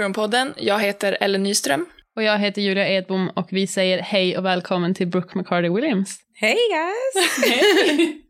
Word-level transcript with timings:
är 0.00 0.04
Lockerroom-podden. 0.04 0.54
Jag 0.56 0.80
heter 0.80 1.16
Ellen 1.20 1.42
Nyström. 1.42 1.86
Och 2.16 2.22
jag 2.22 2.38
heter 2.38 2.62
Julia 2.62 2.88
Edbom 2.88 3.28
och 3.28 3.48
vi 3.50 3.66
säger 3.66 4.02
hej 4.02 4.38
och 4.38 4.44
välkommen 4.44 4.94
till 4.94 5.06
Brooke 5.06 5.38
McCarty 5.38 5.68
Williams. 5.68 6.18
Hey 6.34 6.56
guys! 6.70 7.26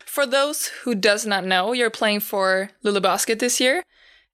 For 0.07 0.27
those 0.27 0.71
who 0.85 0.95
does 0.95 1.27
not 1.27 1.45
know, 1.45 1.75
you're 1.75 1.91
playing 1.91 2.21
for 2.21 2.69
Luleå 2.85 3.01
Basket 3.01 3.39
this 3.39 3.61
year 3.61 3.83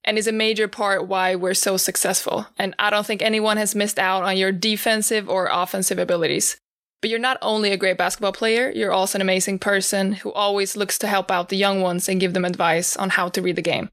and 0.07 0.17
is 0.17 0.27
a 0.27 0.31
major 0.31 0.67
part 0.67 1.07
why 1.07 1.35
we're 1.35 1.53
so 1.53 1.77
successful. 1.77 2.45
And 2.57 2.75
I 2.79 2.89
don't 2.89 3.07
think 3.07 3.21
anyone 3.21 3.57
has 3.57 3.75
missed 3.75 3.99
out 3.99 4.23
on 4.23 4.37
your 4.37 4.51
defensive 4.51 5.29
or 5.29 5.49
offensive 5.51 5.99
abilities. 5.99 6.57
But 7.01 7.09
you're 7.09 7.19
not 7.19 7.37
only 7.41 7.71
a 7.71 7.77
great 7.77 7.97
basketball 7.97 8.33
player, 8.33 8.71
you're 8.75 8.93
also 8.93 9.17
an 9.17 9.21
amazing 9.21 9.59
person 9.59 10.13
who 10.23 10.31
always 10.33 10.77
looks 10.77 10.99
to 10.99 11.07
help 11.07 11.31
out 11.31 11.49
the 11.49 11.57
young 11.57 11.81
ones 11.81 12.09
and 12.09 12.19
give 12.21 12.33
them 12.33 12.45
advice 12.45 12.95
on 12.97 13.09
how 13.09 13.29
to 13.29 13.41
read 13.41 13.55
the 13.55 13.61
game. 13.61 13.89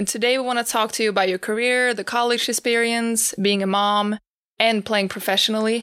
And 0.00 0.08
today 0.08 0.38
we 0.38 0.46
want 0.46 0.58
to 0.58 0.64
talk 0.64 0.92
to 0.92 1.02
you 1.02 1.10
about 1.10 1.28
your 1.28 1.36
career, 1.36 1.92
the 1.92 2.04
college 2.04 2.48
experience, 2.48 3.34
being 3.34 3.62
a 3.62 3.66
mom, 3.66 4.18
and 4.58 4.82
playing 4.82 5.10
professionally, 5.10 5.82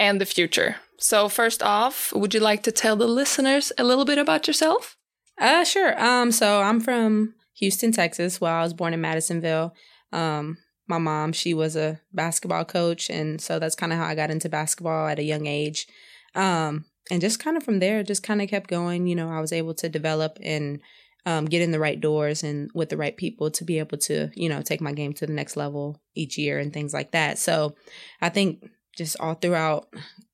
and 0.00 0.20
the 0.20 0.26
future. 0.26 0.78
So 0.98 1.28
first 1.28 1.62
off, 1.62 2.12
would 2.12 2.34
you 2.34 2.40
like 2.40 2.64
to 2.64 2.72
tell 2.72 2.96
the 2.96 3.06
listeners 3.06 3.70
a 3.78 3.84
little 3.84 4.04
bit 4.04 4.18
about 4.18 4.48
yourself? 4.48 4.96
Uh 5.40 5.62
sure. 5.62 5.94
Um 6.04 6.32
so 6.32 6.60
I'm 6.60 6.80
from 6.80 7.34
Houston, 7.58 7.92
Texas. 7.92 8.40
Well, 8.40 8.52
I 8.52 8.64
was 8.64 8.74
born 8.74 8.94
in 8.94 9.00
Madisonville. 9.00 9.76
Um 10.10 10.58
my 10.88 10.98
mom, 10.98 11.32
she 11.32 11.54
was 11.54 11.76
a 11.76 12.00
basketball 12.12 12.64
coach 12.64 13.10
and 13.10 13.40
so 13.40 13.60
that's 13.60 13.76
kind 13.76 13.92
of 13.92 13.98
how 14.00 14.06
I 14.06 14.16
got 14.16 14.32
into 14.32 14.48
basketball 14.48 15.06
at 15.06 15.20
a 15.20 15.22
young 15.22 15.46
age. 15.46 15.86
Um 16.34 16.86
and 17.12 17.20
just 17.20 17.38
kind 17.38 17.56
of 17.56 17.62
from 17.62 17.78
there 17.78 18.02
just 18.02 18.24
kind 18.24 18.42
of 18.42 18.48
kept 18.48 18.68
going, 18.68 19.06
you 19.06 19.14
know, 19.14 19.30
I 19.30 19.40
was 19.40 19.52
able 19.52 19.74
to 19.74 19.88
develop 19.88 20.36
and 20.42 20.80
um, 21.24 21.44
get 21.44 21.62
in 21.62 21.70
the 21.70 21.78
right 21.78 22.00
doors 22.00 22.42
and 22.42 22.70
with 22.74 22.88
the 22.88 22.96
right 22.96 23.16
people 23.16 23.50
to 23.52 23.64
be 23.64 23.78
able 23.78 23.98
to, 23.98 24.30
you 24.34 24.48
know, 24.48 24.60
take 24.62 24.80
my 24.80 24.92
game 24.92 25.12
to 25.14 25.26
the 25.26 25.32
next 25.32 25.56
level 25.56 26.00
each 26.14 26.36
year 26.36 26.58
and 26.58 26.72
things 26.72 26.92
like 26.92 27.12
that. 27.12 27.38
So 27.38 27.76
I 28.20 28.28
think 28.28 28.68
just 28.96 29.16
all 29.20 29.34
throughout 29.34 29.88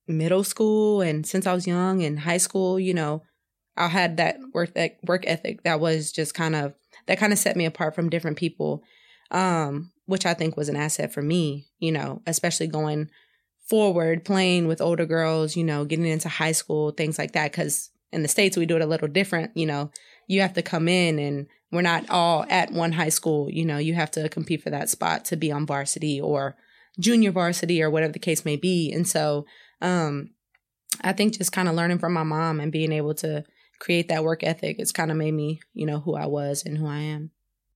middle 0.07 0.43
school 0.43 1.01
and 1.01 1.25
since 1.25 1.45
I 1.45 1.53
was 1.53 1.67
young 1.67 2.03
and 2.03 2.19
high 2.19 2.37
school, 2.37 2.79
you 2.79 2.93
know, 2.93 3.23
I 3.77 3.87
had 3.87 4.17
that 4.17 4.37
work 4.53 4.73
that 4.73 4.97
work 5.03 5.23
ethic 5.27 5.63
that 5.63 5.79
was 5.79 6.11
just 6.11 6.33
kind 6.33 6.55
of 6.55 6.73
that 7.05 7.19
kind 7.19 7.31
of 7.31 7.39
set 7.39 7.55
me 7.55 7.65
apart 7.65 7.95
from 7.95 8.09
different 8.09 8.37
people, 8.37 8.83
um, 9.31 9.91
which 10.05 10.25
I 10.25 10.33
think 10.33 10.57
was 10.57 10.69
an 10.69 10.75
asset 10.75 11.13
for 11.13 11.21
me, 11.21 11.67
you 11.77 11.91
know, 11.91 12.21
especially 12.25 12.67
going 12.67 13.09
forward, 13.69 14.25
playing 14.25 14.67
with 14.67 14.81
older 14.81 15.05
girls, 15.05 15.55
you 15.55 15.63
know, 15.63 15.85
getting 15.85 16.07
into 16.07 16.27
high 16.27 16.51
school, 16.51 16.91
things 16.91 17.19
like 17.19 17.33
that. 17.33 17.53
Cause 17.53 17.91
in 18.11 18.23
the 18.23 18.27
States, 18.27 18.57
we 18.57 18.65
do 18.65 18.75
it 18.75 18.81
a 18.81 18.87
little 18.87 19.07
different, 19.07 19.55
you 19.55 19.67
know, 19.67 19.91
you 20.29 20.41
have 20.41 20.53
to 20.53 20.61
come 20.61 20.87
in 20.87 21.17
and 21.19 21.47
we're 21.71 21.81
not 21.81 22.09
all 22.09 22.45
at 22.49 22.71
one 22.71 22.93
high 22.93 23.09
school. 23.09 23.49
You 23.49 23.65
know, 23.65 23.79
you 23.79 23.95
have 23.95 24.11
to 24.11 24.29
compete 24.29 24.61
for 24.61 24.69
that 24.69 24.89
spot 24.89 25.25
to 25.25 25.35
be 25.35 25.51
on 25.51 25.65
varsity 25.65 26.21
or 26.21 26.55
junior 26.99 27.31
varsity 27.31 27.81
or 27.81 27.89
whatever 27.89 28.13
the 28.13 28.19
case 28.19 28.45
may 28.45 28.55
be. 28.55 28.91
And 28.93 29.07
so, 29.07 29.45
um, 29.81 30.29
I 31.01 31.13
think 31.13 31.37
just 31.37 31.51
kind 31.51 31.67
of 31.67 31.75
learning 31.75 31.97
from 31.99 32.13
my 32.13 32.23
mom 32.23 32.59
and 32.59 32.71
being 32.71 32.91
able 32.91 33.15
to 33.15 33.43
create 33.79 34.07
that 34.09 34.23
work 34.23 34.43
ethic, 34.43 34.77
it's 34.79 34.91
kind 34.91 35.09
of 35.09 35.17
made 35.17 35.33
me, 35.33 35.61
you 35.73 35.85
know, 35.85 35.99
who 35.99 36.15
I 36.15 36.27
was 36.27 36.63
and 36.63 36.77
who 36.77 36.87
I 36.87 36.99
am. 36.99 37.31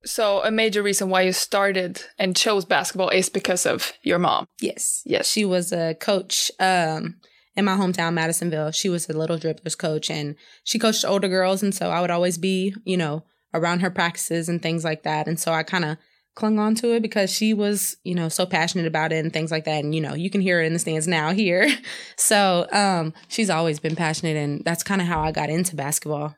So 0.05 0.43
a 0.43 0.51
major 0.51 0.83
reason 0.83 1.09
why 1.09 1.21
you 1.21 1.33
started 1.33 2.03
and 2.19 2.35
chose 2.35 2.65
basketball 2.65 3.09
is 3.09 3.29
because 3.29 3.65
of 3.65 3.93
your 4.03 4.19
mom. 4.19 4.47
Yes. 4.61 5.01
Yes. 5.05 5.27
She 5.27 5.43
was 5.45 5.71
a 5.71 5.95
coach. 5.95 6.51
Um, 6.59 7.15
in 7.55 7.65
my 7.65 7.75
hometown, 7.75 8.13
Madisonville. 8.13 8.71
She 8.71 8.89
was 8.89 9.09
a 9.09 9.13
little 9.13 9.37
dribblers 9.37 9.77
coach 9.77 10.09
and 10.09 10.35
she 10.63 10.79
coached 10.79 11.05
older 11.05 11.27
girls. 11.27 11.61
And 11.61 11.73
so 11.73 11.89
I 11.89 12.01
would 12.01 12.11
always 12.11 12.37
be, 12.37 12.73
you 12.85 12.97
know, 12.97 13.23
around 13.53 13.79
her 13.79 13.91
practices 13.91 14.49
and 14.49 14.61
things 14.61 14.83
like 14.83 15.03
that. 15.03 15.27
And 15.27 15.39
so 15.39 15.53
I 15.53 15.63
kind 15.63 15.85
of 15.85 15.97
clung 16.35 16.57
on 16.57 16.73
to 16.73 16.95
it 16.95 17.01
because 17.01 17.31
she 17.31 17.53
was, 17.53 17.97
you 18.03 18.15
know, 18.15 18.27
so 18.27 18.45
passionate 18.45 18.87
about 18.87 19.11
it 19.11 19.23
and 19.23 19.31
things 19.31 19.51
like 19.51 19.65
that. 19.65 19.83
And, 19.83 19.93
you 19.93 20.01
know, 20.01 20.15
you 20.15 20.29
can 20.29 20.41
hear 20.41 20.57
her 20.57 20.63
in 20.63 20.73
the 20.73 20.79
stands 20.79 21.07
now 21.07 21.31
here. 21.31 21.69
so 22.17 22.67
um, 22.71 23.13
she's 23.27 23.49
always 23.49 23.79
been 23.79 23.95
passionate. 23.95 24.35
And 24.35 24.63
that's 24.65 24.83
kind 24.83 25.01
of 25.01 25.07
how 25.07 25.21
I 25.21 25.31
got 25.31 25.49
into 25.49 25.75
basketball. 25.75 26.35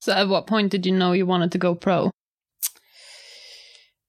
So 0.00 0.12
at 0.12 0.28
what 0.28 0.46
point 0.46 0.70
did 0.70 0.86
you 0.86 0.92
know 0.92 1.12
you 1.12 1.26
wanted 1.26 1.52
to 1.52 1.58
go 1.58 1.74
pro? 1.74 2.10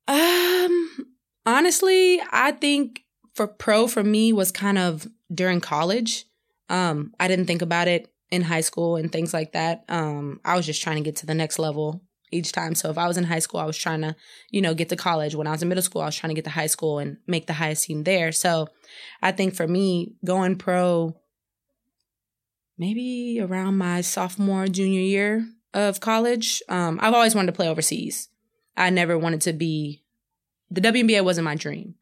Um, 0.08 1.08
honestly, 1.46 2.22
I 2.32 2.52
think 2.52 3.04
for 3.34 3.48
pro 3.48 3.88
for 3.88 4.04
me 4.04 4.34
was 4.34 4.52
kind 4.52 4.78
of 4.78 5.08
during 5.34 5.62
college. 5.62 6.26
Um, 6.70 7.14
I 7.20 7.28
didn't 7.28 7.46
think 7.46 7.62
about 7.62 7.88
it 7.88 8.12
in 8.32 8.44
high 8.44 8.62
school 8.62 8.96
and 8.96 9.12
things 9.12 9.34
like 9.34 9.54
that. 9.54 9.84
Um, 9.90 10.40
I 10.46 10.56
was 10.56 10.66
just 10.66 10.82
trying 10.82 10.98
to 10.98 11.04
get 11.04 11.18
to 11.18 11.26
the 11.26 11.34
next 11.34 11.60
level 11.60 12.02
each 12.32 12.52
time. 12.52 12.76
So 12.76 12.90
if 12.90 12.98
I 12.98 13.08
was 13.08 13.18
in 13.18 13.24
high 13.24 13.40
school, 13.40 13.60
I 13.60 13.66
was 13.66 13.78
trying 13.78 14.02
to, 14.02 14.16
you 14.52 14.62
know, 14.62 14.74
get 14.74 14.90
to 14.90 14.96
college. 14.96 15.36
When 15.36 15.48
I 15.48 15.52
was 15.52 15.62
in 15.62 15.70
middle 15.70 15.82
school, 15.82 16.02
I 16.02 16.06
was 16.06 16.16
trying 16.16 16.30
to 16.30 16.36
get 16.36 16.46
to 16.46 16.52
high 16.52 16.68
school 16.68 17.00
and 17.00 17.18
make 17.28 17.48
the 17.48 17.54
highest 17.54 17.86
team 17.86 18.04
there. 18.04 18.32
So 18.32 18.68
I 19.22 19.32
think 19.32 19.56
for 19.56 19.68
me, 19.68 20.14
going 20.24 20.58
pro, 20.58 21.16
maybe 22.78 23.40
around 23.42 23.78
my 23.78 24.02
sophomore, 24.02 24.68
junior 24.68 25.02
year 25.02 25.48
of 25.74 26.00
college, 26.00 26.62
um, 26.70 27.00
I've 27.02 27.14
always 27.14 27.36
wanted 27.36 27.48
to 27.48 27.56
play 27.56 27.68
overseas. 27.68 28.30
I 28.78 28.90
never 28.92 29.18
wanted 29.18 29.42
to 29.42 29.54
be, 29.54 30.04
the 30.70 30.82
WNBA 30.82 31.24
wasn't 31.24 31.46
my 31.46 31.56
dream. 31.56 31.96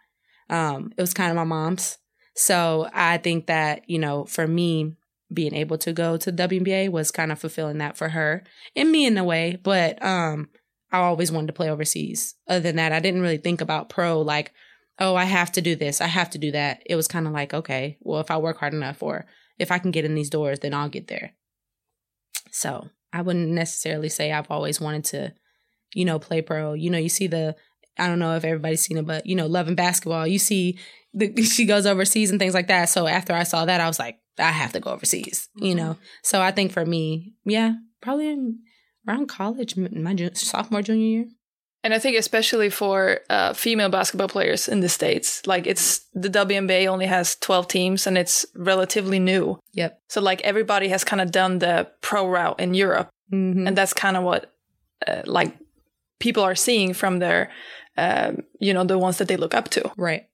Um, 0.49 0.91
it 0.97 1.01
was 1.01 1.13
kind 1.13 1.29
of 1.29 1.35
my 1.35 1.43
mom's. 1.43 1.97
So 2.37 2.87
I 2.93 3.17
think 3.17 3.47
that, 3.47 3.89
you 3.89 3.97
know, 3.97 4.25
for 4.25 4.47
me, 4.47 4.95
being 5.33 5.55
able 5.55 5.77
to 5.79 5.91
go 5.91 6.17
to 6.17 6.31
WNBA 6.31 6.89
was 6.89 7.09
kind 7.11 7.31
of 7.31 7.39
fulfilling 7.39 7.79
that 7.79 7.97
for 7.97 8.09
her 8.09 8.43
and 8.75 8.91
me 8.91 9.07
in 9.07 9.17
a 9.17 9.23
way. 9.23 9.59
But 9.61 10.03
um, 10.05 10.49
I 10.91 10.99
always 10.99 11.31
wanted 11.31 11.47
to 11.47 11.53
play 11.53 11.69
overseas. 11.69 12.35
Other 12.47 12.59
than 12.59 12.75
that, 12.75 12.93
I 12.93 12.99
didn't 12.99 13.21
really 13.21 13.39
think 13.39 13.59
about 13.59 13.89
pro 13.89 14.21
like, 14.21 14.53
oh, 14.99 15.15
I 15.15 15.25
have 15.25 15.51
to 15.53 15.61
do 15.61 15.75
this, 15.75 15.99
I 15.99 16.05
have 16.05 16.29
to 16.31 16.37
do 16.37 16.51
that. 16.51 16.83
It 16.85 16.95
was 16.95 17.07
kind 17.07 17.25
of 17.25 17.33
like, 17.33 17.55
okay, 17.55 17.97
well, 18.01 18.21
if 18.21 18.29
I 18.29 18.37
work 18.37 18.59
hard 18.59 18.73
enough 18.73 19.01
or 19.01 19.25
if 19.57 19.71
I 19.71 19.79
can 19.79 19.91
get 19.91 20.05
in 20.05 20.13
these 20.13 20.29
doors, 20.29 20.59
then 20.59 20.75
I'll 20.75 20.89
get 20.89 21.07
there. 21.07 21.33
So 22.51 22.89
I 23.11 23.23
wouldn't 23.23 23.49
necessarily 23.49 24.09
say 24.09 24.31
I've 24.31 24.51
always 24.51 24.79
wanted 24.79 25.05
to, 25.05 25.33
you 25.93 26.05
know, 26.05 26.19
play 26.19 26.43
pro. 26.43 26.73
You 26.73 26.91
know, 26.91 26.99
you 26.99 27.09
see 27.09 27.25
the 27.25 27.55
I 27.97 28.07
don't 28.07 28.19
know 28.19 28.35
if 28.35 28.45
everybody's 28.45 28.81
seen 28.81 28.97
it, 28.97 29.07
but 29.07 29.25
you 29.25 29.35
know, 29.35 29.47
Love 29.47 29.67
and 29.67 29.77
Basketball, 29.77 30.27
you 30.27 30.37
see 30.37 30.77
the, 31.17 31.43
she 31.43 31.65
goes 31.65 31.85
overseas 31.85 32.31
and 32.31 32.39
things 32.39 32.53
like 32.53 32.67
that. 32.67 32.89
So 32.89 33.07
after 33.07 33.33
I 33.33 33.43
saw 33.43 33.65
that, 33.65 33.81
I 33.81 33.87
was 33.87 33.99
like, 33.99 34.19
I 34.39 34.51
have 34.51 34.73
to 34.73 34.79
go 34.79 34.91
overseas, 34.91 35.49
you 35.55 35.73
know? 35.73 35.93
Mm-hmm. 35.93 36.03
So 36.23 36.41
I 36.41 36.51
think 36.51 36.71
for 36.71 36.85
me, 36.85 37.33
yeah, 37.43 37.75
probably 38.01 38.29
in, 38.29 38.59
around 39.07 39.27
college, 39.27 39.75
my 39.75 40.13
junior, 40.13 40.35
sophomore, 40.35 40.83
junior 40.83 41.07
year. 41.07 41.25
And 41.83 41.93
I 41.93 41.99
think 41.99 42.17
especially 42.17 42.69
for 42.69 43.21
uh, 43.29 43.53
female 43.53 43.89
basketball 43.89 44.27
players 44.27 44.67
in 44.67 44.81
the 44.81 44.89
States, 44.89 45.45
like 45.47 45.65
it's 45.65 46.05
the 46.13 46.29
WNBA 46.29 46.87
only 46.87 47.05
has 47.05 47.35
12 47.37 47.67
teams 47.67 48.07
and 48.07 48.17
it's 48.17 48.45
relatively 48.55 49.19
new. 49.19 49.59
Yep. 49.73 50.01
So 50.09 50.21
like 50.21 50.41
everybody 50.41 50.89
has 50.89 51.03
kind 51.03 51.21
of 51.21 51.31
done 51.31 51.59
the 51.59 51.89
pro 52.01 52.27
route 52.27 52.59
in 52.59 52.73
Europe. 52.73 53.09
Mm-hmm. 53.31 53.67
And 53.67 53.77
that's 53.77 53.93
kind 53.93 54.17
of 54.17 54.23
what 54.23 54.53
uh, 55.07 55.21
like 55.25 55.57
people 56.19 56.43
are 56.43 56.55
seeing 56.55 56.93
from 56.93 57.19
their, 57.19 57.51
um, 57.95 58.43
you 58.59 58.73
know, 58.73 58.83
the 58.83 58.97
ones 58.97 59.17
that 59.19 59.27
they 59.27 59.37
look 59.37 59.53
up 59.53 59.69
to. 59.69 59.91
Right 59.97 60.27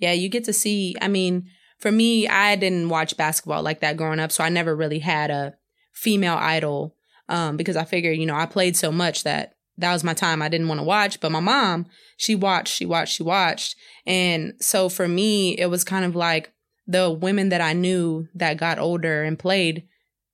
yeah, 0.00 0.12
you 0.12 0.28
get 0.28 0.44
to 0.44 0.52
see. 0.52 0.96
I 1.00 1.08
mean, 1.08 1.48
for 1.78 1.92
me, 1.92 2.26
I 2.26 2.56
didn't 2.56 2.88
watch 2.88 3.16
basketball 3.16 3.62
like 3.62 3.80
that 3.80 3.96
growing 3.96 4.18
up, 4.18 4.32
so 4.32 4.42
I 4.42 4.48
never 4.48 4.74
really 4.74 4.98
had 4.98 5.30
a 5.30 5.54
female 5.92 6.36
idol 6.36 6.96
um, 7.28 7.56
because 7.56 7.76
I 7.76 7.84
figured, 7.84 8.18
you 8.18 8.26
know, 8.26 8.34
I 8.34 8.46
played 8.46 8.76
so 8.76 8.90
much 8.90 9.24
that 9.24 9.54
that 9.78 9.92
was 9.92 10.04
my 10.04 10.14
time. 10.14 10.42
I 10.42 10.48
didn't 10.48 10.68
want 10.68 10.80
to 10.80 10.84
watch, 10.84 11.20
but 11.20 11.32
my 11.32 11.40
mom, 11.40 11.86
she 12.16 12.34
watched, 12.34 12.74
she 12.74 12.84
watched, 12.84 13.14
she 13.14 13.22
watched. 13.22 13.76
And 14.06 14.54
so 14.60 14.88
for 14.88 15.08
me, 15.08 15.56
it 15.56 15.66
was 15.66 15.84
kind 15.84 16.04
of 16.04 16.14
like 16.14 16.52
the 16.86 17.10
women 17.10 17.50
that 17.50 17.60
I 17.60 17.72
knew 17.72 18.28
that 18.34 18.58
got 18.58 18.78
older 18.78 19.22
and 19.22 19.38
played, 19.38 19.86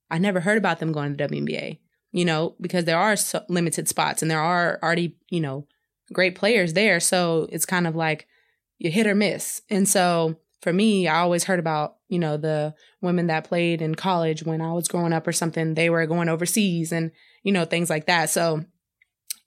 I 0.09 0.17
never 0.17 0.41
heard 0.41 0.57
about 0.57 0.79
them 0.79 0.91
going 0.91 1.15
to 1.15 1.27
the 1.27 1.33
WNBA, 1.33 1.79
you 2.11 2.25
know, 2.25 2.55
because 2.59 2.85
there 2.85 2.97
are 2.97 3.15
so 3.15 3.43
limited 3.47 3.87
spots 3.87 4.21
and 4.21 4.29
there 4.29 4.41
are 4.41 4.79
already, 4.81 5.15
you 5.29 5.39
know, 5.39 5.67
great 6.11 6.35
players 6.35 6.73
there. 6.73 6.99
So 6.99 7.47
it's 7.51 7.65
kind 7.65 7.87
of 7.87 7.95
like, 7.95 8.27
you 8.77 8.91
hit 8.91 9.07
or 9.07 9.15
miss. 9.15 9.61
And 9.69 9.87
so 9.87 10.37
for 10.61 10.73
me, 10.73 11.07
I 11.07 11.19
always 11.19 11.45
heard 11.45 11.59
about, 11.59 11.97
you 12.09 12.19
know, 12.19 12.37
the 12.37 12.73
women 13.01 13.27
that 13.27 13.43
played 13.43 13.81
in 13.81 13.95
college 13.95 14.43
when 14.43 14.61
I 14.61 14.73
was 14.73 14.87
growing 14.87 15.13
up 15.13 15.27
or 15.27 15.31
something, 15.31 15.73
they 15.73 15.89
were 15.89 16.05
going 16.05 16.29
overseas 16.29 16.91
and, 16.91 17.11
you 17.43 17.51
know, 17.51 17.65
things 17.65 17.89
like 17.89 18.05
that. 18.07 18.29
So, 18.29 18.65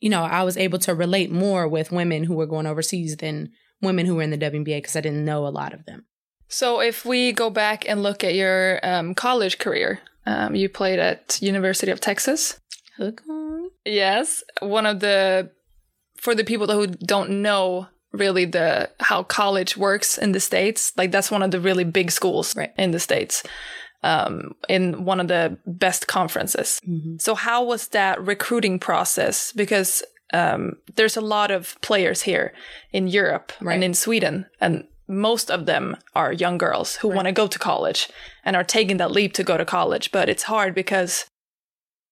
you 0.01 0.09
know, 0.09 0.23
I 0.23 0.45
was 0.45 0.57
able 0.57 0.79
to 0.81 0.95
relate 0.95 1.31
more 1.31 1.69
with 1.69 1.93
women 1.93 2.25
who 2.25 2.35
were 2.35 2.47
going 2.47 2.67
overseas 2.67 3.17
than 3.17 3.51
women 3.83 4.07
who 4.07 4.17
were 4.17 4.23
in 4.23 4.31
the 4.31 4.39
WNBA 4.39 4.79
because 4.79 4.97
I 4.97 5.01
didn't 5.01 5.25
know 5.25 5.47
a 5.47 5.49
lot 5.49 5.75
of 5.75 5.85
them. 5.87 6.07
So 6.49 6.81
if 6.81 7.05
we 7.05 7.33
go 7.33 7.49
back 7.49 7.89
and 7.89 8.03
look 8.03 8.25
at 8.25 8.35
your 8.35 8.81
um, 8.83 9.15
college 9.15 9.59
career, 9.59 10.01
um, 10.27 10.55
you 10.55 10.69
played 10.69 10.99
at 10.99 11.41
University 11.41 11.93
of 11.93 12.01
Texas. 12.01 12.59
Hook 12.97 13.23
on. 13.29 13.71
Yes, 13.85 14.43
one 14.61 14.85
of 14.85 15.01
the 15.01 15.51
for 16.17 16.35
the 16.35 16.45
people 16.45 16.67
who 16.67 16.87
don't 16.87 17.43
know 17.43 17.89
really 18.13 18.45
the 18.45 18.91
how 19.01 19.23
college 19.23 19.77
works 19.77 20.19
in 20.19 20.33
the 20.33 20.41
states 20.41 20.93
like 20.97 21.11
that's 21.11 21.31
one 21.31 21.43
of 21.43 21.51
the 21.51 21.61
really 21.61 21.85
big 21.85 22.11
schools 22.11 22.57
right. 22.57 22.73
in 22.77 22.91
the 22.91 23.01
states 23.01 23.43
um, 24.03 24.55
in 24.69 25.05
one 25.05 25.21
of 25.21 25.29
the 25.29 25.59
best 25.67 26.07
conferences 26.07 26.81
mm-hmm. 26.89 27.17
so 27.19 27.35
how 27.35 27.63
was 27.63 27.89
that 27.89 28.21
recruiting 28.25 28.79
process 28.79 29.53
because 29.53 30.03
um, 30.33 30.77
there's 30.97 31.17
a 31.17 31.21
lot 31.21 31.51
of 31.51 31.81
players 31.81 32.23
here 32.23 32.53
in 32.93 33.09
Europe 33.09 33.53
Right. 33.61 33.75
and 33.75 33.85
in 33.85 33.95
Sweden, 33.95 34.47
and 34.61 34.87
most 35.09 35.51
of 35.51 35.67
them 35.67 35.97
are 36.15 36.33
young 36.33 36.57
girls 36.57 36.97
who 36.97 37.09
want 37.09 37.27
to 37.27 37.33
go 37.33 37.49
to 37.49 37.59
college 37.59 38.09
and 38.45 38.55
are 38.55 38.65
taking 38.65 38.99
that 38.99 39.11
leap 39.11 39.33
to 39.35 39.45
go 39.45 39.57
to 39.57 39.65
college. 39.65 40.13
But 40.13 40.29
it's 40.29 40.45
hard 40.45 40.75
because 40.75 41.27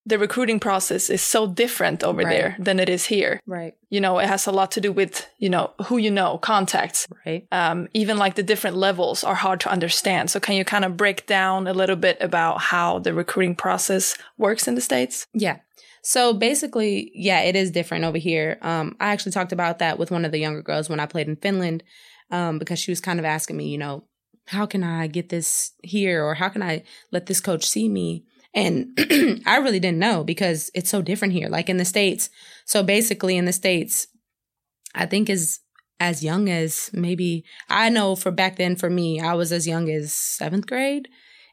the 0.09 0.19
recruiting 0.19 0.59
process 0.59 1.11
is 1.11 1.23
so 1.23 1.47
different 1.47 2.03
over 2.03 2.23
Right. 2.23 2.31
there 2.35 2.57
than 2.59 2.81
it 2.81 2.89
is 2.89 3.07
here. 3.07 3.41
Right. 3.47 3.75
You 3.91 4.01
know, 4.01 4.19
it 4.19 4.29
has 4.29 4.47
a 4.47 4.53
lot 4.53 4.71
to 4.73 4.81
do 4.81 4.91
with 5.01 5.29
you 5.39 5.51
know 5.51 5.71
who 5.87 5.97
you 5.99 6.11
know, 6.11 6.39
contacts. 6.39 7.07
Right. 7.27 7.47
Um, 7.53 7.89
even 7.93 8.17
like 8.17 8.35
the 8.35 8.43
different 8.43 8.77
levels 8.77 9.23
are 9.25 9.35
hard 9.35 9.61
to 9.61 9.71
understand. 9.71 10.31
So 10.31 10.41
can 10.41 10.57
you 10.57 10.65
kind 10.65 10.85
of 10.85 10.97
break 10.97 11.27
down 11.27 11.67
a 11.67 11.75
little 11.75 11.97
bit 11.97 12.17
about 12.21 12.61
how 12.73 12.99
the 13.01 13.13
recruiting 13.13 13.55
process 13.55 14.17
works 14.37 14.67
in 14.69 14.75
the 14.75 14.81
states? 14.81 15.27
Yeah. 15.35 15.59
So 16.03 16.33
basically, 16.33 17.11
yeah, 17.15 17.41
it 17.41 17.55
is 17.57 17.71
different 17.71 18.05
over 18.05 18.19
here. 18.19 18.59
Um, 18.63 18.97
I 19.01 19.13
actually 19.13 19.33
talked 19.33 19.53
about 19.53 19.79
that 19.79 19.99
with 19.99 20.11
one 20.11 20.25
of 20.25 20.33
the 20.33 20.39
younger 20.39 20.63
girls 20.63 20.89
when 20.89 21.01
I 21.01 21.07
played 21.07 21.29
in 21.29 21.37
Finland, 21.37 21.83
um, 22.31 22.59
because 22.59 22.79
she 22.79 22.91
was 22.91 23.01
kind 23.01 23.19
of 23.19 23.25
asking 23.27 23.57
me, 23.57 23.69
you 23.69 23.79
know, 23.79 24.05
how 24.47 24.65
can 24.65 24.83
I 24.83 25.07
get 25.09 25.29
this 25.29 25.73
here 25.83 26.25
or 26.25 26.35
how 26.35 26.49
can 26.49 26.63
I 26.63 26.83
let 27.13 27.27
this 27.27 27.41
coach 27.41 27.65
see 27.69 27.89
me? 27.89 28.25
And 28.55 28.99
I 29.47 29.59
really 29.59 29.81
didn't 29.81 29.99
know 29.99 30.25
because 30.25 30.71
it's 30.75 30.91
so 30.91 31.03
different 31.03 31.35
here. 31.35 31.49
Like 31.49 31.69
in 31.69 31.77
the 31.77 31.85
States. 31.85 32.31
So 32.65 32.83
basically 32.83 33.37
in 33.37 33.45
the 33.45 33.53
States, 33.53 34.07
I 34.95 35.07
think 35.07 35.29
is 35.29 35.61
as 36.01 36.23
young 36.23 36.49
as 36.49 36.91
maybe 36.93 37.45
I 37.69 37.89
know 37.89 38.15
for 38.15 38.31
back 38.31 38.57
then 38.57 38.77
for 38.77 38.89
me, 38.89 39.21
I 39.21 39.35
was 39.35 39.53
as 39.53 39.67
young 39.67 39.91
as 39.91 40.13
seventh 40.13 40.67
grade. 40.67 41.09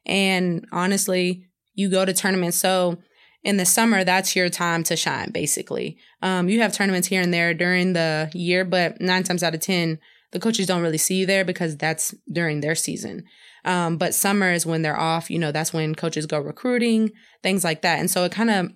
And 0.05 0.65
honestly, 0.71 1.47
you 1.73 1.89
go 1.89 2.05
to 2.05 2.13
tournaments. 2.13 2.57
So 2.57 2.97
in 3.43 3.57
the 3.57 3.65
summer, 3.65 4.03
that's 4.03 4.35
your 4.35 4.49
time 4.49 4.83
to 4.83 4.95
shine, 4.95 5.31
basically. 5.31 5.97
Um, 6.21 6.49
you 6.49 6.61
have 6.61 6.73
tournaments 6.73 7.07
here 7.07 7.21
and 7.21 7.33
there 7.33 7.53
during 7.53 7.93
the 7.93 8.31
year, 8.33 8.65
but 8.65 8.99
nine 9.01 9.23
times 9.23 9.43
out 9.43 9.53
of 9.53 9.61
10, 9.61 9.99
the 10.31 10.39
coaches 10.39 10.67
don't 10.67 10.81
really 10.81 10.97
see 10.97 11.15
you 11.15 11.25
there 11.25 11.45
because 11.45 11.77
that's 11.77 12.13
during 12.31 12.61
their 12.61 12.75
season. 12.75 13.23
Um, 13.65 13.97
but 13.97 14.13
summer 14.13 14.51
is 14.51 14.65
when 14.65 14.83
they're 14.83 14.99
off, 14.99 15.29
you 15.29 15.39
know, 15.39 15.51
that's 15.51 15.73
when 15.73 15.95
coaches 15.95 16.27
go 16.27 16.39
recruiting, 16.39 17.11
things 17.41 17.63
like 17.63 17.81
that. 17.81 17.99
And 17.99 18.09
so 18.09 18.23
it 18.23 18.31
kind 18.31 18.51
of, 18.51 18.71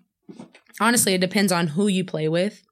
honestly, 0.82 1.14
it 1.14 1.22
depends 1.22 1.52
on 1.52 1.68
who 1.68 1.88
you 1.88 2.04
play 2.04 2.28
with 2.28 2.64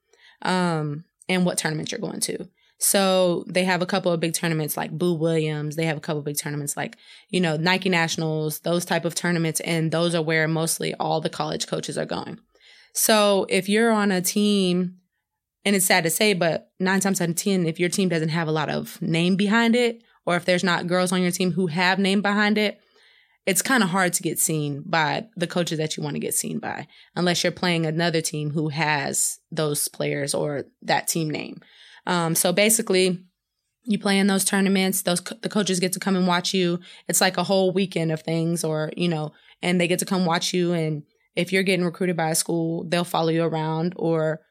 um, 0.41 1.05
and 1.29 1.45
what 1.45 1.59
tournament 1.59 1.91
you're 1.91 2.01
going 2.01 2.19
to. 2.21 2.49
So 2.79 3.43
they 3.47 3.63
have 3.63 3.81
a 3.81 3.87
couple 3.87 4.11
of 4.11 4.19
big 4.19 4.33
tournaments 4.33 4.77
like 4.77 4.91
Boo 4.91 5.13
Williams. 5.13 5.75
They 5.75 5.85
have 5.85 5.97
a 5.97 6.01
couple 6.01 6.19
of 6.19 6.25
big 6.25 6.37
tournaments 6.37 6.75
like, 6.75 6.97
you 7.29 7.39
know, 7.39 7.55
Nike 7.55 7.89
Nationals, 7.89 8.59
those 8.59 8.85
type 8.85 9.05
of 9.05 9.15
tournaments. 9.15 9.59
And 9.61 9.91
those 9.91 10.13
are 10.13 10.21
where 10.21 10.47
mostly 10.47 10.93
all 10.95 11.21
the 11.21 11.29
college 11.29 11.67
coaches 11.67 11.97
are 11.97 12.05
going. 12.05 12.39
So 12.93 13.45
if 13.49 13.69
you're 13.69 13.91
on 13.91 14.11
a 14.11 14.21
team, 14.21 14.97
and 15.65 15.75
it's 15.75 15.85
sad 15.85 16.03
to 16.03 16.09
say, 16.09 16.33
but 16.33 16.71
nine 16.79 16.99
times 16.99 17.19
out 17.19 17.29
of 17.29 17.35
10, 17.35 17.65
if 17.65 17.79
your 17.79 17.89
team 17.89 18.09
doesn't 18.09 18.29
have 18.29 18.47
a 18.47 18.51
lot 18.51 18.69
of 18.69 19.01
name 19.01 19.35
behind 19.35 19.75
it, 19.75 20.01
or 20.27 20.35
if 20.35 20.45
there's 20.45 20.63
not 20.63 20.88
girls 20.88 21.12
on 21.13 21.21
your 21.21 21.31
team 21.31 21.53
who 21.53 21.68
have 21.68 21.97
name 21.97 22.21
behind 22.21 22.57
it, 22.57 22.79
it's 23.45 23.62
kind 23.62 23.81
of 23.81 23.89
hard 23.89 24.12
to 24.12 24.21
get 24.21 24.38
seen 24.38 24.83
by 24.85 25.25
the 25.38 25.47
coaches 25.47 25.77
that 25.77 25.95
you 25.95 26.03
want 26.03 26.15
to 26.15 26.19
get 26.19 26.33
seen 26.33 26.59
by, 26.59 26.85
unless 27.15 27.44
you're 27.44 27.51
playing 27.51 27.85
another 27.85 28.19
team 28.19 28.51
who 28.51 28.68
has 28.68 29.39
those 29.51 29.88
players 29.88 30.35
or 30.35 30.65
that 30.81 31.07
team 31.07 31.29
name. 31.29 31.62
Um, 32.06 32.35
so 32.35 32.51
basically, 32.51 33.24
you 33.85 33.97
play 33.97 34.19
in 34.19 34.27
those 34.27 34.44
tournaments. 34.44 35.03
Those 35.03 35.21
the 35.21 35.47
coaches 35.47 35.79
get 35.79 35.94
to 35.94 36.00
come 36.00 36.18
and 36.18 36.27
watch 36.27 36.53
you. 36.53 36.80
It's 37.07 37.21
like 37.21 37.38
a 37.38 37.44
whole 37.44 37.71
weekend 37.71 38.12
of 38.12 38.21
things, 38.21 38.65
or 38.65 38.91
you 38.97 39.07
know, 39.07 39.31
and 39.62 39.80
they 39.80 39.88
get 39.88 40.00
to 40.00 40.06
come 40.06 40.25
watch 40.25 40.53
you. 40.53 40.73
And 40.73 41.03
if 41.38 41.53
you're 41.53 41.63
getting 41.63 41.85
recruited 41.85 42.18
by 42.18 42.31
a 42.31 42.35
school, 42.35 42.83
they'll 42.89 43.06
follow 43.06 43.30
you 43.30 43.45
around. 43.45 43.94
Or 43.95 44.41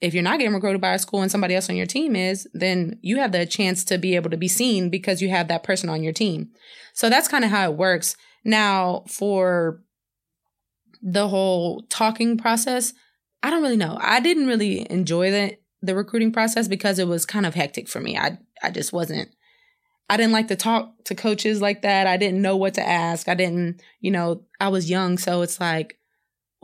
if 0.00 0.12
you're 0.12 0.22
not 0.22 0.38
getting 0.38 0.54
recruited 0.54 0.80
by 0.80 0.94
a 0.94 0.98
school 0.98 1.22
and 1.22 1.30
somebody 1.30 1.54
else 1.54 1.70
on 1.70 1.76
your 1.76 1.86
team 1.86 2.14
is, 2.14 2.46
then 2.52 2.98
you 3.02 3.18
have 3.18 3.32
the 3.32 3.46
chance 3.46 3.84
to 3.84 3.98
be 3.98 4.14
able 4.14 4.30
to 4.30 4.36
be 4.36 4.48
seen 4.48 4.90
because 4.90 5.22
you 5.22 5.28
have 5.30 5.48
that 5.48 5.62
person 5.62 5.88
on 5.88 6.02
your 6.02 6.12
team. 6.12 6.50
So 6.92 7.08
that's 7.08 7.28
kind 7.28 7.44
of 7.44 7.50
how 7.50 7.70
it 7.70 7.76
works. 7.76 8.16
Now 8.44 9.04
for 9.08 9.82
the 11.02 11.28
whole 11.28 11.82
talking 11.88 12.36
process, 12.36 12.92
I 13.42 13.50
don't 13.50 13.62
really 13.62 13.76
know. 13.76 13.98
I 14.00 14.20
didn't 14.20 14.46
really 14.46 14.90
enjoy 14.90 15.30
the 15.30 15.56
the 15.82 15.94
recruiting 15.94 16.32
process 16.32 16.68
because 16.68 16.98
it 16.98 17.06
was 17.06 17.24
kind 17.24 17.46
of 17.46 17.54
hectic 17.54 17.88
for 17.88 18.00
me. 18.00 18.16
I 18.16 18.38
I 18.62 18.70
just 18.70 18.92
wasn't 18.92 19.28
I 20.08 20.16
didn't 20.16 20.32
like 20.32 20.48
to 20.48 20.56
talk 20.56 20.92
to 21.04 21.14
coaches 21.14 21.60
like 21.60 21.82
that. 21.82 22.06
I 22.06 22.16
didn't 22.16 22.42
know 22.42 22.56
what 22.56 22.74
to 22.74 22.86
ask. 22.86 23.28
I 23.28 23.34
didn't, 23.34 23.82
you 24.00 24.10
know, 24.10 24.42
I 24.60 24.68
was 24.68 24.88
young, 24.88 25.18
so 25.18 25.42
it's 25.42 25.60
like 25.60 25.95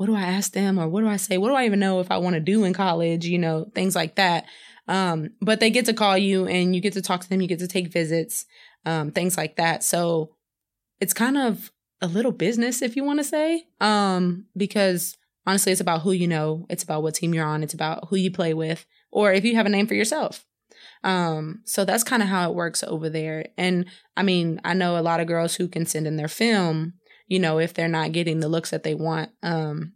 what 0.03 0.07
do 0.07 0.17
I 0.17 0.23
ask 0.23 0.53
them 0.53 0.81
or 0.81 0.89
what 0.89 1.03
do 1.03 1.07
I 1.07 1.17
say? 1.17 1.39
What 1.39 1.47
do 1.47 1.55
I 1.55 1.65
even 1.65 1.79
know 1.79 2.01
if 2.01 2.11
I 2.11 2.19
want 2.19 2.35
to 2.35 2.41
do 2.41 2.65
in 2.65 2.73
college, 2.73 3.25
you 3.25 3.39
know, 3.39 3.71
things 3.73 3.95
like 3.95 4.17
that. 4.17 4.47
Um, 4.89 5.31
but 5.41 5.61
they 5.61 5.71
get 5.71 5.85
to 5.85 5.95
call 5.95 6.19
you 6.19 6.45
and 6.49 6.75
you 6.75 6.81
get 6.81 6.95
to 6.95 7.03
talk 7.03 7.21
to 7.21 7.29
them, 7.29 7.41
you 7.41 7.47
get 7.47 7.61
to 7.61 7.69
take 7.69 7.93
visits, 7.93 8.45
um, 8.85 9.13
things 9.13 9.37
like 9.37 9.55
that. 9.59 9.85
So 9.85 10.35
it's 10.99 11.13
kind 11.13 11.39
of 11.39 11.71
a 12.01 12.09
little 12.09 12.33
business 12.33 12.83
if 12.83 12.97
you 12.97 13.05
want 13.05 13.21
to 13.21 13.25
say. 13.25 13.63
Um, 13.81 14.47
because 14.57 15.17
honestly 15.47 15.71
it's 15.71 15.81
about 15.81 16.03
who 16.03 16.11
you 16.11 16.27
know, 16.27 16.67
it's 16.69 16.83
about 16.83 17.05
what 17.05 17.15
team 17.15 17.33
you're 17.33 17.47
on, 17.47 17.63
it's 17.63 17.75
about 17.75 18.09
who 18.09 18.17
you 18.17 18.33
play 18.33 18.55
with, 18.55 18.85
or 19.13 19.33
if 19.33 19.45
you 19.45 19.55
have 19.55 19.67
a 19.67 19.69
name 19.69 19.87
for 19.87 19.95
yourself. 19.95 20.45
Um, 21.05 21.63
so 21.65 21.85
that's 21.85 22.03
kind 22.03 22.25
of 22.25 22.29
how 22.29 22.51
it 22.51 22.57
works 22.57 22.83
over 22.83 23.09
there. 23.09 23.47
And 23.57 23.87
I 24.17 24.25
mean, 24.25 24.61
I 24.65 24.75
know 24.75 24.99
a 24.99 25.01
lot 25.01 25.21
of 25.21 25.29
girls 25.29 25.55
who 25.55 25.69
can 25.69 25.87
send 25.87 26.09
in 26.09 26.17
their 26.17 26.27
film, 26.27 26.95
you 27.33 27.39
know, 27.39 27.59
if 27.59 27.73
they're 27.73 27.89
not 27.89 28.13
getting 28.13 28.41
the 28.41 28.49
looks 28.49 28.69
that 28.73 28.83
they 28.83 28.95
want. 28.95 29.31
Um, 29.43 29.95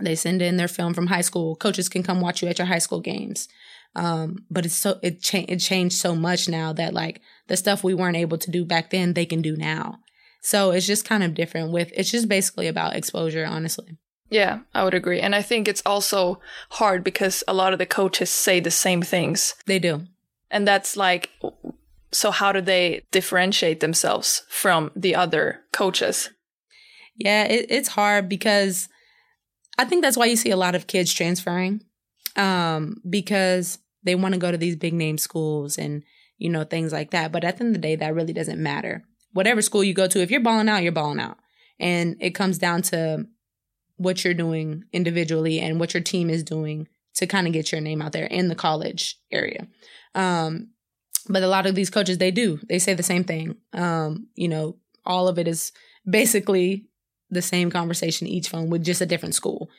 they 0.00 0.16
send 0.16 0.42
in 0.42 0.56
their 0.56 0.66
film 0.66 0.92
from 0.92 1.06
high 1.06 1.20
school. 1.20 1.54
Coaches 1.54 1.88
can 1.88 2.02
come 2.02 2.20
watch 2.20 2.42
you 2.42 2.48
at 2.48 2.58
your 2.58 2.66
high 2.66 2.80
school 2.80 2.98
games. 2.98 3.46
Um, 3.94 4.44
but 4.50 4.66
it's 4.66 4.74
so 4.74 4.98
it 5.00 5.22
cha- 5.22 5.46
it 5.46 5.58
changed 5.58 5.94
so 5.94 6.16
much 6.16 6.48
now 6.48 6.72
that 6.72 6.92
like 6.92 7.20
the 7.46 7.56
stuff 7.56 7.84
we 7.84 7.94
weren't 7.94 8.16
able 8.16 8.38
to 8.38 8.50
do 8.50 8.64
back 8.64 8.90
then, 8.90 9.12
they 9.12 9.24
can 9.24 9.40
do 9.40 9.56
now. 9.56 10.00
So 10.42 10.72
it's 10.72 10.84
just 10.84 11.04
kind 11.04 11.22
of 11.22 11.34
different 11.34 11.70
with 11.70 11.92
it's 11.94 12.10
just 12.10 12.28
basically 12.28 12.66
about 12.66 12.96
exposure, 12.96 13.46
honestly. 13.46 13.96
Yeah, 14.28 14.62
I 14.74 14.82
would 14.82 14.94
agree. 14.94 15.20
And 15.20 15.32
I 15.32 15.42
think 15.42 15.68
it's 15.68 15.82
also 15.86 16.40
hard 16.70 17.04
because 17.04 17.44
a 17.46 17.54
lot 17.54 17.72
of 17.72 17.78
the 17.78 17.86
coaches 17.86 18.30
say 18.30 18.58
the 18.58 18.72
same 18.72 19.00
things. 19.00 19.54
They 19.66 19.78
do. 19.78 20.08
And 20.50 20.66
that's 20.66 20.96
like, 20.96 21.30
so 22.10 22.32
how 22.32 22.50
do 22.50 22.60
they 22.60 23.04
differentiate 23.12 23.78
themselves 23.78 24.42
from 24.48 24.90
the 24.96 25.14
other 25.14 25.60
coaches? 25.72 26.30
Yeah, 27.16 27.44
it, 27.44 27.66
it's 27.68 27.88
hard 27.88 28.28
because 28.28 28.88
I 29.78 29.84
think 29.84 30.02
that's 30.02 30.16
why 30.16 30.26
you 30.26 30.36
see 30.36 30.50
a 30.50 30.56
lot 30.56 30.74
of 30.74 30.86
kids 30.86 31.12
transferring 31.12 31.82
um, 32.36 32.96
because 33.08 33.78
they 34.02 34.14
want 34.14 34.34
to 34.34 34.40
go 34.40 34.50
to 34.50 34.58
these 34.58 34.76
big 34.76 34.94
name 34.94 35.18
schools 35.18 35.78
and, 35.78 36.02
you 36.38 36.50
know, 36.50 36.64
things 36.64 36.92
like 36.92 37.10
that. 37.10 37.32
But 37.32 37.44
at 37.44 37.56
the 37.56 37.64
end 37.64 37.76
of 37.76 37.80
the 37.80 37.86
day, 37.86 37.96
that 37.96 38.14
really 38.14 38.32
doesn't 38.32 38.62
matter. 38.62 39.04
Whatever 39.32 39.62
school 39.62 39.82
you 39.82 39.94
go 39.94 40.06
to, 40.06 40.20
if 40.20 40.30
you're 40.30 40.40
balling 40.40 40.68
out, 40.68 40.82
you're 40.82 40.92
balling 40.92 41.20
out. 41.20 41.38
And 41.80 42.16
it 42.20 42.30
comes 42.30 42.58
down 42.58 42.82
to 42.82 43.26
what 43.96 44.24
you're 44.24 44.34
doing 44.34 44.84
individually 44.92 45.60
and 45.60 45.80
what 45.80 45.94
your 45.94 46.02
team 46.02 46.30
is 46.30 46.42
doing 46.42 46.88
to 47.14 47.26
kind 47.26 47.46
of 47.46 47.52
get 47.52 47.72
your 47.72 47.80
name 47.80 48.02
out 48.02 48.12
there 48.12 48.26
in 48.26 48.48
the 48.48 48.54
college 48.54 49.18
area. 49.30 49.66
Um, 50.14 50.70
but 51.28 51.42
a 51.42 51.48
lot 51.48 51.66
of 51.66 51.74
these 51.74 51.90
coaches, 51.90 52.18
they 52.18 52.30
do. 52.30 52.60
They 52.68 52.78
say 52.78 52.94
the 52.94 53.02
same 53.02 53.24
thing. 53.24 53.56
Um, 53.72 54.28
you 54.34 54.48
know, 54.48 54.76
all 55.06 55.28
of 55.28 55.38
it 55.38 55.48
is 55.48 55.72
basically 56.08 56.86
the 57.34 57.42
same 57.42 57.70
conversation 57.70 58.26
each 58.26 58.48
phone 58.48 58.70
with 58.70 58.84
just 58.84 59.00
a 59.00 59.06
different 59.06 59.34
school. 59.34 59.70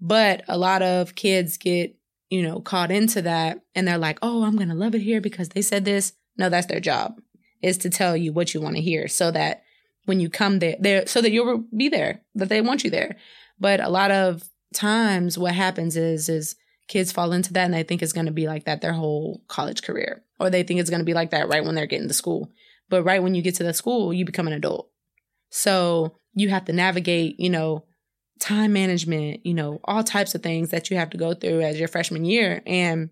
But 0.00 0.42
a 0.48 0.58
lot 0.58 0.82
of 0.82 1.14
kids 1.14 1.56
get, 1.56 1.94
you 2.28 2.42
know, 2.42 2.60
caught 2.60 2.90
into 2.90 3.22
that 3.22 3.60
and 3.74 3.86
they're 3.86 3.98
like, 3.98 4.18
oh, 4.22 4.44
I'm 4.44 4.56
going 4.56 4.68
to 4.68 4.74
love 4.74 4.94
it 4.94 5.02
here 5.02 5.20
because 5.20 5.50
they 5.50 5.62
said 5.62 5.84
this. 5.84 6.14
No, 6.36 6.48
that's 6.48 6.66
their 6.66 6.80
job 6.80 7.20
is 7.62 7.78
to 7.78 7.90
tell 7.90 8.16
you 8.16 8.32
what 8.32 8.52
you 8.52 8.60
want 8.60 8.76
to 8.76 8.82
hear 8.82 9.06
so 9.06 9.30
that 9.30 9.62
when 10.04 10.18
you 10.18 10.28
come 10.28 10.58
there, 10.58 10.76
there, 10.80 11.06
so 11.06 11.20
that 11.20 11.30
you'll 11.30 11.64
be 11.76 11.88
there, 11.88 12.22
that 12.34 12.48
they 12.48 12.60
want 12.60 12.82
you 12.82 12.90
there. 12.90 13.16
But 13.60 13.80
a 13.80 13.88
lot 13.88 14.10
of 14.10 14.42
times 14.74 15.38
what 15.38 15.54
happens 15.54 15.96
is, 15.96 16.28
is 16.28 16.56
kids 16.88 17.12
fall 17.12 17.32
into 17.32 17.52
that 17.52 17.64
and 17.64 17.74
they 17.74 17.84
think 17.84 18.02
it's 18.02 18.12
going 18.12 18.26
to 18.26 18.32
be 18.32 18.48
like 18.48 18.64
that 18.64 18.80
their 18.80 18.92
whole 18.92 19.42
college 19.46 19.82
career, 19.82 20.24
or 20.40 20.50
they 20.50 20.64
think 20.64 20.80
it's 20.80 20.90
going 20.90 21.00
to 21.00 21.06
be 21.06 21.14
like 21.14 21.30
that 21.30 21.48
right 21.48 21.64
when 21.64 21.76
they're 21.76 21.86
getting 21.86 22.08
to 22.08 22.14
school. 22.14 22.50
But 22.88 23.04
right 23.04 23.22
when 23.22 23.34
you 23.34 23.42
get 23.42 23.54
to 23.56 23.62
the 23.62 23.72
school, 23.72 24.12
you 24.12 24.24
become 24.24 24.48
an 24.48 24.52
adult. 24.52 24.90
So 25.50 26.18
you 26.34 26.48
have 26.48 26.64
to 26.66 26.72
navigate, 26.72 27.38
you 27.38 27.50
know, 27.50 27.84
time 28.40 28.72
management, 28.72 29.44
you 29.46 29.54
know, 29.54 29.80
all 29.84 30.02
types 30.02 30.34
of 30.34 30.42
things 30.42 30.70
that 30.70 30.90
you 30.90 30.96
have 30.96 31.10
to 31.10 31.16
go 31.16 31.32
through 31.34 31.60
as 31.62 31.78
your 31.78 31.88
freshman 31.88 32.24
year. 32.24 32.62
And 32.66 33.10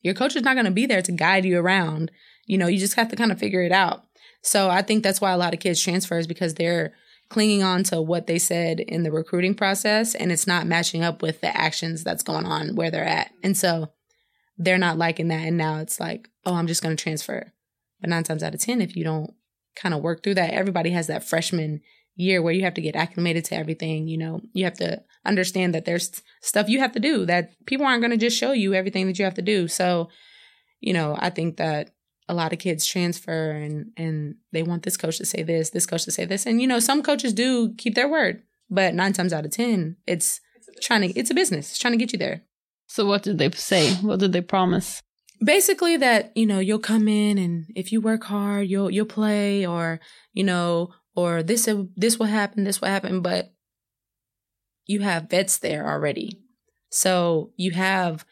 your 0.00 0.14
coach 0.14 0.34
is 0.34 0.42
not 0.42 0.54
going 0.54 0.66
to 0.66 0.70
be 0.70 0.86
there 0.86 1.02
to 1.02 1.12
guide 1.12 1.44
you 1.44 1.58
around. 1.58 2.10
You 2.46 2.58
know, 2.58 2.66
you 2.66 2.78
just 2.78 2.94
have 2.94 3.08
to 3.08 3.16
kind 3.16 3.30
of 3.30 3.38
figure 3.38 3.62
it 3.62 3.72
out. 3.72 4.04
So 4.42 4.70
I 4.70 4.82
think 4.82 5.02
that's 5.02 5.20
why 5.20 5.32
a 5.32 5.36
lot 5.36 5.54
of 5.54 5.60
kids 5.60 5.80
transfer 5.80 6.18
is 6.18 6.26
because 6.26 6.54
they're 6.54 6.94
clinging 7.28 7.62
on 7.62 7.82
to 7.84 8.00
what 8.00 8.26
they 8.26 8.38
said 8.38 8.80
in 8.80 9.04
the 9.04 9.12
recruiting 9.12 9.54
process 9.54 10.14
and 10.14 10.30
it's 10.30 10.46
not 10.46 10.66
matching 10.66 11.02
up 11.02 11.22
with 11.22 11.40
the 11.40 11.56
actions 11.56 12.04
that's 12.04 12.22
going 12.22 12.44
on 12.44 12.74
where 12.74 12.90
they're 12.90 13.04
at. 13.04 13.30
And 13.42 13.56
so 13.56 13.90
they're 14.58 14.78
not 14.78 14.98
liking 14.98 15.28
that. 15.28 15.46
And 15.46 15.56
now 15.56 15.78
it's 15.78 15.98
like, 15.98 16.28
oh, 16.44 16.54
I'm 16.54 16.66
just 16.66 16.82
going 16.82 16.96
to 16.96 17.02
transfer. 17.02 17.52
But 18.00 18.10
nine 18.10 18.24
times 18.24 18.42
out 18.42 18.54
of 18.54 18.60
10, 18.60 18.82
if 18.82 18.96
you 18.96 19.04
don't 19.04 19.32
kind 19.76 19.94
of 19.94 20.02
work 20.02 20.22
through 20.22 20.34
that, 20.34 20.52
everybody 20.52 20.90
has 20.90 21.06
that 21.06 21.24
freshman 21.24 21.80
year 22.16 22.42
where 22.42 22.52
you 22.52 22.62
have 22.62 22.74
to 22.74 22.80
get 22.80 22.96
acclimated 22.96 23.44
to 23.46 23.56
everything. 23.56 24.08
You 24.08 24.18
know, 24.18 24.40
you 24.52 24.64
have 24.64 24.76
to 24.78 25.02
understand 25.24 25.74
that 25.74 25.84
there's 25.84 26.22
stuff 26.40 26.68
you 26.68 26.80
have 26.80 26.92
to 26.92 27.00
do 27.00 27.24
that 27.26 27.52
people 27.66 27.86
aren't 27.86 28.02
going 28.02 28.10
to 28.10 28.16
just 28.16 28.38
show 28.38 28.52
you 28.52 28.74
everything 28.74 29.06
that 29.06 29.18
you 29.18 29.24
have 29.24 29.34
to 29.34 29.42
do. 29.42 29.68
So, 29.68 30.08
you 30.80 30.92
know, 30.92 31.16
I 31.18 31.30
think 31.30 31.56
that 31.56 31.90
a 32.28 32.34
lot 32.34 32.52
of 32.52 32.58
kids 32.58 32.86
transfer 32.86 33.50
and 33.50 33.92
and 33.96 34.36
they 34.52 34.62
want 34.62 34.82
this 34.84 34.96
coach 34.96 35.18
to 35.18 35.26
say 35.26 35.42
this, 35.42 35.70
this 35.70 35.86
coach 35.86 36.04
to 36.04 36.10
say 36.10 36.24
this, 36.24 36.46
and 36.46 36.60
you 36.60 36.66
know, 36.66 36.80
some 36.80 37.02
coaches 37.02 37.32
do 37.32 37.74
keep 37.74 37.94
their 37.94 38.08
word, 38.08 38.42
but 38.70 38.94
nine 38.94 39.12
times 39.12 39.32
out 39.32 39.44
of 39.44 39.50
ten, 39.50 39.96
it's 40.06 40.40
trying 40.80 41.02
to 41.02 41.18
it's 41.18 41.30
a 41.30 41.34
business, 41.34 41.70
it's 41.70 41.78
trying 41.78 41.92
to 41.92 41.98
get 41.98 42.12
you 42.12 42.18
there. 42.18 42.42
So 42.86 43.06
what 43.06 43.22
did 43.22 43.38
they 43.38 43.50
say? 43.50 43.94
What 43.96 44.20
did 44.20 44.32
they 44.32 44.42
promise? 44.42 45.02
basically 45.44 45.96
that 45.96 46.30
you 46.36 46.46
know 46.46 46.58
you'll 46.58 46.78
come 46.78 47.08
in 47.08 47.38
and 47.38 47.66
if 47.74 47.92
you 47.92 48.00
work 48.00 48.24
hard 48.24 48.68
you'll 48.68 48.90
you'll 48.90 49.06
play 49.06 49.66
or 49.66 50.00
you 50.32 50.44
know 50.44 50.90
or 51.14 51.42
this 51.42 51.68
this 51.96 52.18
will 52.18 52.26
happen 52.26 52.64
this 52.64 52.80
will 52.80 52.88
happen 52.88 53.20
but 53.20 53.52
you 54.86 55.00
have 55.00 55.30
vets 55.30 55.58
there 55.58 55.88
already. 55.88 56.40
So 56.90 57.52
you 57.56 57.72
have 57.72 58.24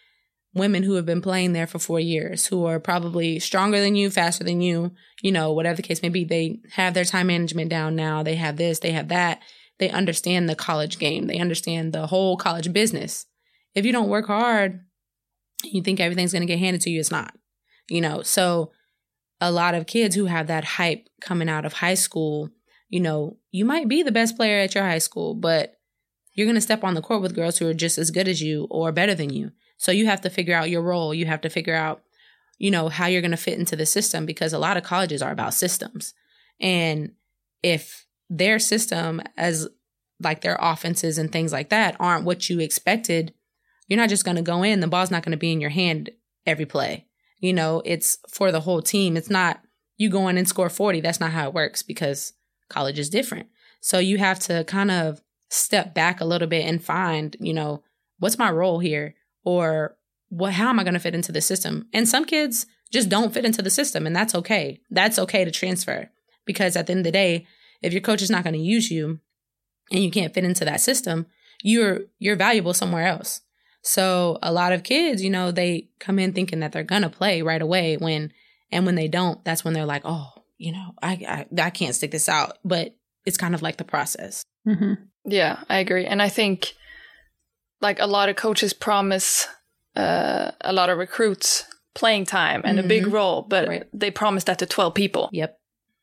women 0.52 0.82
who 0.82 0.94
have 0.94 1.06
been 1.06 1.22
playing 1.22 1.52
there 1.52 1.66
for 1.66 1.78
four 1.78 2.00
years 2.00 2.46
who 2.46 2.66
are 2.66 2.80
probably 2.80 3.38
stronger 3.38 3.80
than 3.80 3.94
you 3.94 4.10
faster 4.10 4.42
than 4.42 4.60
you 4.60 4.90
you 5.22 5.30
know 5.30 5.52
whatever 5.52 5.76
the 5.76 5.82
case 5.82 6.02
may 6.02 6.08
be. 6.08 6.24
They 6.24 6.60
have 6.72 6.94
their 6.94 7.04
time 7.04 7.28
management 7.28 7.70
down 7.70 7.94
now. 7.96 8.22
They 8.22 8.34
have 8.36 8.56
this 8.56 8.80
they 8.80 8.92
have 8.92 9.08
that. 9.08 9.40
They 9.78 9.90
understand 9.90 10.48
the 10.48 10.56
college 10.56 10.98
game. 10.98 11.26
They 11.26 11.38
understand 11.38 11.92
the 11.92 12.08
whole 12.08 12.36
college 12.36 12.72
business. 12.72 13.26
If 13.74 13.86
you 13.86 13.92
don't 13.92 14.08
work 14.08 14.26
hard 14.26 14.80
you 15.62 15.82
think 15.82 16.00
everything's 16.00 16.32
going 16.32 16.40
to 16.40 16.46
get 16.46 16.58
handed 16.58 16.80
to 16.80 16.90
you 16.90 17.00
it's 17.00 17.10
not 17.10 17.34
you 17.90 18.00
know? 18.00 18.22
So 18.22 18.70
a 19.40 19.50
lot 19.50 19.74
of 19.74 19.86
kids 19.86 20.14
who 20.14 20.26
have 20.26 20.46
that 20.46 20.64
hype 20.64 21.08
coming 21.20 21.48
out 21.48 21.64
of 21.64 21.74
high 21.74 21.94
school 21.94 22.50
you 22.90 23.00
know 23.00 23.38
you 23.50 23.64
might 23.64 23.88
be 23.88 24.02
the 24.02 24.12
best 24.12 24.36
player 24.36 24.58
at 24.58 24.74
your 24.74 24.84
high 24.84 24.98
school 24.98 25.34
but 25.34 25.78
you're 26.34 26.46
going 26.46 26.54
to 26.54 26.60
step 26.60 26.84
on 26.84 26.94
the 26.94 27.00
court 27.00 27.22
with 27.22 27.34
girls 27.34 27.58
who 27.58 27.66
are 27.66 27.74
just 27.74 27.96
as 27.96 28.10
good 28.10 28.28
as 28.28 28.42
you 28.42 28.66
or 28.70 28.92
better 28.92 29.14
than 29.14 29.30
you 29.30 29.50
so 29.78 29.90
you 29.90 30.06
have 30.06 30.20
to 30.20 30.28
figure 30.28 30.54
out 30.54 30.68
your 30.68 30.82
role 30.82 31.14
you 31.14 31.24
have 31.24 31.40
to 31.40 31.48
figure 31.48 31.74
out 31.74 32.02
you 32.58 32.70
know 32.70 32.90
how 32.90 33.06
you're 33.06 33.22
going 33.22 33.30
to 33.30 33.36
fit 33.38 33.58
into 33.58 33.76
the 33.76 33.86
system 33.86 34.26
because 34.26 34.52
a 34.52 34.58
lot 34.58 34.76
of 34.76 34.82
colleges 34.82 35.22
are 35.22 35.32
about 35.32 35.54
systems 35.54 36.12
and 36.60 37.12
if 37.62 38.06
their 38.28 38.58
system 38.58 39.22
as 39.38 39.66
like 40.22 40.42
their 40.42 40.58
offenses 40.60 41.16
and 41.16 41.32
things 41.32 41.52
like 41.52 41.70
that 41.70 41.96
aren't 41.98 42.26
what 42.26 42.50
you 42.50 42.60
expected 42.60 43.32
you're 43.90 43.98
not 43.98 44.08
just 44.08 44.24
going 44.24 44.36
to 44.36 44.42
go 44.42 44.62
in, 44.62 44.78
the 44.78 44.86
ball's 44.86 45.10
not 45.10 45.24
going 45.24 45.32
to 45.32 45.36
be 45.36 45.52
in 45.52 45.60
your 45.60 45.70
hand 45.70 46.10
every 46.46 46.64
play. 46.64 47.06
You 47.40 47.52
know, 47.52 47.82
it's 47.84 48.18
for 48.28 48.52
the 48.52 48.60
whole 48.60 48.80
team. 48.80 49.16
It's 49.16 49.28
not 49.28 49.60
you 49.96 50.08
go 50.08 50.28
in 50.28 50.38
and 50.38 50.48
score 50.48 50.70
40. 50.70 51.00
That's 51.00 51.18
not 51.18 51.32
how 51.32 51.48
it 51.48 51.54
works 51.54 51.82
because 51.82 52.32
college 52.70 52.98
is 52.98 53.10
different. 53.10 53.48
So 53.80 53.98
you 53.98 54.18
have 54.18 54.38
to 54.40 54.64
kind 54.64 54.90
of 54.90 55.20
step 55.48 55.94
back 55.94 56.20
a 56.20 56.24
little 56.24 56.48
bit 56.48 56.64
and 56.64 56.82
find, 56.82 57.36
you 57.40 57.52
know, 57.52 57.82
what's 58.18 58.38
my 58.38 58.50
role 58.50 58.78
here 58.78 59.14
or 59.44 59.96
what 60.28 60.52
how 60.54 60.68
am 60.68 60.78
I 60.78 60.84
going 60.84 60.94
to 60.94 61.00
fit 61.00 61.14
into 61.14 61.32
the 61.32 61.40
system? 61.40 61.88
And 61.92 62.08
some 62.08 62.24
kids 62.24 62.66
just 62.92 63.08
don't 63.08 63.34
fit 63.34 63.44
into 63.44 63.62
the 63.62 63.70
system 63.70 64.06
and 64.06 64.14
that's 64.14 64.34
okay. 64.34 64.80
That's 64.90 65.18
okay 65.18 65.44
to 65.44 65.50
transfer 65.50 66.10
because 66.46 66.76
at 66.76 66.86
the 66.86 66.92
end 66.92 67.00
of 67.00 67.04
the 67.04 67.12
day, 67.12 67.46
if 67.82 67.92
your 67.92 68.02
coach 68.02 68.22
is 68.22 68.30
not 68.30 68.44
going 68.44 68.54
to 68.54 68.60
use 68.60 68.90
you 68.90 69.20
and 69.90 70.02
you 70.02 70.10
can't 70.10 70.32
fit 70.32 70.44
into 70.44 70.64
that 70.64 70.80
system, 70.80 71.26
you're 71.62 72.02
you're 72.18 72.36
valuable 72.36 72.74
somewhere 72.74 73.06
else. 73.06 73.42
So 73.82 74.38
a 74.42 74.52
lot 74.52 74.72
of 74.72 74.82
kids, 74.82 75.22
you 75.22 75.30
know, 75.30 75.50
they 75.50 75.88
come 75.98 76.18
in 76.18 76.32
thinking 76.32 76.60
that 76.60 76.72
they're 76.72 76.84
gonna 76.84 77.10
play 77.10 77.42
right 77.42 77.62
away 77.62 77.96
when, 77.96 78.32
and 78.70 78.84
when 78.84 78.94
they 78.94 79.08
don't, 79.08 79.42
that's 79.44 79.64
when 79.64 79.74
they're 79.74 79.86
like, 79.86 80.02
oh, 80.04 80.28
you 80.60 80.72
know, 80.72 80.92
I 81.02 81.46
I, 81.58 81.62
I 81.62 81.70
can't 81.70 81.94
stick 81.94 82.10
this 82.10 82.28
out. 82.28 82.58
But 82.64 82.94
it's 83.24 83.36
kind 83.36 83.54
of 83.54 83.62
like 83.62 83.78
the 83.78 83.84
process. 83.84 84.44
Mm-hmm. 84.66 84.94
Yeah, 85.24 85.64
I 85.68 85.78
agree, 85.78 86.06
and 86.06 86.22
I 86.22 86.28
think 86.28 86.74
like 87.80 87.98
a 87.98 88.06
lot 88.06 88.28
of 88.28 88.36
coaches 88.36 88.72
promise 88.72 89.48
uh, 89.96 90.50
a 90.60 90.72
lot 90.72 90.90
of 90.90 90.98
recruits 90.98 91.64
playing 91.94 92.26
time 92.26 92.62
and 92.64 92.78
mm-hmm. 92.78 92.86
a 92.86 92.88
big 92.88 93.02
mm-hmm. 93.04 93.14
role, 93.14 93.42
but 93.42 93.68
right. 93.68 93.84
they 93.92 94.10
promise 94.10 94.44
that 94.44 94.58
to 94.58 94.66
twelve 94.66 94.94
people. 94.94 95.30
Yep. 95.32 95.56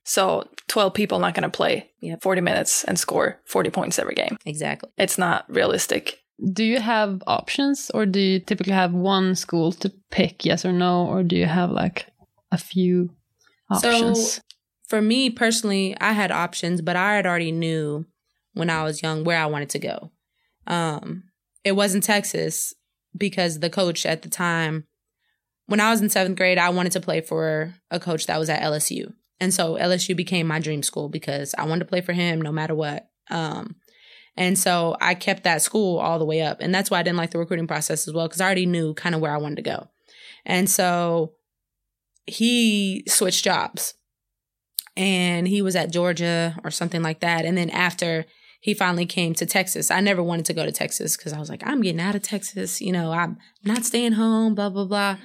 So 0.03 0.47
12 0.69 0.93
people 0.93 1.19
not 1.19 1.33
going 1.33 1.43
to 1.43 1.49
play 1.49 1.91
yep. 1.99 2.21
40 2.21 2.39
minutes 2.39 2.85
and 2.85 2.97
score 2.97 3.41
40 3.45 3.71
points 3.71 3.99
every 3.99 4.15
game. 4.15 4.37
Exactly. 4.45 4.89
It's 4.97 5.17
not 5.17 5.43
realistic. 5.49 6.19
Do 6.53 6.63
you 6.63 6.79
have 6.79 7.21
options 7.27 7.91
or 7.93 8.05
do 8.05 8.21
you 8.21 8.39
typically 8.39 8.71
have 8.71 8.93
one 8.93 9.35
school 9.35 9.73
to 9.73 9.91
pick, 10.09 10.45
yes 10.45 10.63
or 10.63 10.71
no? 10.71 11.05
Or 11.05 11.23
do 11.23 11.35
you 11.35 11.45
have 11.45 11.71
like 11.71 12.05
a 12.53 12.57
few 12.57 13.09
options? 13.69 14.35
So 14.35 14.41
for 14.87 15.01
me 15.01 15.29
personally, 15.29 15.95
I 15.99 16.13
had 16.13 16.31
options, 16.31 16.81
but 16.81 16.95
I 16.95 17.15
had 17.15 17.25
already 17.25 17.51
knew 17.51 18.05
when 18.53 18.69
I 18.69 18.83
was 18.83 19.03
young 19.03 19.23
where 19.23 19.39
I 19.39 19.45
wanted 19.45 19.69
to 19.71 19.79
go. 19.79 20.11
Um, 20.65 21.23
it 21.63 21.73
wasn't 21.73 22.03
Texas 22.03 22.73
because 23.15 23.59
the 23.59 23.69
coach 23.69 24.05
at 24.05 24.21
the 24.21 24.29
time, 24.29 24.85
when 25.65 25.79
I 25.79 25.91
was 25.91 26.01
in 26.01 26.09
seventh 26.09 26.37
grade, 26.37 26.57
I 26.57 26.69
wanted 26.69 26.93
to 26.93 27.01
play 27.01 27.21
for 27.21 27.75
a 27.91 27.99
coach 27.99 28.25
that 28.27 28.39
was 28.39 28.49
at 28.49 28.61
LSU. 28.61 29.13
And 29.39 29.53
so 29.53 29.75
LSU 29.75 30.15
became 30.15 30.47
my 30.47 30.59
dream 30.59 30.81
school 30.81 31.09
because 31.09 31.53
I 31.57 31.65
wanted 31.65 31.79
to 31.79 31.89
play 31.89 32.01
for 32.01 32.13
him 32.13 32.41
no 32.41 32.51
matter 32.51 32.73
what. 32.73 33.09
Um, 33.29 33.75
and 34.35 34.57
so 34.57 34.95
I 35.01 35.15
kept 35.15 35.43
that 35.43 35.61
school 35.61 35.99
all 35.99 36.19
the 36.19 36.25
way 36.25 36.41
up. 36.41 36.57
And 36.61 36.73
that's 36.73 36.89
why 36.89 36.99
I 36.99 37.03
didn't 37.03 37.17
like 37.17 37.31
the 37.31 37.39
recruiting 37.39 37.67
process 37.67 38.07
as 38.07 38.13
well, 38.13 38.27
because 38.27 38.39
I 38.39 38.45
already 38.45 38.65
knew 38.65 38.93
kind 38.93 39.13
of 39.13 39.21
where 39.21 39.33
I 39.33 39.37
wanted 39.37 39.57
to 39.57 39.61
go. 39.63 39.89
And 40.45 40.69
so 40.69 41.33
he 42.25 43.03
switched 43.07 43.43
jobs 43.43 43.93
and 44.97 45.47
he 45.47 45.61
was 45.61 45.75
at 45.75 45.91
Georgia 45.91 46.59
or 46.63 46.71
something 46.71 47.03
like 47.03 47.19
that. 47.19 47.45
And 47.45 47.55
then 47.55 47.69
after 47.69 48.25
he 48.59 48.73
finally 48.73 49.05
came 49.05 49.35
to 49.35 49.45
Texas, 49.45 49.91
I 49.91 49.99
never 49.99 50.23
wanted 50.23 50.45
to 50.47 50.53
go 50.53 50.65
to 50.65 50.71
Texas 50.71 51.15
because 51.15 51.33
I 51.33 51.39
was 51.39 51.49
like, 51.49 51.61
I'm 51.65 51.81
getting 51.81 52.01
out 52.01 52.15
of 52.15 52.23
Texas. 52.23 52.81
You 52.81 52.91
know, 52.91 53.11
I'm 53.11 53.37
not 53.63 53.85
staying 53.85 54.13
home, 54.13 54.55
blah, 54.55 54.71
blah, 54.71 54.85
blah. 54.85 55.17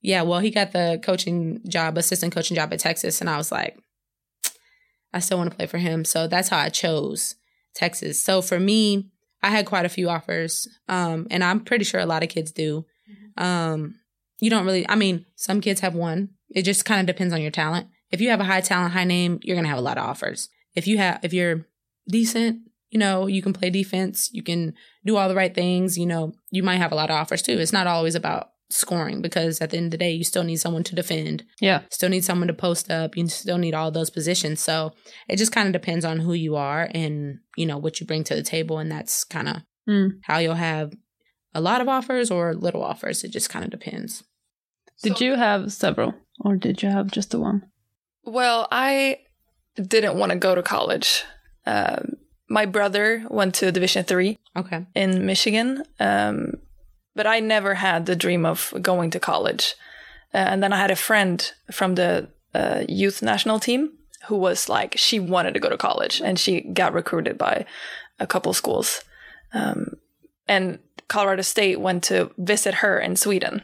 Yeah, 0.00 0.22
well, 0.22 0.40
he 0.40 0.50
got 0.50 0.72
the 0.72 0.98
coaching 1.04 1.60
job, 1.68 1.98
assistant 1.98 2.32
coaching 2.32 2.54
job 2.54 2.72
at 2.72 2.80
Texas. 2.80 3.20
And 3.20 3.28
I 3.28 3.36
was 3.36 3.52
like, 3.52 3.78
I 5.12 5.18
still 5.18 5.36
want 5.36 5.50
to 5.50 5.56
play 5.56 5.66
for 5.66 5.76
him. 5.76 6.06
So 6.06 6.26
that's 6.26 6.48
how 6.48 6.58
I 6.58 6.70
chose 6.70 7.34
Texas. 7.74 8.24
So 8.24 8.40
for 8.40 8.58
me, 8.58 9.10
I 9.42 9.50
had 9.50 9.66
quite 9.66 9.84
a 9.84 9.90
few 9.90 10.08
offers. 10.08 10.66
Um, 10.88 11.26
and 11.30 11.44
I'm 11.44 11.60
pretty 11.60 11.84
sure 11.84 12.00
a 12.00 12.06
lot 12.06 12.22
of 12.22 12.30
kids 12.30 12.52
do. 12.52 12.86
Mm-hmm. 13.10 13.44
Um, 13.44 13.96
you 14.40 14.48
don't 14.48 14.64
really, 14.64 14.88
I 14.88 14.94
mean, 14.94 15.26
some 15.36 15.60
kids 15.60 15.82
have 15.82 15.94
one. 15.94 16.30
It 16.48 16.62
just 16.62 16.86
kind 16.86 17.00
of 17.00 17.06
depends 17.06 17.34
on 17.34 17.42
your 17.42 17.50
talent. 17.50 17.88
If 18.10 18.20
you 18.20 18.30
have 18.30 18.40
a 18.40 18.44
high 18.44 18.60
talent, 18.60 18.92
high 18.92 19.04
name, 19.04 19.38
you're 19.42 19.56
going 19.56 19.64
to 19.64 19.70
have 19.70 19.78
a 19.78 19.82
lot 19.82 19.98
of 19.98 20.04
offers. 20.04 20.48
If 20.74 20.86
you 20.86 20.98
have, 20.98 21.20
if 21.22 21.32
you're 21.32 21.66
decent, 22.08 22.62
you 22.90 22.98
know, 22.98 23.26
you 23.26 23.42
can 23.42 23.52
play 23.52 23.70
defense, 23.70 24.30
you 24.32 24.42
can 24.42 24.74
do 25.04 25.16
all 25.16 25.28
the 25.28 25.34
right 25.34 25.54
things, 25.54 25.96
you 25.96 26.06
know, 26.06 26.32
you 26.50 26.62
might 26.62 26.78
have 26.78 26.92
a 26.92 26.96
lot 26.96 27.10
of 27.10 27.16
offers 27.16 27.42
too. 27.42 27.58
It's 27.58 27.72
not 27.72 27.86
always 27.86 28.14
about 28.14 28.50
scoring 28.70 29.20
because 29.20 29.60
at 29.60 29.70
the 29.70 29.76
end 29.76 29.86
of 29.86 29.90
the 29.92 29.98
day, 29.98 30.12
you 30.12 30.24
still 30.24 30.44
need 30.44 30.56
someone 30.56 30.84
to 30.84 30.94
defend. 30.94 31.44
Yeah. 31.60 31.82
Still 31.90 32.08
need 32.08 32.24
someone 32.24 32.48
to 32.48 32.54
post 32.54 32.90
up. 32.90 33.16
You 33.16 33.28
still 33.28 33.58
need 33.58 33.74
all 33.74 33.90
those 33.90 34.10
positions. 34.10 34.60
So 34.60 34.92
it 35.28 35.36
just 35.36 35.52
kind 35.52 35.66
of 35.66 35.72
depends 35.72 36.04
on 36.04 36.20
who 36.20 36.32
you 36.32 36.56
are 36.56 36.88
and, 36.94 37.38
you 37.56 37.66
know, 37.66 37.78
what 37.78 38.00
you 38.00 38.06
bring 38.06 38.24
to 38.24 38.34
the 38.34 38.42
table. 38.42 38.78
And 38.78 38.90
that's 38.90 39.24
kind 39.24 39.48
of 39.48 39.56
mm. 39.88 40.12
how 40.22 40.38
you'll 40.38 40.54
have 40.54 40.92
a 41.54 41.60
lot 41.60 41.80
of 41.80 41.88
offers 41.88 42.30
or 42.30 42.54
little 42.54 42.82
offers. 42.82 43.24
It 43.24 43.32
just 43.32 43.50
kind 43.50 43.64
of 43.64 43.70
depends. 43.70 44.24
Did 45.02 45.18
so, 45.18 45.24
you 45.24 45.34
have 45.34 45.72
several 45.72 46.14
or 46.40 46.56
did 46.56 46.82
you 46.82 46.90
have 46.90 47.10
just 47.10 47.30
the 47.30 47.40
one? 47.40 47.69
Well, 48.24 48.68
I 48.70 49.18
didn't 49.76 50.18
want 50.18 50.32
to 50.32 50.38
go 50.38 50.54
to 50.54 50.62
college. 50.62 51.24
Um, 51.66 52.16
my 52.48 52.66
brother 52.66 53.24
went 53.30 53.54
to 53.56 53.72
Division 53.72 54.04
Three. 54.04 54.38
Okay. 54.56 54.86
In 54.94 55.26
Michigan. 55.26 55.84
Um, 55.98 56.54
but 57.14 57.26
I 57.26 57.40
never 57.40 57.74
had 57.74 58.06
the 58.06 58.16
dream 58.16 58.46
of 58.46 58.72
going 58.80 59.10
to 59.10 59.20
college. 59.20 59.74
Uh, 60.32 60.38
and 60.38 60.62
then 60.62 60.72
I 60.72 60.78
had 60.78 60.90
a 60.90 60.96
friend 60.96 61.52
from 61.70 61.94
the 61.94 62.28
uh, 62.54 62.84
youth 62.88 63.22
national 63.22 63.58
team 63.58 63.92
who 64.26 64.36
was 64.36 64.68
like, 64.68 64.96
she 64.96 65.18
wanted 65.18 65.54
to 65.54 65.60
go 65.60 65.68
to 65.68 65.76
college 65.76 66.20
and 66.20 66.38
she 66.38 66.60
got 66.60 66.92
recruited 66.92 67.36
by 67.38 67.64
a 68.18 68.26
couple 68.26 68.52
schools. 68.52 69.02
Um, 69.52 69.94
and 70.46 70.78
Colorado 71.08 71.42
State 71.42 71.80
went 71.80 72.04
to 72.04 72.30
visit 72.38 72.74
her 72.74 72.98
in 72.98 73.16
Sweden. 73.16 73.62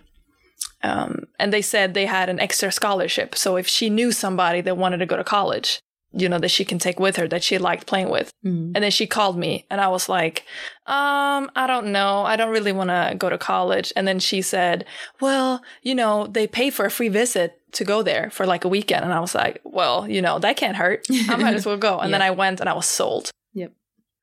Um, 0.87 1.27
and 1.39 1.53
they 1.53 1.63
said 1.63 1.95
they 1.95 2.07
had 2.07 2.29
an 2.29 2.39
extra 2.39 2.71
scholarship. 2.71 3.35
So 3.35 3.57
if 3.57 3.67
she 3.67 3.91
knew 3.91 4.13
somebody 4.13 4.61
that 4.63 4.77
wanted 4.77 4.99
to 4.99 5.07
go 5.07 5.17
to 5.17 5.25
college, 5.25 5.81
you 6.13 6.29
know, 6.29 6.39
that 6.39 6.51
she 6.51 6.65
can 6.65 6.79
take 6.79 6.99
with 7.01 7.17
her 7.17 7.29
that 7.29 7.43
she 7.43 7.59
liked 7.59 7.87
playing 7.87 8.09
with. 8.09 8.31
Mm. 8.45 8.73
And 8.75 8.77
then 8.77 8.91
she 8.91 9.07
called 9.07 9.37
me 9.37 9.67
and 9.71 9.81
I 9.81 9.89
was 9.89 10.09
like, 10.09 10.45
um, 10.87 11.51
I 11.55 11.67
don't 11.67 11.89
know. 11.89 12.23
I 12.23 12.37
don't 12.37 12.53
really 12.53 12.73
want 12.73 12.91
to 12.91 13.15
go 13.19 13.29
to 13.29 13.37
college. 13.37 13.93
And 13.97 14.07
then 14.07 14.19
she 14.19 14.41
said, 14.41 14.87
well, 15.21 15.63
you 15.83 15.95
know, 15.95 16.27
they 16.27 16.47
pay 16.47 16.71
for 16.71 16.87
a 16.87 16.91
free 16.91 17.09
visit 17.09 17.61
to 17.73 17.85
go 17.85 18.03
there 18.03 18.31
for 18.31 18.47
like 18.47 18.65
a 18.65 18.69
weekend. 18.69 19.05
And 19.05 19.13
I 19.13 19.21
was 19.21 19.35
like, 19.35 19.61
well, 19.65 20.09
you 20.09 20.23
know, 20.23 20.39
that 20.39 20.57
can't 20.57 20.77
hurt. 20.77 21.07
I 21.29 21.37
might 21.37 21.55
as 21.55 21.67
well 21.67 21.77
go. 21.77 21.99
And 22.07 22.15
then 22.15 22.23
I 22.23 22.31
went 22.31 22.61
and 22.61 22.69
I 22.69 22.73
was 22.73 22.87
sold. 22.87 23.31
Yep. 23.55 23.73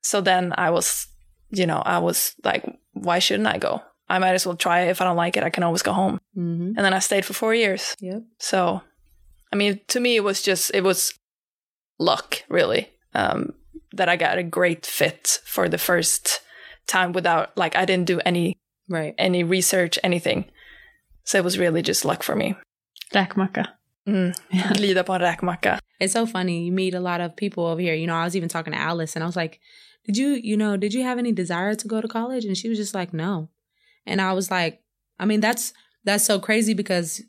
So 0.02 0.20
then 0.20 0.54
I 0.56 0.70
was, 0.70 1.06
you 1.50 1.66
know, 1.66 1.82
I 1.84 1.98
was 1.98 2.34
like, 2.42 2.64
why 2.94 3.18
shouldn't 3.18 3.46
I 3.46 3.58
go? 3.58 3.82
I 4.08 4.18
might 4.18 4.34
as 4.34 4.46
well 4.46 4.56
try 4.56 4.80
it. 4.82 4.90
If 4.90 5.00
I 5.00 5.04
don't 5.04 5.16
like 5.16 5.36
it, 5.36 5.44
I 5.44 5.50
can 5.50 5.62
always 5.62 5.82
go 5.82 5.92
home. 5.92 6.20
Mm-hmm. 6.36 6.76
And 6.76 6.84
then 6.84 6.92
I 6.94 6.98
stayed 7.00 7.24
for 7.24 7.32
four 7.32 7.54
years. 7.54 7.94
Yep. 8.00 8.22
So, 8.38 8.82
I 9.52 9.56
mean, 9.56 9.80
to 9.88 10.00
me, 10.00 10.16
it 10.16 10.24
was 10.24 10.42
just, 10.42 10.70
it 10.74 10.82
was 10.84 11.14
luck, 11.98 12.42
really. 12.48 12.90
Um, 13.14 13.54
that 13.92 14.08
I 14.08 14.16
got 14.16 14.38
a 14.38 14.42
great 14.42 14.84
fit 14.86 15.38
for 15.44 15.68
the 15.68 15.78
first 15.78 16.40
time 16.86 17.12
without 17.12 17.56
like 17.56 17.76
I 17.76 17.84
didn't 17.84 18.06
do 18.06 18.20
any 18.24 18.58
Right. 18.88 19.14
any 19.16 19.42
research, 19.44 19.98
anything. 20.04 20.44
So 21.24 21.38
it 21.38 21.44
was 21.44 21.58
really 21.58 21.80
just 21.80 22.04
luck 22.04 22.22
for 22.22 22.36
me. 22.36 22.54
Räkmacka. 23.14 23.66
Mm. 24.06 24.34
Yeah. 24.50 24.72
Glida 24.74 25.04
på 25.04 25.14
en 25.14 25.20
räkmacka. 25.20 25.78
It's 26.00 26.12
so 26.12 26.26
funny. 26.26 26.66
You 26.66 26.72
meet 26.72 26.94
a 26.94 27.00
lot 27.00 27.20
of 27.20 27.34
people 27.36 27.64
over 27.64 27.80
here. 27.80 27.94
You 27.94 28.06
know, 28.06 28.14
I 28.16 28.24
was 28.24 28.36
even 28.36 28.48
talking 28.48 28.74
to 28.74 28.78
Alice 28.78 29.16
and 29.16 29.22
I 29.22 29.26
was 29.26 29.36
like, 29.36 29.58
Did 30.04 30.18
you, 30.18 30.28
you 30.42 30.56
know, 30.56 30.76
did 30.76 30.92
you 30.92 31.02
have 31.04 31.18
any 31.18 31.32
desire 31.32 31.74
to 31.74 31.88
go 31.88 32.00
to 32.02 32.08
college? 32.08 32.44
And 32.44 32.56
she 32.58 32.68
was 32.68 32.76
just 32.78 32.94
like, 32.94 33.14
No. 33.14 33.48
And 34.06 34.20
I 34.20 34.32
was 34.32 34.50
like, 34.50 34.82
I 35.18 35.24
mean, 35.24 35.40
that's 35.40 35.72
that's 36.04 36.24
so 36.24 36.38
crazy 36.38 36.74
because 36.74 37.22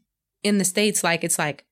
in 0.44 0.58
the 0.58 0.65
States, 0.65 1.03
like 1.03 1.24
it's 1.24 1.39
like, 1.39 1.65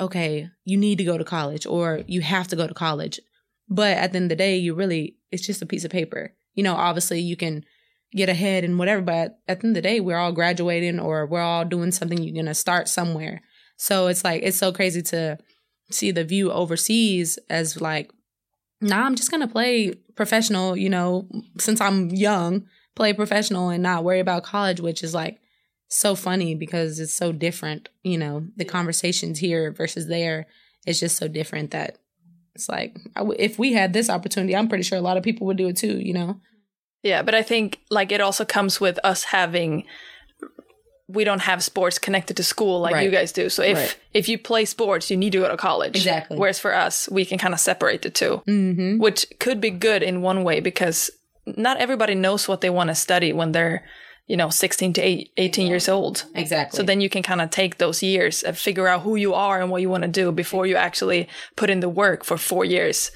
okay, 0.00 0.48
you 0.64 0.76
need 0.76 0.98
to 0.98 1.04
go 1.04 1.18
to 1.18 1.24
college 1.24 1.66
or 1.66 2.02
you 2.06 2.20
have 2.20 2.48
to 2.48 2.56
go 2.56 2.66
to 2.66 2.74
college. 2.74 3.20
But 3.68 3.98
at 3.98 4.12
the 4.12 4.16
end 4.16 4.26
of 4.26 4.30
the 4.30 4.36
day, 4.36 4.56
you 4.56 4.74
really 4.74 5.16
it's 5.30 5.46
just 5.46 5.62
a 5.62 5.66
piece 5.66 5.84
of 5.84 5.90
paper. 5.90 6.34
You 6.54 6.62
know, 6.62 6.74
obviously 6.74 7.20
you 7.20 7.36
can 7.36 7.64
get 8.12 8.28
ahead 8.28 8.64
and 8.64 8.78
whatever, 8.78 9.02
but 9.02 9.38
at 9.46 9.60
the 9.60 9.66
end 9.66 9.76
of 9.76 9.82
the 9.82 9.88
day, 9.88 10.00
we're 10.00 10.16
all 10.16 10.32
graduating 10.32 10.98
or 10.98 11.26
we're 11.26 11.42
all 11.42 11.64
doing 11.64 11.92
something, 11.92 12.22
you're 12.22 12.34
gonna 12.34 12.54
start 12.54 12.88
somewhere. 12.88 13.42
So 13.76 14.06
it's 14.06 14.24
like 14.24 14.42
it's 14.42 14.56
so 14.56 14.72
crazy 14.72 15.02
to 15.02 15.38
see 15.90 16.10
the 16.10 16.24
view 16.24 16.50
overseas 16.50 17.38
as 17.50 17.80
like, 17.80 18.10
nah, 18.80 19.04
I'm 19.04 19.14
just 19.14 19.30
gonna 19.30 19.48
play 19.48 19.94
professional, 20.16 20.76
you 20.76 20.88
know, 20.88 21.28
since 21.58 21.80
I'm 21.80 22.10
young, 22.10 22.66
play 22.98 23.12
professional 23.14 23.70
and 23.70 23.82
not 23.82 24.04
worry 24.04 24.20
about 24.20 24.42
college, 24.42 24.80
which 24.80 25.02
is 25.02 25.14
like 25.14 25.38
so 25.88 26.14
funny 26.14 26.54
because 26.54 27.00
it's 27.00 27.14
so 27.14 27.32
different, 27.32 27.88
you 28.02 28.18
know, 28.18 28.46
the 28.56 28.64
conversations 28.64 29.38
here 29.38 29.72
versus 29.72 30.06
there 30.08 30.46
is 30.86 31.00
just 31.00 31.16
so 31.16 31.28
different 31.28 31.70
that 31.70 31.96
it's 32.54 32.68
like 32.68 32.96
I 33.16 33.20
w- 33.20 33.36
if 33.38 33.58
we 33.58 33.72
had 33.72 33.92
this 33.92 34.10
opportunity, 34.10 34.54
I'm 34.54 34.68
pretty 34.68 34.84
sure 34.84 34.98
a 34.98 35.02
lot 35.08 35.16
of 35.16 35.22
people 35.22 35.46
would 35.46 35.56
do 35.56 35.68
it 35.68 35.76
too, 35.76 35.98
you 35.98 36.12
know. 36.12 36.40
Yeah, 37.04 37.22
but 37.22 37.34
I 37.34 37.42
think 37.42 37.78
like 37.90 38.10
it 38.12 38.20
also 38.20 38.44
comes 38.44 38.80
with 38.80 38.98
us 39.04 39.22
having 39.24 39.84
we 41.10 41.24
don't 41.24 41.40
have 41.40 41.64
sports 41.64 41.98
connected 41.98 42.36
to 42.36 42.44
school 42.44 42.80
like 42.80 43.02
you 43.02 43.10
guys 43.10 43.32
do. 43.32 43.48
So 43.48 43.62
if 43.62 43.78
Right. 43.78 43.96
if 44.12 44.28
you 44.28 44.36
play 44.38 44.66
sports, 44.66 45.10
you 45.10 45.16
need 45.16 45.32
to 45.32 45.38
go 45.38 45.48
to 45.48 45.56
college. 45.56 45.96
Exactly. 45.96 46.36
Whereas 46.36 46.58
for 46.58 46.74
us, 46.74 47.08
we 47.10 47.24
can 47.24 47.38
kind 47.38 47.54
of 47.54 47.60
separate 47.60 48.02
the 48.02 48.10
two, 48.10 48.42
Mm-hmm. 48.46 48.98
which 48.98 49.26
could 49.38 49.58
be 49.60 49.70
good 49.70 50.02
in 50.02 50.20
one 50.20 50.44
way 50.44 50.60
because 50.60 51.10
not 51.56 51.78
everybody 51.78 52.14
knows 52.14 52.48
what 52.48 52.60
they 52.60 52.70
want 52.70 52.88
to 52.88 52.94
study 52.94 53.32
when 53.32 53.52
they're, 53.52 53.84
you 54.26 54.36
know, 54.36 54.50
16 54.50 54.92
to 54.94 55.02
18 55.36 55.66
years 55.66 55.88
old. 55.88 56.24
Exactly. 56.34 56.76
So 56.76 56.82
then 56.82 57.00
you 57.00 57.08
can 57.08 57.22
kind 57.22 57.40
of 57.40 57.50
take 57.50 57.78
those 57.78 58.02
years 58.02 58.42
and 58.42 58.56
figure 58.56 58.88
out 58.88 59.02
who 59.02 59.16
you 59.16 59.34
are 59.34 59.60
and 59.60 59.70
what 59.70 59.82
you 59.82 59.88
want 59.88 60.02
to 60.02 60.08
do 60.08 60.32
before 60.32 60.66
you 60.66 60.76
actually 60.76 61.28
put 61.56 61.70
in 61.70 61.80
the 61.80 61.88
work 61.88 62.24
for 62.24 62.36
4 62.36 62.64
years 62.64 63.10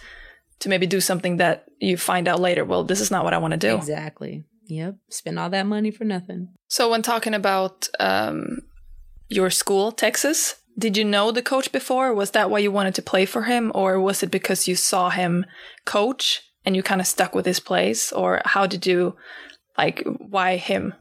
to 0.61 0.69
maybe 0.69 0.87
do 0.87 1.01
something 1.01 1.39
that 1.39 1.65
you 1.81 1.97
find 1.97 2.29
out 2.29 2.41
later, 2.41 2.65
well, 2.65 2.85
this 2.85 3.01
is 3.01 3.11
not 3.11 3.25
what 3.25 3.35
I 3.35 3.39
want 3.39 3.53
to 3.53 3.59
do. 3.59 3.75
Exactly. 3.75 4.45
Yep. 4.69 4.97
Spend 5.11 5.39
all 5.39 5.51
that 5.51 5.67
money 5.67 5.91
for 5.91 6.05
nothing. 6.05 6.49
So 6.69 6.89
when 6.91 7.03
talking 7.03 7.35
about 7.35 7.89
um, 7.99 8.61
your 9.29 9.51
school, 9.51 9.91
Texas, 9.91 10.55
did 10.79 10.97
you 10.97 11.05
know 11.05 11.33
the 11.33 11.43
coach 11.43 11.73
before? 11.73 12.15
Was 12.15 12.31
that 12.31 12.49
why 12.49 12.61
you 12.61 12.71
wanted 12.71 12.95
to 12.95 13.03
play 13.03 13.27
for 13.27 13.43
him, 13.43 13.73
or 13.75 14.01
was 14.01 14.23
it 14.23 14.31
because 14.31 14.69
you 14.69 14.77
saw 14.77 15.11
him 15.11 15.45
coach 15.85 16.43
and 16.65 16.77
you 16.77 16.83
kind 16.83 17.01
of 17.01 17.07
stuck 17.07 17.35
with 17.35 17.47
his 17.47 17.61
plays, 17.61 18.13
or 18.13 18.43
how 18.45 18.67
did 18.67 18.87
you 18.87 19.17
like 19.77 20.03
why 20.07 20.57
him? 20.57 20.95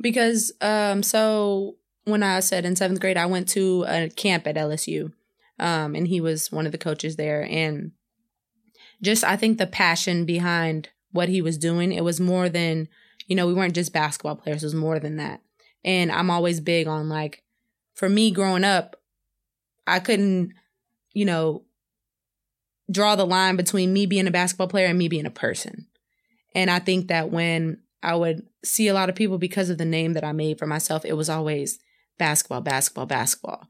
Because 0.00 0.52
um 0.60 1.02
so 1.02 1.76
when 2.04 2.22
I 2.22 2.40
said 2.40 2.64
in 2.64 2.76
seventh 2.76 3.00
grade 3.00 3.16
I 3.16 3.26
went 3.26 3.48
to 3.50 3.84
a 3.88 4.08
camp 4.08 4.46
at 4.46 4.56
LSU. 4.56 5.12
Um 5.58 5.94
and 5.94 6.08
he 6.08 6.20
was 6.20 6.52
one 6.52 6.66
of 6.66 6.72
the 6.72 6.78
coaches 6.78 7.16
there 7.16 7.46
and 7.50 7.92
just 9.02 9.24
I 9.24 9.36
think 9.36 9.58
the 9.58 9.66
passion 9.66 10.24
behind 10.24 10.88
what 11.12 11.28
he 11.28 11.40
was 11.42 11.58
doing, 11.58 11.92
it 11.92 12.04
was 12.04 12.20
more 12.20 12.48
than, 12.48 12.88
you 13.26 13.36
know, 13.36 13.46
we 13.46 13.54
weren't 13.54 13.74
just 13.74 13.92
basketball 13.92 14.36
players, 14.36 14.62
it 14.62 14.66
was 14.66 14.74
more 14.74 14.98
than 14.98 15.16
that. 15.16 15.40
And 15.84 16.10
I'm 16.10 16.30
always 16.30 16.60
big 16.60 16.86
on 16.86 17.08
like 17.08 17.42
for 17.94 18.08
me 18.08 18.30
growing 18.30 18.64
up, 18.64 18.96
I 19.86 20.00
couldn't, 20.00 20.52
you 21.12 21.24
know, 21.24 21.62
draw 22.90 23.16
the 23.16 23.26
line 23.26 23.56
between 23.56 23.92
me 23.92 24.06
being 24.06 24.26
a 24.26 24.30
basketball 24.30 24.68
player 24.68 24.86
and 24.86 24.98
me 24.98 25.08
being 25.08 25.26
a 25.26 25.30
person. 25.30 25.86
And 26.54 26.70
I 26.70 26.78
think 26.78 27.08
that 27.08 27.30
when 27.30 27.82
I 28.02 28.14
would 28.14 28.46
see 28.64 28.88
a 28.88 28.94
lot 28.94 29.08
of 29.08 29.14
people 29.14 29.38
because 29.38 29.70
of 29.70 29.78
the 29.78 29.84
name 29.84 30.12
that 30.12 30.24
I 30.24 30.32
made 30.32 30.58
for 30.58 30.66
myself, 30.66 31.04
it 31.04 31.14
was 31.14 31.28
always 31.28 31.78
basketball, 32.18 32.60
basketball, 32.60 33.06
basketball. 33.06 33.68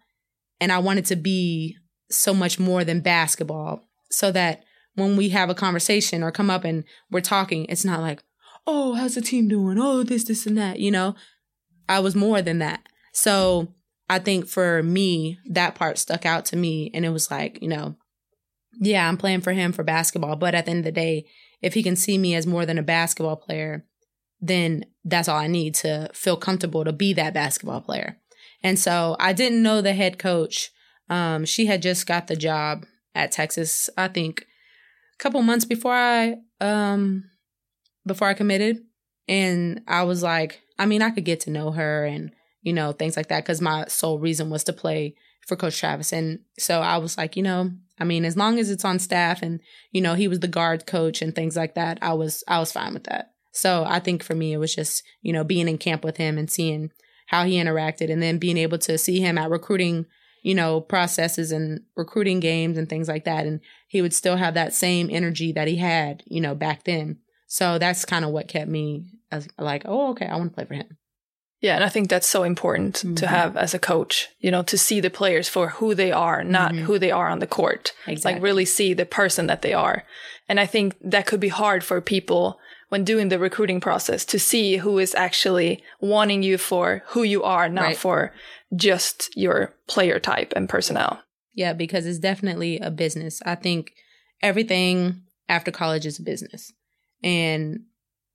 And 0.60 0.70
I 0.70 0.78
wanted 0.78 1.06
to 1.06 1.16
be 1.16 1.76
so 2.10 2.32
much 2.32 2.58
more 2.58 2.84
than 2.84 3.00
basketball 3.00 3.82
so 4.10 4.30
that 4.32 4.62
when 4.94 5.16
we 5.16 5.30
have 5.30 5.50
a 5.50 5.54
conversation 5.54 6.22
or 6.22 6.30
come 6.30 6.50
up 6.50 6.64
and 6.64 6.84
we're 7.10 7.20
talking, 7.20 7.66
it's 7.66 7.84
not 7.84 8.00
like, 8.00 8.22
oh, 8.66 8.94
how's 8.94 9.14
the 9.14 9.20
team 9.20 9.48
doing? 9.48 9.78
Oh, 9.78 10.02
this, 10.02 10.24
this, 10.24 10.46
and 10.46 10.56
that. 10.58 10.80
You 10.80 10.90
know, 10.90 11.14
I 11.88 12.00
was 12.00 12.14
more 12.14 12.42
than 12.42 12.58
that. 12.58 12.80
So 13.12 13.74
I 14.08 14.18
think 14.18 14.46
for 14.46 14.82
me, 14.82 15.38
that 15.46 15.74
part 15.74 15.98
stuck 15.98 16.24
out 16.24 16.44
to 16.46 16.56
me. 16.56 16.90
And 16.94 17.04
it 17.04 17.10
was 17.10 17.30
like, 17.30 17.60
you 17.60 17.68
know, 17.68 17.96
yeah, 18.78 19.08
I'm 19.08 19.16
playing 19.16 19.40
for 19.40 19.52
him 19.52 19.72
for 19.72 19.82
basketball. 19.82 20.36
But 20.36 20.54
at 20.54 20.66
the 20.66 20.70
end 20.70 20.80
of 20.80 20.84
the 20.84 20.92
day, 20.92 21.26
if 21.62 21.74
he 21.74 21.82
can 21.82 21.96
see 21.96 22.18
me 22.18 22.34
as 22.34 22.46
more 22.46 22.66
than 22.66 22.78
a 22.78 22.82
basketball 22.82 23.36
player, 23.36 23.84
then 24.40 24.84
that's 25.04 25.28
all 25.28 25.38
I 25.38 25.46
need 25.46 25.74
to 25.76 26.10
feel 26.12 26.36
comfortable 26.36 26.84
to 26.84 26.92
be 26.92 27.12
that 27.14 27.34
basketball 27.34 27.80
player. 27.80 28.18
And 28.62 28.78
so 28.78 29.16
I 29.18 29.32
didn't 29.32 29.62
know 29.62 29.80
the 29.80 29.94
head 29.94 30.18
coach. 30.18 30.70
Um, 31.08 31.44
she 31.44 31.66
had 31.66 31.82
just 31.82 32.06
got 32.06 32.26
the 32.26 32.36
job 32.36 32.84
at 33.14 33.32
Texas, 33.32 33.88
I 33.96 34.08
think 34.08 34.46
a 35.18 35.22
couple 35.22 35.40
months 35.42 35.64
before 35.64 35.94
I 35.94 36.36
um 36.60 37.24
before 38.06 38.28
I 38.28 38.34
committed. 38.34 38.78
And 39.26 39.80
I 39.88 40.04
was 40.04 40.22
like, 40.22 40.60
I 40.78 40.86
mean, 40.86 41.02
I 41.02 41.10
could 41.10 41.24
get 41.24 41.40
to 41.40 41.50
know 41.50 41.72
her 41.72 42.04
and, 42.04 42.30
you 42.62 42.72
know, 42.72 42.92
things 42.92 43.16
like 43.16 43.28
that 43.28 43.42
because 43.44 43.60
my 43.60 43.86
sole 43.88 44.20
reason 44.20 44.50
was 44.50 44.62
to 44.64 44.72
play 44.72 45.16
for 45.46 45.56
Coach 45.56 45.78
Travis. 45.78 46.12
And 46.12 46.40
so 46.58 46.80
I 46.80 46.98
was 46.98 47.16
like, 47.18 47.36
you 47.36 47.42
know, 47.42 47.72
I 47.98 48.04
mean, 48.04 48.24
as 48.24 48.36
long 48.36 48.58
as 48.58 48.70
it's 48.70 48.84
on 48.84 48.98
staff 48.98 49.42
and, 49.42 49.60
you 49.90 50.00
know, 50.00 50.14
he 50.14 50.28
was 50.28 50.40
the 50.40 50.48
guard 50.48 50.86
coach 50.86 51.22
and 51.22 51.34
things 51.34 51.56
like 51.56 51.74
that, 51.74 51.98
I 52.02 52.12
was 52.12 52.44
I 52.46 52.58
was 52.58 52.72
fine 52.72 52.94
with 52.94 53.04
that. 53.04 53.32
So 53.52 53.84
I 53.86 54.00
think 54.00 54.22
for 54.22 54.34
me 54.34 54.52
it 54.52 54.58
was 54.58 54.74
just, 54.74 55.02
you 55.22 55.32
know, 55.32 55.44
being 55.44 55.68
in 55.68 55.78
camp 55.78 56.04
with 56.04 56.18
him 56.18 56.36
and 56.36 56.50
seeing 56.50 56.90
how 57.28 57.44
he 57.44 57.54
interacted 57.54 58.10
and 58.10 58.22
then 58.22 58.38
being 58.38 58.58
able 58.58 58.78
to 58.78 58.98
see 58.98 59.20
him 59.20 59.38
at 59.38 59.50
recruiting, 59.50 60.06
you 60.42 60.54
know, 60.54 60.80
processes 60.80 61.52
and 61.52 61.80
recruiting 61.96 62.38
games 62.38 62.76
and 62.76 62.88
things 62.88 63.08
like 63.08 63.24
that. 63.24 63.46
And 63.46 63.60
he 63.88 64.02
would 64.02 64.14
still 64.14 64.36
have 64.36 64.54
that 64.54 64.74
same 64.74 65.08
energy 65.10 65.52
that 65.52 65.68
he 65.68 65.76
had, 65.76 66.22
you 66.26 66.40
know, 66.40 66.54
back 66.54 66.84
then. 66.84 67.18
So 67.46 67.78
that's 67.78 68.04
kind 68.04 68.24
of 68.24 68.30
what 68.30 68.48
kept 68.48 68.70
me 68.70 69.20
as 69.30 69.48
like, 69.58 69.82
oh, 69.86 70.10
okay, 70.10 70.26
I 70.26 70.36
want 70.36 70.50
to 70.50 70.54
play 70.54 70.64
for 70.66 70.74
him. 70.74 70.98
Yeah, 71.66 71.74
and 71.78 71.84
I 71.84 71.88
think 71.94 72.08
that's 72.08 72.28
so 72.36 72.42
important 72.44 72.94
to 73.20 73.26
Mhm. 73.26 73.34
have 73.38 73.56
as 73.56 73.74
a 73.74 73.78
coach, 73.92 74.28
you 74.44 74.50
know, 74.52 74.62
to 74.72 74.78
see 74.78 75.00
the 75.00 75.10
players 75.20 75.48
for 75.48 75.64
who 75.78 75.88
they 75.96 76.12
are, 76.12 76.40
not 76.44 76.72
Mhm. 76.72 76.82
who 76.86 76.96
they 76.98 77.10
are 77.20 77.28
on 77.34 77.40
the 77.40 77.52
court. 77.58 77.84
Like 78.24 78.40
really 78.48 78.64
see 78.64 78.94
the 78.94 79.04
person 79.20 79.44
that 79.48 79.62
they 79.62 79.74
are. 79.86 80.04
And 80.48 80.60
I 80.64 80.66
think 80.74 80.94
that 81.12 81.26
could 81.26 81.40
be 81.40 81.48
hard 81.64 81.82
for 81.82 82.00
people 82.00 82.42
when 82.90 83.02
doing 83.12 83.28
the 83.30 83.38
recruiting 83.48 83.80
process 83.80 84.24
to 84.32 84.38
see 84.38 84.76
who 84.84 84.94
is 85.00 85.12
actually 85.26 85.82
wanting 86.00 86.44
you 86.48 86.56
for 86.56 86.86
who 87.12 87.22
you 87.24 87.42
are, 87.42 87.68
not 87.68 87.82
Right. 87.84 87.96
for 88.06 88.32
just 88.88 89.16
your 89.44 89.74
player 89.88 90.18
type 90.20 90.52
and 90.56 90.68
personnel. 90.68 91.12
Yeah, 91.62 91.72
because 91.72 92.06
it's 92.06 92.20
definitely 92.30 92.78
a 92.78 92.90
business. 92.92 93.42
I 93.44 93.56
think 93.56 93.90
everything 94.40 95.22
after 95.48 95.72
college 95.72 96.06
is 96.06 96.18
a 96.20 96.22
business. 96.32 96.72
And 97.24 97.80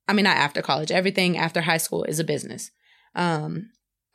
I 0.08 0.14
mean, 0.14 0.26
not 0.26 0.36
after 0.48 0.62
college, 0.62 0.92
everything 0.92 1.38
after 1.38 1.62
high 1.62 1.78
school 1.86 2.04
is 2.04 2.20
a 2.20 2.26
business. 2.26 2.72
Um, 3.16 3.72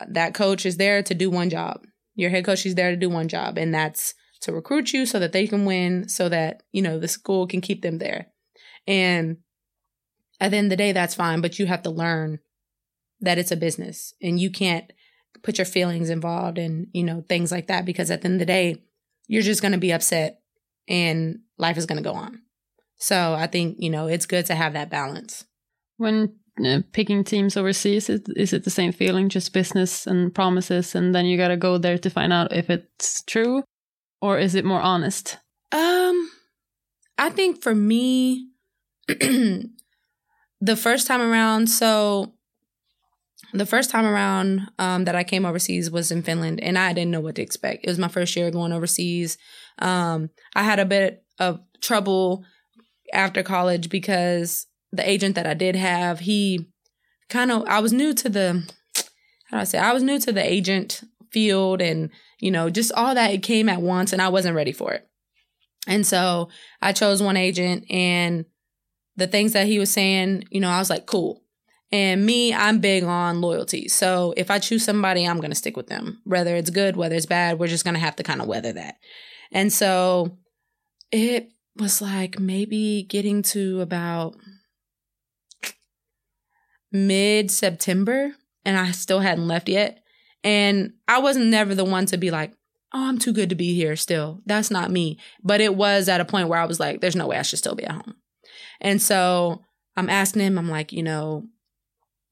that 0.08 0.34
coach 0.34 0.66
is 0.66 0.76
there 0.76 1.02
to 1.02 1.14
do 1.14 1.30
one 1.30 1.50
job. 1.50 1.86
Your 2.14 2.30
head 2.30 2.44
coach 2.44 2.64
is 2.66 2.74
there 2.74 2.90
to 2.90 2.96
do 2.96 3.10
one 3.10 3.28
job, 3.28 3.58
and 3.58 3.74
that's 3.74 4.14
to 4.42 4.52
recruit 4.52 4.92
you 4.92 5.06
so 5.06 5.18
that 5.18 5.32
they 5.32 5.46
can 5.46 5.64
win, 5.64 6.08
so 6.08 6.28
that, 6.28 6.62
you 6.72 6.82
know, 6.82 6.98
the 6.98 7.08
school 7.08 7.46
can 7.46 7.60
keep 7.60 7.82
them 7.82 7.98
there. 7.98 8.28
And 8.86 9.38
at 10.40 10.50
the 10.50 10.58
end 10.58 10.66
of 10.66 10.70
the 10.70 10.76
day, 10.76 10.92
that's 10.92 11.14
fine, 11.14 11.40
but 11.40 11.58
you 11.58 11.66
have 11.66 11.82
to 11.82 11.90
learn 11.90 12.38
that 13.20 13.38
it's 13.38 13.50
a 13.50 13.56
business 13.56 14.14
and 14.22 14.38
you 14.38 14.50
can't 14.50 14.92
put 15.42 15.58
your 15.58 15.64
feelings 15.64 16.10
involved 16.10 16.58
and, 16.58 16.88
you 16.92 17.02
know, 17.02 17.24
things 17.28 17.50
like 17.50 17.66
that 17.68 17.84
because 17.84 18.10
at 18.10 18.20
the 18.20 18.26
end 18.26 18.34
of 18.34 18.40
the 18.40 18.46
day, 18.46 18.82
you're 19.26 19.42
just 19.42 19.62
going 19.62 19.72
to 19.72 19.78
be 19.78 19.92
upset 19.92 20.40
and 20.88 21.40
life 21.58 21.76
is 21.76 21.86
going 21.86 22.02
to 22.02 22.08
go 22.08 22.14
on. 22.14 22.42
So 22.98 23.34
I 23.34 23.46
think, 23.46 23.76
you 23.78 23.90
know, 23.90 24.06
it's 24.06 24.26
good 24.26 24.46
to 24.46 24.54
have 24.54 24.74
that 24.74 24.90
balance. 24.90 25.44
When 25.96 26.36
uh, 26.64 26.80
picking 26.92 27.24
teams 27.24 27.56
overseas, 27.56 28.08
is, 28.08 28.22
is 28.36 28.52
it 28.52 28.64
the 28.64 28.70
same 28.70 28.92
feeling, 28.92 29.28
just 29.28 29.52
business 29.52 30.06
and 30.06 30.34
promises, 30.34 30.94
and 30.94 31.14
then 31.14 31.26
you 31.26 31.36
got 31.36 31.48
to 31.48 31.56
go 31.56 31.78
there 31.78 31.98
to 31.98 32.10
find 32.10 32.32
out 32.32 32.52
if 32.52 32.70
it's 32.70 33.22
true, 33.22 33.62
or 34.20 34.38
is 34.38 34.54
it 34.54 34.64
more 34.64 34.80
honest? 34.80 35.38
Um, 35.72 36.30
I 37.18 37.30
think 37.30 37.62
for 37.62 37.74
me, 37.74 38.50
the 39.08 39.70
first 40.76 41.06
time 41.06 41.20
around, 41.20 41.68
so 41.68 42.32
the 43.52 43.66
first 43.66 43.90
time 43.90 44.06
around 44.06 44.62
um, 44.78 45.04
that 45.04 45.14
I 45.14 45.24
came 45.24 45.44
overseas 45.44 45.90
was 45.90 46.10
in 46.10 46.22
Finland, 46.22 46.62
and 46.62 46.78
I 46.78 46.92
didn't 46.92 47.10
know 47.10 47.20
what 47.20 47.34
to 47.36 47.42
expect. 47.42 47.84
It 47.84 47.90
was 47.90 47.98
my 47.98 48.08
first 48.08 48.34
year 48.36 48.50
going 48.50 48.72
overseas. 48.72 49.38
Um, 49.78 50.30
I 50.54 50.62
had 50.62 50.78
a 50.78 50.84
bit 50.84 51.22
of 51.38 51.60
trouble 51.80 52.44
after 53.12 53.42
college 53.42 53.88
because 53.88 54.66
the 54.92 55.08
agent 55.08 55.34
that 55.34 55.46
I 55.46 55.54
did 55.54 55.76
have, 55.76 56.20
he 56.20 56.68
kind 57.28 57.50
of 57.50 57.64
I 57.68 57.80
was 57.80 57.92
new 57.92 58.14
to 58.14 58.28
the 58.28 58.72
how 59.50 59.58
do 59.58 59.60
I 59.60 59.64
say 59.64 59.78
I 59.78 59.92
was 59.92 60.02
new 60.02 60.18
to 60.20 60.32
the 60.32 60.44
agent 60.44 61.02
field 61.30 61.80
and 61.80 62.10
you 62.40 62.50
know 62.50 62.70
just 62.70 62.92
all 62.92 63.14
that 63.14 63.32
it 63.32 63.42
came 63.42 63.68
at 63.68 63.82
once 63.82 64.12
and 64.12 64.22
I 64.22 64.28
wasn't 64.28 64.56
ready 64.56 64.72
for 64.72 64.92
it. 64.92 65.08
And 65.86 66.06
so 66.06 66.48
I 66.82 66.92
chose 66.92 67.22
one 67.22 67.36
agent 67.36 67.84
and 67.90 68.44
the 69.16 69.26
things 69.26 69.52
that 69.52 69.66
he 69.66 69.78
was 69.78 69.90
saying, 69.90 70.44
you 70.50 70.60
know, 70.60 70.68
I 70.68 70.78
was 70.78 70.90
like, 70.90 71.06
cool. 71.06 71.42
And 71.92 72.26
me, 72.26 72.52
I'm 72.52 72.80
big 72.80 73.04
on 73.04 73.40
loyalty. 73.40 73.88
So 73.88 74.34
if 74.36 74.50
I 74.50 74.58
choose 74.58 74.84
somebody, 74.84 75.26
I'm 75.26 75.38
going 75.38 75.50
to 75.50 75.56
stick 75.56 75.76
with 75.76 75.86
them. 75.86 76.20
Whether 76.24 76.56
it's 76.56 76.70
good, 76.70 76.96
whether 76.96 77.14
it's 77.14 77.26
bad, 77.26 77.58
we're 77.58 77.68
just 77.68 77.84
going 77.84 77.94
to 77.94 78.00
have 78.00 78.16
to 78.16 78.24
kind 78.24 78.40
of 78.40 78.48
weather 78.48 78.72
that. 78.72 78.96
And 79.52 79.72
so 79.72 80.36
it 81.12 81.50
was 81.76 82.02
like 82.02 82.40
maybe 82.40 83.04
getting 83.08 83.42
to 83.42 83.80
about 83.80 84.34
mid 86.92 87.50
September 87.50 88.32
and 88.64 88.76
I 88.76 88.90
still 88.90 89.20
hadn't 89.20 89.48
left 89.48 89.68
yet. 89.68 90.02
And 90.44 90.92
I 91.08 91.18
wasn't 91.18 91.46
never 91.46 91.74
the 91.74 91.84
one 91.84 92.06
to 92.06 92.16
be 92.16 92.30
like, 92.30 92.52
oh, 92.92 93.08
I'm 93.08 93.18
too 93.18 93.32
good 93.32 93.48
to 93.50 93.56
be 93.56 93.74
here 93.74 93.96
still. 93.96 94.40
That's 94.46 94.70
not 94.70 94.90
me. 94.90 95.18
But 95.42 95.60
it 95.60 95.74
was 95.74 96.08
at 96.08 96.20
a 96.20 96.24
point 96.24 96.48
where 96.48 96.58
I 96.58 96.66
was 96.66 96.80
like, 96.80 97.00
there's 97.00 97.16
no 97.16 97.26
way 97.26 97.36
I 97.36 97.42
should 97.42 97.58
still 97.58 97.74
be 97.74 97.84
at 97.84 97.92
home. 97.92 98.14
And 98.80 99.00
so 99.00 99.62
I'm 99.96 100.10
asking 100.10 100.42
him, 100.42 100.58
I'm 100.58 100.68
like, 100.68 100.92
you 100.92 101.02
know, 101.02 101.46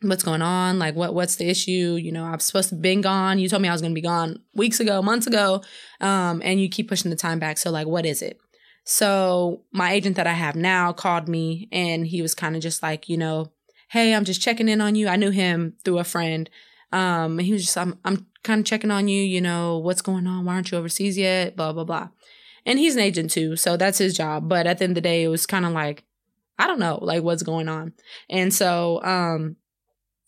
what's 0.03 0.23
going 0.23 0.43
on? 0.43 0.79
Like, 0.79 0.95
what 0.95 1.14
what's 1.14 1.37
the 1.37 1.49
issue? 1.49 1.99
You 2.01 2.12
know, 2.12 2.25
I'm 2.25 2.40
supposed 2.40 2.69
to 2.69 2.75
been 2.75 3.01
gone. 3.01 3.38
You 3.38 3.49
told 3.49 3.62
me 3.62 3.69
I 3.69 3.73
was 3.73 3.81
going 3.81 3.93
to 3.93 4.01
be 4.01 4.07
gone 4.07 4.40
weeks 4.55 4.81
ago, 4.81 5.03
months 5.03 5.27
ago, 5.27 5.62
um, 6.01 6.43
and 6.45 6.61
you 6.61 6.69
keep 6.69 6.88
pushing 6.88 7.11
the 7.11 7.17
time 7.17 7.38
back. 7.38 7.59
So, 7.59 7.71
like, 7.71 7.87
what 7.87 8.07
is 8.07 8.23
it? 8.23 8.38
So 8.85 9.62
my 9.73 9.93
agent 9.93 10.17
that 10.17 10.27
I 10.27 10.35
have 10.35 10.57
now 10.57 10.93
called 10.93 11.29
me, 11.29 11.69
and 11.73 12.07
he 12.07 12.21
was 12.21 12.35
kind 12.35 12.55
of 12.55 12.62
just 12.62 12.83
like, 12.83 13.09
you 13.09 13.17
know, 13.17 13.51
hey, 13.94 14.12
I'm 14.12 14.24
just 14.24 14.42
checking 14.42 14.68
in 14.68 14.80
on 14.80 14.96
you. 14.96 15.07
I 15.07 15.14
knew 15.14 15.30
him 15.30 15.74
through 15.85 16.00
a 16.00 16.04
friend. 16.04 16.50
Um, 16.90 17.38
he 17.38 17.52
was 17.52 17.62
just, 17.62 17.78
I'm, 17.78 17.96
I'm 18.04 18.26
kind 18.42 18.59
of 18.59 18.66
checking 18.66 18.90
on 18.90 19.07
you, 19.07 19.22
you 19.22 19.40
know, 19.40 19.78
what's 19.78 20.02
going 20.02 20.26
on? 20.26 20.44
Why 20.44 20.54
aren't 20.54 20.72
you 20.72 20.78
overseas 20.78 21.16
yet? 21.16 21.54
Blah, 21.54 21.72
blah, 21.72 21.85
blah. 21.85 22.09
And 22.66 22.80
he's 22.80 22.96
an 22.96 23.02
agent 23.02 23.30
too. 23.30 23.54
So 23.54 23.76
that's 23.76 23.98
his 23.98 24.16
job. 24.16 24.48
But 24.48 24.66
at 24.66 24.78
the 24.78 24.85
end 24.85 24.90
of 24.90 24.94
the 24.96 25.00
day, 25.00 25.22
it 25.22 25.28
was 25.28 25.46
kind 25.46 25.64
of 25.64 25.70
like, 25.70 26.02
I 26.59 26.66
don't 26.66 26.80
know, 26.80 26.98
like 27.02 27.22
what's 27.22 27.44
going 27.44 27.68
on. 27.68 27.92
And 28.28 28.52
so, 28.52 29.00
um, 29.04 29.54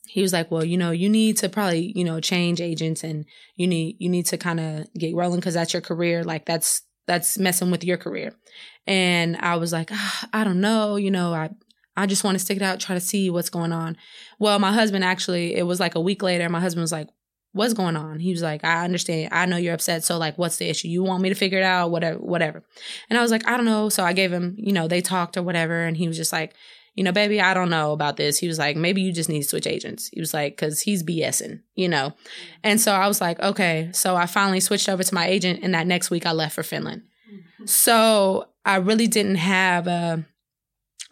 he 0.06 0.22
was 0.22 0.32
like, 0.32 0.48
well, 0.52 0.64
you 0.64 0.76
know, 0.76 0.92
you 0.92 1.08
need 1.08 1.36
to 1.38 1.48
probably, 1.48 1.92
you 1.96 2.04
know, 2.04 2.20
change 2.20 2.60
agents 2.60 3.02
and 3.02 3.24
you 3.56 3.66
need, 3.66 3.96
you 3.98 4.08
need 4.08 4.26
to 4.26 4.38
kind 4.38 4.60
of 4.60 4.86
get 4.94 5.16
rolling 5.16 5.40
because 5.40 5.54
that's 5.54 5.72
your 5.72 5.82
career. 5.82 6.22
Like 6.22 6.46
that's, 6.46 6.82
that's 7.06 7.36
messing 7.36 7.72
with 7.72 7.82
your 7.82 7.96
career. 7.96 8.32
And 8.86 9.36
I 9.38 9.56
was 9.56 9.72
like, 9.72 9.90
ah, 9.92 10.28
I 10.32 10.44
don't 10.44 10.60
know, 10.60 10.94
you 10.94 11.10
know, 11.10 11.34
I, 11.34 11.50
I 11.96 12.06
just 12.06 12.24
want 12.24 12.34
to 12.36 12.44
stick 12.44 12.56
it 12.56 12.62
out, 12.62 12.80
try 12.80 12.94
to 12.94 13.00
see 13.00 13.30
what's 13.30 13.50
going 13.50 13.72
on. 13.72 13.96
Well, 14.38 14.58
my 14.58 14.72
husband 14.72 15.04
actually, 15.04 15.54
it 15.54 15.62
was 15.62 15.80
like 15.80 15.94
a 15.94 16.00
week 16.00 16.22
later, 16.22 16.48
my 16.48 16.60
husband 16.60 16.82
was 16.82 16.92
like, 16.92 17.08
What's 17.52 17.72
going 17.72 17.96
on? 17.96 18.18
He 18.18 18.32
was 18.32 18.42
like, 18.42 18.62
I 18.64 18.84
understand. 18.84 19.30
I 19.32 19.46
know 19.46 19.56
you're 19.56 19.72
upset. 19.72 20.04
So, 20.04 20.18
like, 20.18 20.36
what's 20.36 20.58
the 20.58 20.68
issue? 20.68 20.88
You 20.88 21.02
want 21.02 21.22
me 21.22 21.30
to 21.30 21.34
figure 21.34 21.56
it 21.56 21.64
out? 21.64 21.90
Whatever, 21.90 22.18
whatever. 22.18 22.62
And 23.08 23.18
I 23.18 23.22
was 23.22 23.30
like, 23.30 23.48
I 23.48 23.56
don't 23.56 23.64
know. 23.64 23.88
So 23.88 24.04
I 24.04 24.12
gave 24.12 24.30
him, 24.30 24.56
you 24.58 24.74
know, 24.74 24.88
they 24.88 25.00
talked 25.00 25.38
or 25.38 25.42
whatever. 25.42 25.84
And 25.84 25.96
he 25.96 26.06
was 26.06 26.18
just 26.18 26.34
like, 26.34 26.52
you 26.96 27.04
know, 27.04 27.12
baby, 27.12 27.40
I 27.40 27.54
don't 27.54 27.70
know 27.70 27.92
about 27.92 28.16
this. 28.16 28.38
He 28.38 28.48
was 28.48 28.58
like, 28.58 28.74
maybe 28.74 29.02
you 29.02 29.12
just 29.12 29.28
need 29.28 29.42
to 29.42 29.48
switch 29.48 29.66
agents. 29.66 30.08
He 30.08 30.18
was 30.18 30.32
like, 30.32 30.56
cause 30.56 30.80
he's 30.80 31.02
BSing, 31.02 31.60
you 31.74 31.88
know? 31.88 32.14
And 32.64 32.80
so 32.80 32.92
I 32.92 33.06
was 33.06 33.20
like, 33.20 33.38
okay. 33.38 33.90
So 33.92 34.16
I 34.16 34.24
finally 34.26 34.60
switched 34.60 34.88
over 34.88 35.02
to 35.02 35.14
my 35.14 35.26
agent. 35.26 35.60
And 35.62 35.74
that 35.74 35.86
next 35.86 36.10
week 36.10 36.24
I 36.24 36.32
left 36.32 36.54
for 36.54 36.62
Finland. 36.62 37.02
Mm-hmm. 37.30 37.66
So 37.66 38.48
I 38.64 38.76
really 38.76 39.06
didn't 39.06 39.36
have 39.36 39.86
a 39.86 40.24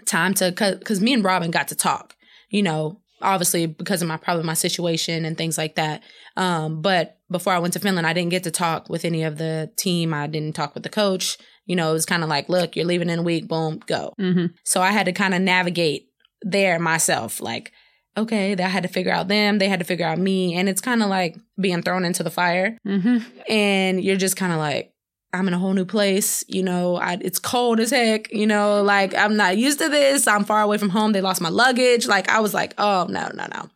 time 0.04 0.34
to, 0.34 0.52
cause 0.52 1.00
me 1.00 1.12
and 1.12 1.24
Robin 1.24 1.50
got 1.50 1.68
to 1.68 1.74
talk, 1.74 2.14
you 2.48 2.62
know, 2.62 3.00
obviously 3.22 3.66
because 3.66 4.02
of 4.02 4.08
my 4.08 4.16
probably 4.16 4.44
my 4.44 4.54
situation 4.54 5.24
and 5.24 5.36
things 5.36 5.56
like 5.56 5.76
that. 5.76 6.02
Um, 6.36 6.82
but 6.82 7.18
before 7.30 7.52
I 7.52 7.58
went 7.58 7.72
to 7.74 7.80
Finland, 7.80 8.06
I 8.06 8.12
didn't 8.12 8.30
get 8.30 8.44
to 8.44 8.50
talk 8.50 8.88
with 8.88 9.04
any 9.04 9.22
of 9.22 9.38
the 9.38 9.72
team. 9.76 10.12
I 10.12 10.26
didn't 10.26 10.54
talk 10.54 10.74
with 10.74 10.82
the 10.82 10.88
coach. 10.88 11.38
You 11.66 11.76
know, 11.76 11.90
it 11.90 11.94
was 11.94 12.06
kind 12.06 12.22
of 12.22 12.28
like, 12.28 12.48
look, 12.48 12.76
you're 12.76 12.84
leaving 12.84 13.08
in 13.08 13.20
a 13.20 13.22
week, 13.22 13.48
boom, 13.48 13.80
go. 13.86 14.12
Mm-hmm. 14.20 14.46
So 14.64 14.82
I 14.82 14.90
had 14.90 15.06
to 15.06 15.12
kind 15.12 15.34
of 15.34 15.40
navigate 15.40 16.08
there 16.42 16.78
myself. 16.78 17.40
Like, 17.40 17.72
okay, 18.16 18.54
I 18.54 18.68
had 18.68 18.82
to 18.82 18.88
figure 18.88 19.12
out 19.12 19.28
them. 19.28 19.58
They 19.58 19.68
had 19.68 19.80
to 19.80 19.86
figure 19.86 20.06
out 20.06 20.18
me. 20.18 20.54
And 20.54 20.68
it's 20.68 20.80
kind 20.80 21.02
of 21.02 21.08
like 21.08 21.36
being 21.58 21.82
thrown 21.82 22.04
into 22.04 22.22
the 22.22 22.30
fire. 22.30 22.76
Mm-hmm. 22.86 23.18
And 23.50 24.04
you're 24.04 24.16
just 24.16 24.36
kind 24.36 24.52
of 24.52 24.58
like, 24.58 24.92
I'm 25.34 25.48
in 25.48 25.54
a 25.54 25.58
whole 25.58 25.74
new 25.74 25.84
place. 25.84 26.44
You 26.48 26.62
know, 26.62 26.96
I, 26.96 27.18
it's 27.20 27.38
cold 27.38 27.80
as 27.80 27.90
heck. 27.90 28.32
You 28.32 28.46
know, 28.46 28.82
like 28.82 29.14
I'm 29.14 29.36
not 29.36 29.58
used 29.58 29.78
to 29.80 29.88
this. 29.88 30.26
I'm 30.26 30.44
far 30.44 30.62
away 30.62 30.78
from 30.78 30.90
home. 30.90 31.12
They 31.12 31.20
lost 31.20 31.40
my 31.40 31.48
luggage. 31.48 32.06
Like 32.06 32.28
I 32.28 32.40
was 32.40 32.54
like, 32.54 32.74
oh, 32.78 33.06
no, 33.08 33.30
no, 33.34 33.46
no. 33.52 33.68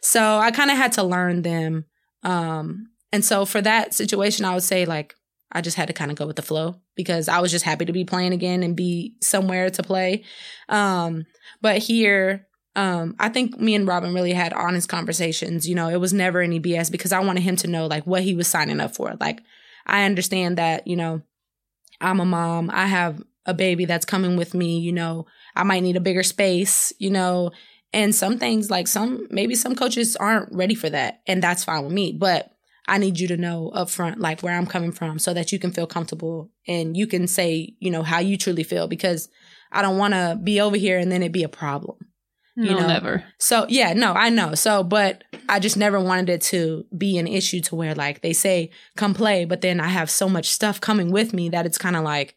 So 0.00 0.38
I 0.38 0.50
kind 0.50 0.70
of 0.70 0.76
had 0.76 0.92
to 0.92 1.02
learn 1.02 1.42
them. 1.42 1.86
Um, 2.22 2.90
and 3.12 3.24
so 3.24 3.44
for 3.44 3.60
that 3.62 3.94
situation, 3.94 4.44
I 4.44 4.54
would 4.54 4.62
say 4.62 4.84
like, 4.84 5.14
I 5.50 5.60
just 5.62 5.76
had 5.76 5.88
to 5.88 5.94
kind 5.94 6.10
of 6.10 6.16
go 6.16 6.26
with 6.26 6.36
the 6.36 6.42
flow 6.42 6.76
because 6.94 7.28
I 7.28 7.40
was 7.40 7.50
just 7.50 7.64
happy 7.64 7.86
to 7.86 7.92
be 7.92 8.04
playing 8.04 8.32
again 8.32 8.62
and 8.62 8.76
be 8.76 9.14
somewhere 9.22 9.70
to 9.70 9.82
play. 9.82 10.24
Um, 10.68 11.24
but 11.62 11.78
here, 11.78 12.46
um, 12.76 13.16
I 13.18 13.28
think 13.28 13.58
me 13.58 13.74
and 13.74 13.88
Robin 13.88 14.12
really 14.12 14.34
had 14.34 14.52
honest 14.52 14.88
conversations. 14.88 15.68
You 15.68 15.74
know, 15.74 15.88
it 15.88 15.96
was 15.96 16.12
never 16.12 16.40
any 16.40 16.60
BS 16.60 16.92
because 16.92 17.12
I 17.12 17.20
wanted 17.20 17.42
him 17.42 17.56
to 17.56 17.66
know 17.66 17.86
like 17.86 18.06
what 18.06 18.22
he 18.22 18.34
was 18.34 18.46
signing 18.46 18.78
up 18.78 18.94
for. 18.94 19.16
Like, 19.18 19.40
I 19.88 20.04
understand 20.04 20.58
that, 20.58 20.86
you 20.86 20.96
know, 20.96 21.22
I'm 22.00 22.20
a 22.20 22.24
mom. 22.24 22.70
I 22.72 22.86
have 22.86 23.22
a 23.46 23.54
baby 23.54 23.84
that's 23.86 24.04
coming 24.04 24.36
with 24.36 24.54
me. 24.54 24.78
You 24.78 24.92
know, 24.92 25.26
I 25.56 25.62
might 25.64 25.82
need 25.82 25.96
a 25.96 26.00
bigger 26.00 26.22
space, 26.22 26.92
you 26.98 27.10
know, 27.10 27.50
and 27.92 28.14
some 28.14 28.38
things 28.38 28.70
like 28.70 28.86
some, 28.86 29.26
maybe 29.30 29.54
some 29.54 29.74
coaches 29.74 30.14
aren't 30.16 30.54
ready 30.54 30.74
for 30.74 30.90
that. 30.90 31.22
And 31.26 31.42
that's 31.42 31.64
fine 31.64 31.84
with 31.84 31.92
me. 31.92 32.12
But 32.12 32.52
I 32.86 32.98
need 32.98 33.18
you 33.18 33.28
to 33.28 33.36
know 33.36 33.72
upfront, 33.74 34.18
like 34.18 34.42
where 34.42 34.54
I'm 34.54 34.66
coming 34.66 34.92
from 34.92 35.18
so 35.18 35.34
that 35.34 35.52
you 35.52 35.58
can 35.58 35.72
feel 35.72 35.86
comfortable 35.86 36.50
and 36.66 36.96
you 36.96 37.06
can 37.06 37.26
say, 37.26 37.74
you 37.78 37.90
know, 37.90 38.02
how 38.02 38.18
you 38.18 38.36
truly 38.36 38.62
feel 38.62 38.88
because 38.88 39.28
I 39.72 39.82
don't 39.82 39.98
want 39.98 40.14
to 40.14 40.38
be 40.42 40.60
over 40.60 40.76
here 40.76 40.98
and 40.98 41.12
then 41.12 41.22
it 41.22 41.32
be 41.32 41.42
a 41.42 41.48
problem. 41.48 41.96
No, 42.58 42.70
You 42.70 42.80
know, 42.80 42.88
never. 42.88 43.24
So 43.38 43.66
yeah, 43.68 43.92
no, 43.92 44.14
I 44.14 44.30
know. 44.30 44.56
So, 44.56 44.82
but 44.82 45.22
I 45.48 45.60
just 45.60 45.76
never 45.76 46.00
wanted 46.00 46.28
it 46.28 46.40
to 46.42 46.84
be 46.96 47.16
an 47.16 47.28
issue 47.28 47.60
to 47.60 47.76
where 47.76 47.94
like 47.94 48.20
they 48.20 48.32
say 48.32 48.70
come 48.96 49.14
play, 49.14 49.44
but 49.44 49.60
then 49.60 49.78
I 49.78 49.86
have 49.86 50.10
so 50.10 50.28
much 50.28 50.50
stuff 50.50 50.80
coming 50.80 51.12
with 51.12 51.32
me 51.32 51.48
that 51.50 51.66
it's 51.66 51.78
kind 51.78 51.94
of 51.94 52.02
like, 52.02 52.34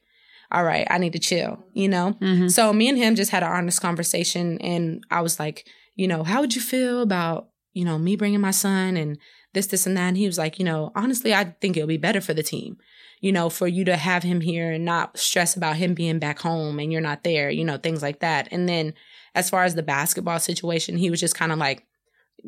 all 0.51 0.63
right, 0.63 0.85
I 0.91 0.99
need 0.99 1.13
to 1.13 1.19
chill, 1.19 1.65
you 1.73 1.89
know. 1.89 2.15
Mm-hmm. 2.21 2.49
So 2.49 2.71
me 2.71 2.87
and 2.87 2.99
him 2.99 3.15
just 3.15 3.31
had 3.31 3.41
an 3.41 3.51
honest 3.51 3.81
conversation, 3.81 4.59
and 4.61 5.03
I 5.09 5.21
was 5.21 5.39
like, 5.39 5.67
you 5.95 6.07
know, 6.07 6.23
how 6.23 6.41
would 6.41 6.55
you 6.55 6.61
feel 6.61 7.01
about 7.01 7.47
you 7.73 7.83
know 7.83 7.97
me 7.97 8.15
bringing 8.15 8.41
my 8.41 8.51
son 8.51 8.97
and 8.97 9.17
this, 9.53 9.65
this, 9.65 9.87
and 9.87 9.97
that? 9.97 10.09
And 10.09 10.17
he 10.17 10.27
was 10.27 10.37
like, 10.37 10.59
you 10.59 10.65
know, 10.65 10.91
honestly, 10.95 11.33
I 11.33 11.55
think 11.61 11.77
it'll 11.77 11.87
be 11.87 11.97
better 11.97 12.21
for 12.21 12.35
the 12.35 12.43
team. 12.43 12.77
You 13.21 13.31
know, 13.31 13.49
for 13.49 13.67
you 13.67 13.85
to 13.85 13.97
have 13.97 14.21
him 14.21 14.41
here 14.41 14.71
and 14.71 14.85
not 14.85 15.17
stress 15.17 15.55
about 15.55 15.77
him 15.77 15.95
being 15.95 16.19
back 16.19 16.39
home 16.39 16.79
and 16.79 16.91
you're 16.91 17.01
not 17.01 17.23
there, 17.23 17.49
you 17.49 17.63
know, 17.63 17.77
things 17.77 18.03
like 18.03 18.19
that. 18.19 18.47
And 18.51 18.67
then 18.67 18.93
as 19.35 19.49
far 19.49 19.63
as 19.63 19.75
the 19.75 19.83
basketball 19.83 20.39
situation, 20.39 20.97
he 20.97 21.09
was 21.09 21.19
just 21.19 21.35
kind 21.35 21.51
of 21.51 21.57
like 21.57 21.85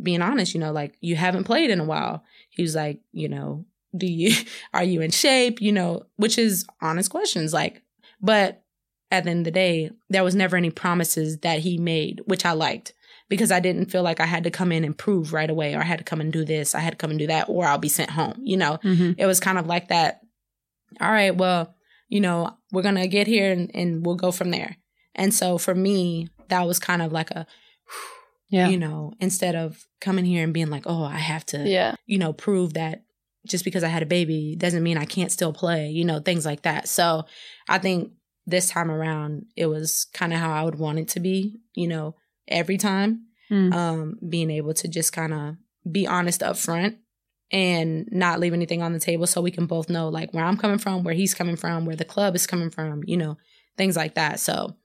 being 0.02 0.22
honest, 0.22 0.54
you 0.54 0.60
know, 0.60 0.72
like 0.72 0.96
you 1.02 1.16
haven't 1.16 1.44
played 1.44 1.70
in 1.70 1.80
a 1.80 1.86
while. 1.86 2.24
He 2.50 2.62
was 2.62 2.76
like, 2.76 3.00
you 3.12 3.30
know, 3.30 3.66
do 3.96 4.08
you 4.08 4.36
are 4.74 4.84
you 4.84 5.02
in 5.02 5.12
shape? 5.12 5.62
You 5.62 5.72
know, 5.72 6.04
which 6.18 6.38
is 6.38 6.66
honest 6.82 7.10
questions. 7.10 7.54
Like, 7.54 7.82
but 8.22 8.64
at 9.12 9.24
the 9.26 9.30
end 9.30 9.40
of 9.42 9.46
the 9.46 9.52
day, 9.52 9.92
there 10.10 10.24
was 10.24 10.34
never 10.36 10.58
any 10.58 10.72
promises 10.72 11.38
that 11.40 11.60
he 11.60 11.78
made, 11.78 12.22
which 12.26 12.46
I 12.46 12.54
liked 12.54 12.94
because 13.30 13.52
I 13.52 13.60
didn't 13.60 13.92
feel 13.92 14.02
like 14.04 14.20
I 14.20 14.26
had 14.26 14.44
to 14.44 14.52
come 14.52 14.72
in 14.72 14.84
and 14.84 14.98
prove 14.98 15.32
right 15.34 15.50
away 15.50 15.76
or 15.76 15.80
I 15.80 15.84
had 15.86 16.00
to 16.00 16.04
come 16.06 16.20
and 16.20 16.34
do 16.34 16.44
this, 16.44 16.74
I 16.76 16.80
had 16.80 16.92
to 16.92 16.98
come 16.98 17.10
and 17.12 17.20
do 17.20 17.28
that, 17.28 17.48
or 17.48 17.66
I'll 17.66 17.78
be 17.78 17.90
sent 17.90 18.10
home. 18.10 18.40
You 18.42 18.58
know, 18.58 18.80
Mm-hmm. 18.84 19.12
it 19.20 19.26
was 19.28 19.40
kind 19.40 19.58
of 19.60 19.68
like 19.68 19.90
that. 19.90 20.22
All 21.00 21.12
right, 21.12 21.36
well, 21.36 21.76
you 22.10 22.20
know, 22.22 22.58
we're 22.72 22.82
gonna 22.82 23.08
get 23.08 23.28
here 23.28 23.52
and, 23.52 23.72
and 23.76 24.06
we'll 24.06 24.16
go 24.16 24.32
from 24.32 24.50
there. 24.52 24.78
And 25.16 25.32
so 25.34 25.58
for 25.60 25.74
me, 25.76 26.28
that 26.50 26.68
was 26.68 26.80
kind 26.80 27.02
of 27.02 27.12
like 27.12 27.32
a, 27.32 27.46
Yeah. 28.50 28.70
you 28.70 28.78
know, 28.78 29.14
instead 29.20 29.56
of 29.56 29.86
coming 30.00 30.26
here 30.26 30.44
and 30.44 30.54
being 30.54 30.70
like, 30.70 30.84
oh, 30.86 31.04
I 31.04 31.18
have 31.18 31.46
to, 31.48 31.68
Yeah. 31.68 31.96
you 32.06 32.18
know, 32.18 32.34
prove 32.34 32.74
that 32.74 33.04
just 33.48 33.66
because 33.66 33.84
I 33.84 33.88
had 33.90 34.04
a 34.04 34.08
baby 34.08 34.56
doesn't 34.58 34.84
mean 34.84 34.98
I 34.98 35.06
can't 35.06 35.32
still 35.32 35.52
play, 35.54 35.90
you 35.90 36.06
know, 36.06 36.20
things 36.20 36.46
like 36.46 36.62
that. 36.62 36.88
So 36.88 37.26
I 37.68 37.78
think 37.80 38.12
this 38.46 38.70
time 38.70 38.92
around, 38.92 39.46
it 39.56 39.66
was 39.68 40.06
kind 40.14 40.34
of 40.34 40.40
how 40.40 40.54
I 40.54 40.64
would 40.64 40.76
want 40.80 41.00
it 41.00 41.08
to 41.10 41.20
be, 41.20 41.60
you 41.74 41.88
know, 41.88 42.16
every 42.48 42.78
time. 42.78 43.26
Mm. 43.52 43.74
Um, 43.74 44.20
being 44.28 44.50
able 44.50 44.74
to 44.76 44.88
just 44.88 45.12
kind 45.14 45.34
of 45.34 45.58
be 45.92 46.08
honest 46.08 46.42
up 46.42 46.58
front 46.58 46.98
and 47.52 48.08
not 48.12 48.40
leave 48.40 48.54
anything 48.54 48.82
on 48.82 48.94
the 48.94 49.00
table 49.00 49.28
so 49.28 49.42
we 49.42 49.52
can 49.52 49.66
both 49.66 49.90
know 49.90 50.08
like 50.10 50.34
where 50.34 50.46
I'm 50.46 50.58
coming 50.58 50.78
from, 50.80 51.04
where 51.04 51.14
he's 51.14 51.34
coming 51.34 51.56
from, 51.58 51.86
where 51.86 51.96
the 51.98 52.06
club 52.06 52.36
is 52.36 52.48
coming 52.48 52.70
from, 52.70 53.04
you 53.06 53.18
know, 53.18 53.38
things 53.78 53.96
like 53.98 54.16
that. 54.16 54.40
So 54.40 54.76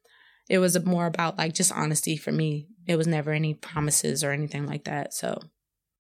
it 0.49 0.59
was 0.59 0.83
more 0.85 1.07
about 1.07 1.39
like 1.39 1.55
just 1.55 1.73
honesty 1.73 2.17
for 2.17 2.33
me. 2.33 2.67
It 2.87 2.97
was 2.97 3.07
never 3.07 3.33
any 3.33 3.55
promises 3.55 4.25
or 4.25 4.31
anything 4.33 4.67
like 4.67 4.85
that. 4.85 5.13
So 5.15 5.39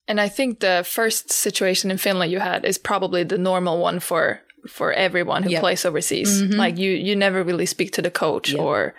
And 0.09 0.21
I 0.21 0.29
think 0.29 0.61
the 0.61 0.85
first 0.87 1.31
situation 1.33 1.91
in 1.91 1.99
Finland 1.99 2.33
you 2.33 2.41
had 2.41 2.65
is 2.65 2.79
probably 2.79 3.25
the 3.25 3.39
normal 3.39 3.79
one 3.79 4.01
for 4.01 4.41
for 4.69 4.93
everyone 4.93 5.43
who 5.45 5.51
Yep. 5.51 5.61
plays 5.61 5.85
overseas. 5.85 6.43
Mhm. 6.43 6.57
Like 6.57 6.79
you 6.79 6.91
you 6.93 7.15
never 7.17 7.45
really 7.45 7.67
speak 7.67 7.93
to 7.93 8.03
the 8.03 8.11
coach 8.11 8.51
Yep. 8.53 8.61
or 8.61 8.95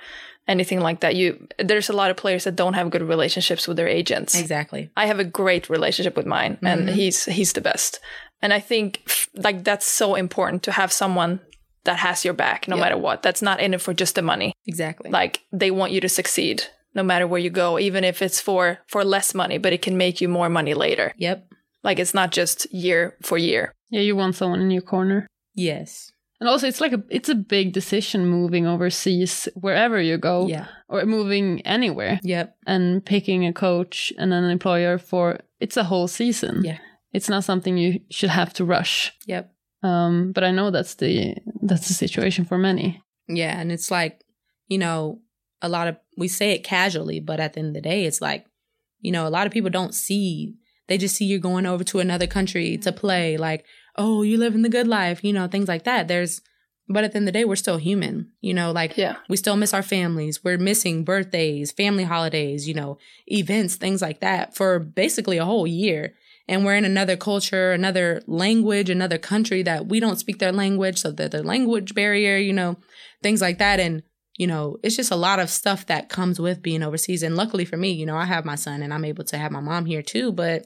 anything 0.48 0.82
like 0.88 1.00
that. 1.02 1.16
You 1.16 1.48
there's 1.58 1.90
a 1.90 1.94
lot 2.02 2.12
of 2.12 2.18
players 2.18 2.44
that 2.44 2.56
don't 2.56 2.76
have 2.76 2.90
good 2.92 3.02
relationships 3.10 3.68
with 3.68 3.78
their 3.78 3.88
agents. 4.00 4.36
Exactly. 4.40 4.90
I 4.96 5.06
have 5.08 5.20
a 5.20 5.26
great 5.42 5.70
relationship 5.70 6.16
with 6.18 6.26
mine, 6.26 6.58
and 6.62 6.88
Mhm. 6.88 6.94
he's 6.94 7.26
he's 7.26 7.54
the 7.54 7.62
best. 7.62 8.00
And 8.42 8.54
I 8.54 8.62
think 8.62 9.02
f- 9.08 9.28
like 9.46 9.64
that's 9.64 9.86
so 9.86 10.16
important 10.16 10.64
to 10.64 10.72
have 10.72 10.92
someone 10.94 11.40
that 11.86 11.98
has 11.98 12.26
your 12.26 12.34
back 12.34 12.68
no 12.68 12.76
Yep. 12.76 12.84
matter 12.84 12.98
what. 12.98 13.22
That's 13.24 13.42
not 13.42 13.60
in 13.60 13.74
it 13.74 13.82
for 13.82 13.94
just 13.94 14.16
the 14.16 14.22
money. 14.22 14.54
Exactly. 14.68 15.10
Like 15.10 15.42
they 15.52 15.72
want 15.72 15.92
you 15.92 16.02
to 16.02 16.10
succeed 16.10 16.64
no 16.96 17.04
matter 17.04 17.28
where 17.28 17.40
you 17.42 17.50
go, 17.50 17.78
even 17.80 18.04
if 18.04 18.22
it's 18.22 18.42
for 18.42 18.80
for 18.88 19.04
less 19.04 19.34
money, 19.36 19.58
but 19.60 19.74
it 19.74 19.82
can 19.82 19.98
make 19.98 20.22
you 20.22 20.28
more 20.30 20.50
money 20.50 20.74
later. 20.74 21.14
yep. 21.18 21.46
Like 21.84 22.00
it's 22.00 22.14
not 22.14 22.32
just 22.32 22.68
year 22.74 23.16
for 23.22 23.38
year. 23.38 23.74
Yeah, 23.90 24.02
you 24.02 24.16
want 24.16 24.36
someone 24.36 24.60
in 24.62 24.72
your 24.72 24.82
corner. 24.84 25.28
Yes. 25.56 26.12
And 26.42 26.48
also, 26.50 26.68
it's 26.68 26.80
like 26.82 26.94
a 26.94 27.04
it's 27.10 27.30
a 27.30 27.36
big 27.36 27.74
decision 27.74 28.26
moving 28.28 28.66
overseas 28.68 29.48
wherever 29.56 30.00
you 30.02 30.18
go, 30.18 30.48
Yeah. 30.48 30.68
or 30.88 31.06
moving 31.06 31.62
anywhere, 31.66 32.20
Yep. 32.24 32.56
and 32.66 33.04
picking 33.06 33.46
a 33.46 33.52
coach 33.54 34.14
and 34.18 34.34
an 34.34 34.46
employer 34.46 34.98
for 34.98 35.40
it's 35.60 35.78
a 35.78 35.84
whole 35.84 36.08
season. 36.08 36.64
Yeah. 36.64 36.78
it's 37.12 37.28
not 37.30 37.44
something 37.44 37.76
you 37.78 38.00
should 38.12 38.30
have 38.30 38.54
to 38.54 38.64
rush. 38.64 39.12
Yep. 39.26 39.52
Um, 39.82 40.32
but 40.32 40.44
I 40.44 40.52
know 40.52 40.70
that's 40.72 40.96
the 40.96 41.36
that's 41.62 41.88
the 41.88 41.94
situation 41.94 42.46
for 42.46 42.58
many. 42.58 43.02
Yeah, 43.28 43.60
and 43.60 43.72
it's 43.72 43.92
like, 43.92 44.24
you 44.68 44.78
know, 44.78 45.22
a 45.62 45.70
lot 45.70 45.88
of 45.88 45.98
we 46.18 46.28
say 46.28 46.52
it 46.52 46.64
casually, 46.64 47.20
but 47.20 47.40
at 47.40 47.54
the 47.54 47.60
end 47.60 47.70
of 47.70 47.74
the 47.76 47.82
day, 47.82 48.06
it's 48.06 48.22
like, 48.22 48.46
you 49.00 49.12
know, 49.12 49.28
a 49.28 49.30
lot 49.30 49.48
of 49.48 49.54
people 49.54 49.70
don't 49.70 49.94
see. 49.94 50.56
They 50.88 50.98
just 50.98 51.16
see 51.16 51.26
you're 51.26 51.40
going 51.40 51.66
over 51.66 51.84
to 51.86 52.00
another 52.00 52.28
country 52.28 52.78
to 52.78 52.90
mm-hmm. 52.90 53.00
play, 53.00 53.38
like, 53.38 53.66
oh, 53.96 54.24
you 54.24 54.38
live 54.38 54.56
in 54.56 54.64
the 54.64 54.70
good 54.70 54.88
life, 54.88 55.24
you 55.24 55.34
know, 55.34 55.48
things 55.48 55.68
like 55.68 55.84
that. 55.84 56.08
There's, 56.08 56.42
but 56.88 57.04
at 57.04 57.12
the 57.12 57.18
end 57.18 57.28
of 57.28 57.34
the 57.34 57.40
day, 57.40 57.46
we're 57.46 57.56
still 57.56 57.78
human, 57.78 58.32
you 58.42 58.54
know, 58.54 58.72
like 58.72 58.98
Yeah. 58.98 59.18
we 59.30 59.38
still 59.38 59.56
miss 59.56 59.74
our 59.74 59.84
families. 59.84 60.44
We're 60.44 60.58
missing 60.58 61.04
birthdays, 61.04 61.72
family 61.72 62.06
holidays, 62.06 62.68
you 62.68 62.74
know, 62.74 62.98
events, 63.28 63.76
things 63.76 64.02
like 64.02 64.22
that 64.22 64.56
for 64.56 64.80
basically 64.80 65.38
a 65.38 65.46
whole 65.46 65.68
year. 65.68 66.16
And 66.50 66.66
we're 66.66 66.76
in 66.76 66.84
another 66.84 67.16
culture, 67.16 67.72
another 67.72 68.24
language, 68.26 68.90
another 68.90 69.20
country 69.20 69.62
that 69.64 69.86
we 69.86 70.00
don't 70.00 70.18
speak 70.18 70.40
their 70.40 70.52
language. 70.52 70.98
So 70.98 71.12
the, 71.12 71.30
the 71.30 71.44
language 71.44 71.94
barrier, 71.94 72.38
you 72.38 72.52
know, 72.54 72.78
things 73.22 73.40
like 73.40 73.60
that. 73.60 73.80
And, 73.80 74.02
you 74.36 74.48
know, 74.48 74.78
it's 74.82 74.96
just 74.96 75.12
a 75.12 75.16
lot 75.16 75.40
of 75.40 75.52
stuff 75.52 75.86
that 75.86 76.10
comes 76.10 76.40
with 76.40 76.64
being 76.64 76.82
overseas. 76.82 77.22
And 77.22 77.36
luckily 77.36 77.66
for 77.66 77.78
me, 77.78 77.92
you 77.92 78.06
know, 78.06 78.18
I 78.18 78.26
have 78.26 78.46
my 78.46 78.56
son 78.56 78.82
and 78.82 78.92
I'm 78.92 79.06
able 79.06 79.24
to 79.26 79.38
have 79.38 79.52
my 79.52 79.60
mom 79.60 79.86
here 79.86 80.02
too. 80.02 80.32
But 80.32 80.66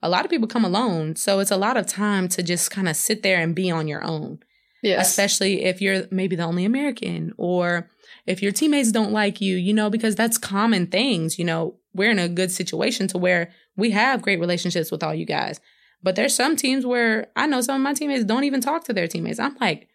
a 0.00 0.08
lot 0.08 0.24
of 0.24 0.30
people 0.30 0.46
come 0.46 0.64
alone. 0.64 1.16
So 1.16 1.40
it's 1.40 1.50
a 1.50 1.56
lot 1.56 1.76
of 1.76 1.86
time 1.86 2.28
to 2.28 2.42
just 2.42 2.70
kind 2.70 2.88
of 2.88 2.94
sit 2.94 3.24
there 3.24 3.40
and 3.40 3.56
be 3.56 3.70
on 3.72 3.88
your 3.88 4.04
own 4.04 4.38
Yes. 4.82 5.08
especially 5.08 5.64
if 5.64 5.80
you're 5.80 6.04
maybe 6.10 6.36
the 6.36 6.44
only 6.44 6.64
American 6.64 7.32
or 7.36 7.90
if 8.26 8.42
your 8.42 8.52
teammates 8.52 8.92
don't 8.92 9.12
like 9.12 9.40
you, 9.40 9.56
you 9.56 9.74
know, 9.74 9.90
because 9.90 10.14
that's 10.14 10.38
common 10.38 10.86
things. 10.86 11.38
You 11.38 11.44
know, 11.44 11.76
we're 11.94 12.10
in 12.10 12.18
a 12.18 12.28
good 12.28 12.52
situation 12.52 13.08
to 13.08 13.18
where 13.18 13.50
we 13.78 13.92
have 13.92 14.20
great 14.20 14.40
relationships 14.40 14.90
with 14.90 15.02
all 15.02 15.14
you 15.14 15.24
guys. 15.24 15.60
But 16.02 16.16
there's 16.16 16.34
some 16.34 16.56
teams 16.56 16.84
where 16.84 17.28
I 17.34 17.46
know 17.46 17.60
some 17.60 17.76
of 17.76 17.82
my 17.82 17.94
teammates 17.94 18.24
don't 18.24 18.44
even 18.44 18.60
talk 18.60 18.84
to 18.84 18.92
their 18.92 19.08
teammates. 19.08 19.38
I'm 19.38 19.56
like, 19.60 19.88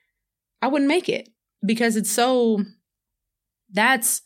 I 0.61 0.67
wouldn't 0.67 0.87
make 0.87 1.09
it 1.09 1.29
because 1.63 1.95
it's 1.95 2.11
so 2.11 2.63
that's 3.71 4.21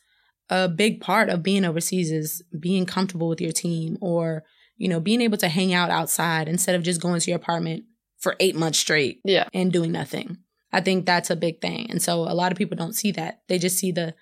a 0.50 0.70
big 0.70 1.02
part 1.02 1.30
of 1.30 1.44
being 1.44 1.66
overseas 1.66 2.12
is 2.12 2.44
being 2.58 2.86
comfortable 2.86 3.28
with 3.28 3.42
your 3.42 3.52
team 3.52 3.98
or, 4.00 4.44
you 4.78 4.88
know, 4.88 5.00
being 5.00 5.22
able 5.22 5.38
to 5.38 5.50
hang 5.50 5.74
out 5.74 5.90
outside 5.90 6.48
instead 6.48 6.76
of 6.76 6.84
just 6.84 7.02
going 7.02 7.20
to 7.20 7.32
your 7.32 7.38
apartment 7.38 7.84
for 8.18 8.36
eight 8.40 8.56
months 8.56 8.80
straight 8.80 9.20
yeah. 9.26 9.48
and 9.54 9.74
doing 9.74 9.92
nothing. 9.92 10.38
I 10.72 10.82
think 10.82 11.06
that's 11.06 11.30
a 11.30 11.36
big 11.36 11.62
thing. 11.62 11.90
And 11.90 12.02
so 12.02 12.22
a 12.22 12.34
lot 12.34 12.52
of 12.52 12.58
people 12.58 12.78
don't 12.78 12.96
see 12.96 13.12
that. 13.14 13.42
They 13.48 13.58
just 13.58 13.78
see 13.78 13.92
the, 13.92 14.14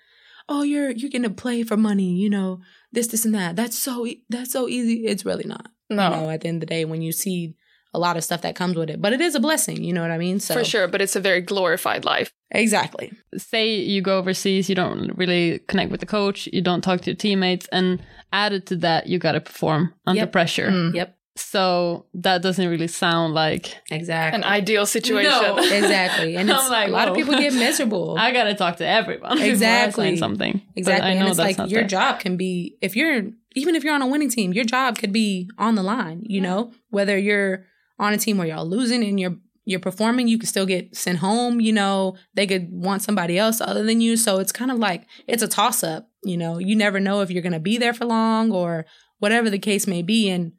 oh, 0.48 0.62
you're 0.62 0.90
you're 0.90 1.10
gonna 1.10 1.30
play 1.30 1.62
for 1.62 1.76
money, 1.76 2.14
you 2.14 2.30
know, 2.30 2.60
this, 2.96 3.06
this, 3.08 3.24
and 3.24 3.34
that. 3.36 3.54
That's 3.54 3.78
so 3.78 4.04
e- 4.06 4.24
that's 4.28 4.50
so 4.52 4.66
easy. 4.68 5.06
It's 5.06 5.24
really 5.24 5.44
not. 5.46 5.68
No. 5.88 6.04
You 6.04 6.10
know, 6.16 6.30
at 6.30 6.40
the 6.40 6.48
end 6.48 6.56
of 6.62 6.68
the 6.68 6.74
day, 6.74 6.84
when 6.84 7.00
you 7.02 7.12
see 7.12 7.54
a 7.94 7.98
lot 8.00 8.16
of 8.16 8.24
stuff 8.24 8.42
that 8.42 8.56
comes 8.56 8.76
with 8.76 8.90
it, 8.90 9.00
but 9.00 9.12
it 9.12 9.20
is 9.20 9.34
a 9.34 9.40
blessing. 9.40 9.82
You 9.84 9.92
know 9.92 10.02
what 10.02 10.10
I 10.10 10.18
mean? 10.18 10.38
So 10.40 10.54
For 10.54 10.64
sure, 10.64 10.88
but 10.88 11.00
it's 11.00 11.16
a 11.16 11.20
very 11.20 11.40
glorified 11.40 12.04
life. 12.04 12.30
exactly. 12.50 13.12
Say 13.38 13.76
you 13.76 14.02
go 14.02 14.18
overseas, 14.18 14.68
you 14.68 14.74
don't 14.74 15.16
really 15.16 15.60
connect 15.68 15.90
with 15.90 16.00
the 16.00 16.06
coach, 16.06 16.48
you 16.52 16.60
don't 16.60 16.82
talk 16.82 17.00
to 17.02 17.10
your 17.10 17.16
teammates, 17.16 17.66
and 17.72 18.02
added 18.32 18.66
to 18.66 18.76
that, 18.76 19.06
you 19.06 19.18
got 19.18 19.32
to 19.32 19.40
perform 19.40 19.94
under 20.06 20.20
Yep. 20.22 20.32
pressure. 20.32 20.68
Mm. 20.70 20.94
Yep. 20.94 21.15
So 21.36 22.06
that 22.14 22.40
doesn't 22.42 22.66
really 22.68 22.88
sound 22.88 23.34
like 23.34 23.74
Exactly. 23.90 24.38
An 24.38 24.44
ideal 24.44 24.86
situation. 24.86 25.30
No. 25.30 25.58
exactly. 25.58 26.36
And 26.36 26.50
I'm 26.50 26.58
it's, 26.60 26.70
like, 26.70 26.88
a 26.88 26.90
lot 26.90 27.08
of 27.08 27.14
people 27.14 27.34
get 27.34 27.52
miserable. 27.52 28.16
I 28.18 28.32
got 28.32 28.44
to 28.44 28.54
talk 28.54 28.76
to 28.78 28.86
everyone 28.86 29.32
before 29.32 29.44
I 29.44 29.48
Exactly. 29.50 30.06
sign 30.08 30.16
something. 30.16 30.62
Exactly. 30.74 31.10
I 31.10 31.14
know 31.14 31.20
and 31.20 31.28
it's 31.28 31.36
that's 31.36 31.46
like 31.46 31.58
not 31.58 31.68
your 31.70 31.82
there. 31.82 31.88
job 31.88 32.20
can 32.20 32.36
be 32.36 32.76
if 32.80 32.96
you're 32.96 33.22
even 33.54 33.74
if 33.74 33.84
you're 33.84 33.94
on 33.94 34.02
a 34.02 34.06
winning 34.06 34.30
team, 34.30 34.52
your 34.52 34.64
job 34.64 34.98
could 34.98 35.12
be 35.12 35.48
on 35.58 35.74
the 35.74 35.82
line, 35.82 36.22
you 36.26 36.40
know? 36.40 36.72
Whether 36.90 37.16
you're 37.18 37.64
on 37.98 38.12
a 38.12 38.18
team 38.18 38.38
where 38.38 38.46
y'all 38.46 38.66
losing 38.66 39.02
and 39.04 39.20
you're 39.20 39.36
you're 39.68 39.80
performing, 39.80 40.28
you 40.28 40.38
could 40.38 40.48
still 40.48 40.64
get 40.66 40.94
sent 40.96 41.18
home, 41.18 41.60
you 41.60 41.72
know, 41.72 42.16
they 42.34 42.46
could 42.46 42.68
want 42.70 43.02
somebody 43.02 43.36
else 43.36 43.60
other 43.60 43.82
than 43.82 44.00
you. 44.00 44.16
So 44.16 44.38
it's 44.38 44.52
kind 44.52 44.70
of 44.70 44.78
like 44.78 45.06
it's 45.26 45.42
a 45.42 45.48
toss 45.48 45.82
up, 45.82 46.08
you 46.24 46.36
know. 46.36 46.58
You 46.58 46.76
never 46.76 46.98
know 47.00 47.20
if 47.20 47.30
you're 47.30 47.42
gonna 47.42 47.60
be 47.60 47.76
there 47.76 47.92
for 47.92 48.04
long 48.06 48.52
or 48.52 48.86
whatever 49.18 49.50
the 49.50 49.58
case 49.58 49.86
may 49.86 50.02
be. 50.02 50.30
And 50.30 50.52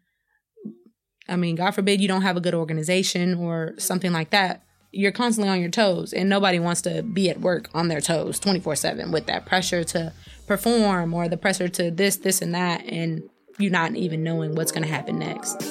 I 1.29 1.35
mean, 1.35 1.55
God 1.55 1.71
forbid 1.71 2.01
you 2.01 2.07
don't 2.07 2.21
have 2.21 2.37
a 2.37 2.41
good 2.41 2.53
organization 2.53 3.35
or 3.35 3.73
something 3.77 4.11
like 4.11 4.29
that. 4.31 4.63
You're 4.91 5.11
constantly 5.11 5.51
on 5.51 5.59
your 5.59 5.69
toes, 5.69 6.13
and 6.13 6.29
nobody 6.29 6.59
wants 6.59 6.81
to 6.83 7.03
be 7.03 7.29
at 7.29 7.41
work 7.41 7.69
on 7.73 7.89
their 7.89 8.01
toes 8.01 8.39
24 8.39 8.75
7 8.75 9.11
with 9.11 9.27
that 9.27 9.45
pressure 9.45 9.83
to 9.83 10.13
perform 10.47 11.13
or 11.13 11.27
the 11.27 11.37
pressure 11.37 11.67
to 11.67 11.91
this, 11.91 12.15
this, 12.15 12.41
and 12.41 12.55
that, 12.55 12.85
and 12.85 13.29
you 13.59 13.69
not 13.69 13.95
even 13.95 14.23
knowing 14.23 14.55
what's 14.55 14.71
going 14.71 14.83
to 14.83 14.89
happen 14.89 15.19
next. 15.19 15.61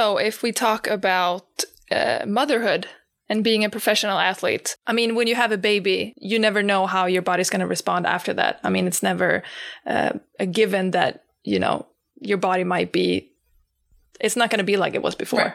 So, 0.00 0.16
if 0.16 0.42
we 0.42 0.50
talk 0.50 0.86
about 0.86 1.62
uh, 1.90 2.24
motherhood 2.26 2.86
and 3.28 3.44
being 3.44 3.64
a 3.64 3.68
professional 3.68 4.18
athlete, 4.18 4.74
I 4.86 4.94
mean, 4.94 5.14
when 5.14 5.26
you 5.26 5.34
have 5.34 5.52
a 5.52 5.58
baby, 5.58 6.14
you 6.16 6.38
never 6.38 6.62
know 6.62 6.86
how 6.86 7.04
your 7.04 7.20
body's 7.20 7.50
going 7.50 7.60
to 7.60 7.66
respond 7.66 8.06
after 8.06 8.32
that. 8.32 8.60
I 8.64 8.70
mean, 8.70 8.86
it's 8.86 9.02
never 9.02 9.42
uh, 9.86 10.12
a 10.38 10.46
given 10.46 10.92
that, 10.92 11.24
you 11.44 11.58
know, 11.58 11.86
your 12.18 12.38
body 12.38 12.64
might 12.64 12.92
be, 12.92 13.32
it's 14.18 14.36
not 14.36 14.48
going 14.48 14.60
to 14.60 14.72
be 14.72 14.78
like 14.78 14.94
it 14.94 15.02
was 15.02 15.14
before. 15.14 15.40
Right. 15.40 15.54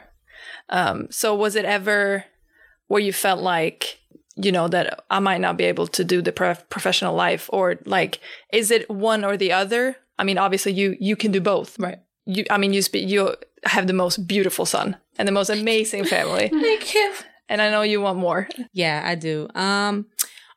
Um, 0.70 1.08
so, 1.10 1.34
was 1.34 1.56
it 1.56 1.66
ever 1.66 2.26
where 2.86 3.02
you 3.02 3.14
felt 3.14 3.42
like, 3.42 3.98
you 4.36 4.52
know, 4.52 4.68
that 4.68 5.06
I 5.10 5.18
might 5.22 5.42
not 5.42 5.58
be 5.58 5.64
able 5.64 5.88
to 5.88 6.04
do 6.04 6.22
the 6.22 6.32
prof- 6.32 6.70
professional 6.70 7.16
life, 7.16 7.50
or 7.52 7.80
like, 7.88 8.20
is 8.54 8.70
it 8.70 8.88
one 8.92 9.26
or 9.26 9.38
the 9.38 9.54
other? 9.54 9.96
I 10.20 10.24
mean, 10.24 10.38
obviously, 10.38 10.74
you 10.74 10.96
you 11.00 11.16
can 11.16 11.32
do 11.32 11.42
both 11.42 11.80
Right. 11.80 11.98
you 12.26 12.46
i 12.50 12.58
mean 12.58 12.74
you 12.74 12.82
spe- 12.82 13.10
you 13.14 13.36
have 13.66 13.88
the 13.88 13.94
most 13.94 14.28
beautiful 14.28 14.66
son 14.66 14.96
and 15.18 15.28
the 15.28 15.32
most 15.32 15.50
amazing 15.50 16.06
family 16.06 16.48
Thank 16.54 16.94
you. 16.94 17.14
and 17.50 17.62
i 17.62 17.70
know 17.70 17.82
you 17.82 18.02
want 18.02 18.18
more 18.18 18.48
Yeah, 18.74 19.02
I 19.06 19.16
do. 19.16 19.48
Um, 19.56 20.08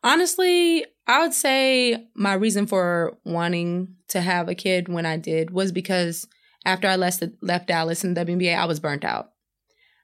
honestly, 0.02 0.84
I 1.06 1.20
would 1.22 1.34
say 1.34 2.06
my 2.14 2.34
reason 2.34 2.66
for 2.66 3.16
wanting 3.24 3.94
to 4.08 4.20
have 4.20 4.48
a 4.48 4.54
kid 4.54 4.88
when 4.88 5.06
I 5.06 5.16
did 5.16 5.50
was 5.50 5.72
because 5.72 6.26
after 6.64 6.88
I 6.88 6.96
left 6.96 7.22
left 7.40 7.68
Dallas 7.68 8.04
in 8.04 8.14
the 8.14 8.24
WNBA, 8.24 8.56
I 8.56 8.66
was 8.66 8.80
burnt 8.80 9.04
out. 9.04 9.30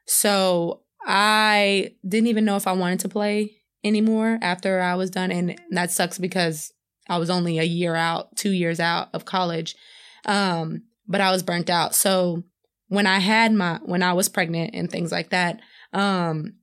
So 0.06 0.82
I 1.06 1.94
didn't 2.06 2.28
even 2.28 2.44
know 2.44 2.56
if 2.56 2.66
I 2.66 2.72
wanted 2.72 3.00
to 3.00 3.08
play 3.08 3.56
anymore 3.82 4.38
after 4.40 4.80
I 4.80 4.94
was 4.94 5.10
done, 5.10 5.30
and 5.30 5.58
that 5.70 5.90
sucks 5.90 6.18
because 6.18 6.72
I 7.08 7.18
was 7.18 7.28
only 7.30 7.58
a 7.58 7.64
year 7.64 7.94
out, 7.94 8.36
two 8.36 8.50
years 8.52 8.80
out 8.80 9.08
of 9.12 9.24
college. 9.24 9.74
Um, 10.24 10.84
but 11.06 11.20
I 11.20 11.30
was 11.30 11.42
burnt 11.42 11.68
out. 11.68 11.94
So 11.94 12.44
when 12.94 13.06
I 13.06 13.18
had 13.18 13.52
my 13.52 13.78
when 13.84 14.02
I 14.02 14.12
was 14.12 14.28
pregnant 14.28 14.74
and 14.74 14.90
things 14.90 15.12
like 15.12 15.30
that, 15.30 15.60
um, 15.92 16.54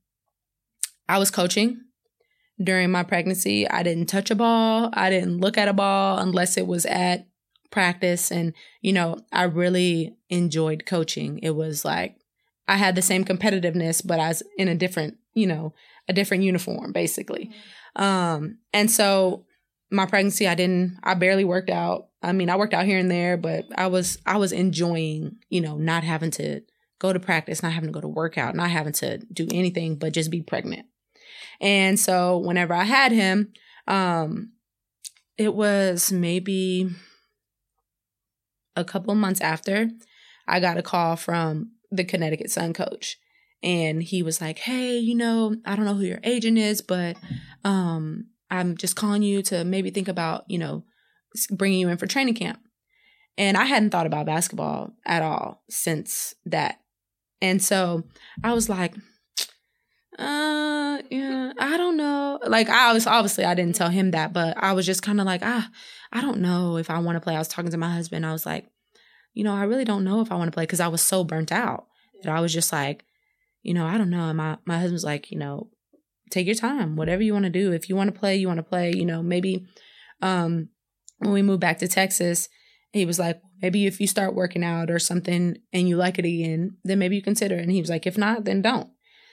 I 1.08 1.18
was 1.18 1.30
coaching 1.30 1.80
during 2.62 2.90
my 2.90 3.02
pregnancy. 3.02 3.68
I 3.68 3.82
didn't 3.82 4.06
touch 4.06 4.30
a 4.30 4.34
ball. 4.34 4.90
I 4.92 5.10
didn't 5.10 5.40
look 5.40 5.58
at 5.58 5.68
a 5.68 5.72
ball 5.72 6.18
unless 6.18 6.56
it 6.56 6.66
was 6.66 6.86
at 6.86 7.26
practice. 7.70 8.30
And, 8.30 8.52
you 8.80 8.92
know, 8.92 9.18
I 9.32 9.44
really 9.44 10.16
enjoyed 10.28 10.86
coaching. 10.86 11.40
It 11.42 11.50
was 11.50 11.84
like 11.84 12.16
I 12.68 12.76
had 12.76 12.94
the 12.94 13.02
same 13.02 13.24
competitiveness, 13.24 14.06
but 14.06 14.20
I 14.20 14.28
was 14.28 14.42
in 14.56 14.68
a 14.68 14.74
different, 14.74 15.16
you 15.34 15.46
know, 15.46 15.74
a 16.08 16.12
different 16.12 16.44
uniform 16.44 16.92
basically. 16.92 17.50
Um, 17.96 18.58
and 18.72 18.90
so 18.90 19.46
my 19.92 20.06
pregnancy, 20.06 20.48
I 20.48 20.54
didn't, 20.54 20.98
I 21.02 21.14
barely 21.14 21.44
worked 21.44 21.70
out. 21.70 22.08
I 22.22 22.32
mean, 22.32 22.50
I 22.50 22.56
worked 22.56 22.74
out 22.74 22.86
here 22.86 22.98
and 22.98 23.10
there, 23.10 23.36
but 23.36 23.66
I 23.76 23.88
was, 23.88 24.18
I 24.24 24.38
was 24.38 24.52
enjoying, 24.52 25.36
you 25.50 25.60
know, 25.60 25.76
not 25.76 26.02
having 26.02 26.30
to 26.32 26.62
go 26.98 27.12
to 27.12 27.20
practice, 27.20 27.62
not 27.62 27.72
having 27.72 27.88
to 27.88 27.92
go 27.92 28.00
to 28.00 28.08
workout, 28.08 28.54
not 28.54 28.70
having 28.70 28.92
to 28.94 29.18
do 29.18 29.46
anything 29.52 29.96
but 29.96 30.12
just 30.12 30.30
be 30.30 30.40
pregnant. 30.40 30.86
And 31.60 31.98
so 31.98 32.38
whenever 32.38 32.74
I 32.74 32.84
had 32.84 33.12
him, 33.12 33.52
um, 33.86 34.52
it 35.36 35.54
was 35.54 36.12
maybe 36.12 36.90
a 38.76 38.84
couple 38.84 39.14
months 39.14 39.40
after 39.40 39.90
I 40.46 40.60
got 40.60 40.78
a 40.78 40.82
call 40.82 41.16
from 41.16 41.72
the 41.90 42.04
Connecticut 42.04 42.50
Sun 42.50 42.72
coach. 42.72 43.18
And 43.62 44.02
he 44.02 44.22
was 44.22 44.40
like, 44.40 44.58
Hey, 44.58 44.98
you 44.98 45.14
know, 45.14 45.56
I 45.64 45.76
don't 45.76 45.84
know 45.84 45.94
who 45.94 46.04
your 46.04 46.20
agent 46.24 46.58
is, 46.58 46.82
but 46.82 47.16
um, 47.64 48.26
I'm 48.52 48.76
just 48.76 48.96
calling 48.96 49.22
you 49.22 49.40
to 49.44 49.64
maybe 49.64 49.88
think 49.88 50.08
about, 50.08 50.44
you 50.46 50.58
know, 50.58 50.84
bringing 51.50 51.80
you 51.80 51.88
in 51.88 51.96
for 51.96 52.06
training 52.06 52.34
camp. 52.34 52.60
And 53.38 53.56
I 53.56 53.64
hadn't 53.64 53.90
thought 53.90 54.06
about 54.06 54.26
basketball 54.26 54.92
at 55.06 55.22
all 55.22 55.62
since 55.70 56.34
that. 56.44 56.80
And 57.40 57.62
so 57.62 58.04
I 58.44 58.52
was 58.52 58.68
like, 58.68 58.94
uh, 60.18 61.00
yeah, 61.10 61.52
I 61.58 61.78
don't 61.78 61.96
know. 61.96 62.38
Like 62.46 62.68
I 62.68 62.92
was 62.92 63.06
obviously 63.06 63.46
I 63.46 63.54
didn't 63.54 63.74
tell 63.74 63.88
him 63.88 64.10
that, 64.10 64.34
but 64.34 64.54
I 64.58 64.74
was 64.74 64.84
just 64.84 65.02
kind 65.02 65.18
of 65.18 65.24
like, 65.24 65.40
ah, 65.42 65.70
I 66.12 66.20
don't 66.20 66.40
know 66.40 66.76
if 66.76 66.90
I 66.90 66.98
want 66.98 67.16
to 67.16 67.20
play. 67.20 67.34
I 67.34 67.38
was 67.38 67.48
talking 67.48 67.70
to 67.70 67.78
my 67.78 67.94
husband. 67.94 68.26
I 68.26 68.32
was 68.32 68.44
like, 68.44 68.66
you 69.32 69.44
know, 69.44 69.54
I 69.54 69.62
really 69.62 69.86
don't 69.86 70.04
know 70.04 70.20
if 70.20 70.30
I 70.30 70.34
want 70.34 70.48
to 70.48 70.54
play 70.54 70.64
because 70.64 70.80
I 70.80 70.88
was 70.88 71.00
so 71.00 71.24
burnt 71.24 71.50
out 71.50 71.86
that 72.22 72.30
I 72.30 72.40
was 72.40 72.52
just 72.52 72.70
like, 72.70 73.06
you 73.62 73.72
know, 73.72 73.86
I 73.86 73.96
don't 73.96 74.10
know. 74.10 74.28
And 74.28 74.36
my 74.36 74.58
my 74.66 74.78
husband's 74.78 75.04
like, 75.04 75.30
you 75.30 75.38
know, 75.38 75.70
take 76.32 76.46
your 76.46 76.54
time, 76.56 76.96
whatever 76.96 77.22
you 77.22 77.32
want 77.32 77.44
to 77.44 77.50
do. 77.50 77.72
If 77.72 77.88
you 77.88 77.96
want 77.96 78.12
to 78.12 78.18
play, 78.18 78.36
you 78.36 78.48
want 78.48 78.58
to 78.58 78.64
play. 78.64 78.92
You 78.92 79.04
know, 79.04 79.22
maybe 79.22 79.66
um 80.20 80.68
when 81.18 81.32
we 81.32 81.42
moved 81.42 81.60
back 81.60 81.78
to 81.78 81.88
Texas, 81.88 82.48
he 82.92 83.06
was 83.06 83.18
like, 83.18 83.40
maybe 83.62 83.86
if 83.86 84.00
you 84.00 84.06
start 84.06 84.34
working 84.34 84.64
out 84.64 84.90
or 84.90 84.98
something 84.98 85.56
and 85.72 85.88
you 85.88 85.96
like 85.96 86.18
it 86.18 86.24
again, 86.24 86.76
then 86.84 86.98
maybe 86.98 87.16
you 87.16 87.22
consider 87.22 87.56
it. 87.56 87.62
And 87.62 87.70
he 87.70 87.80
was 87.80 87.90
like, 87.90 88.06
if 88.06 88.18
not, 88.18 88.44
then 88.44 88.60
don't. 88.60 88.90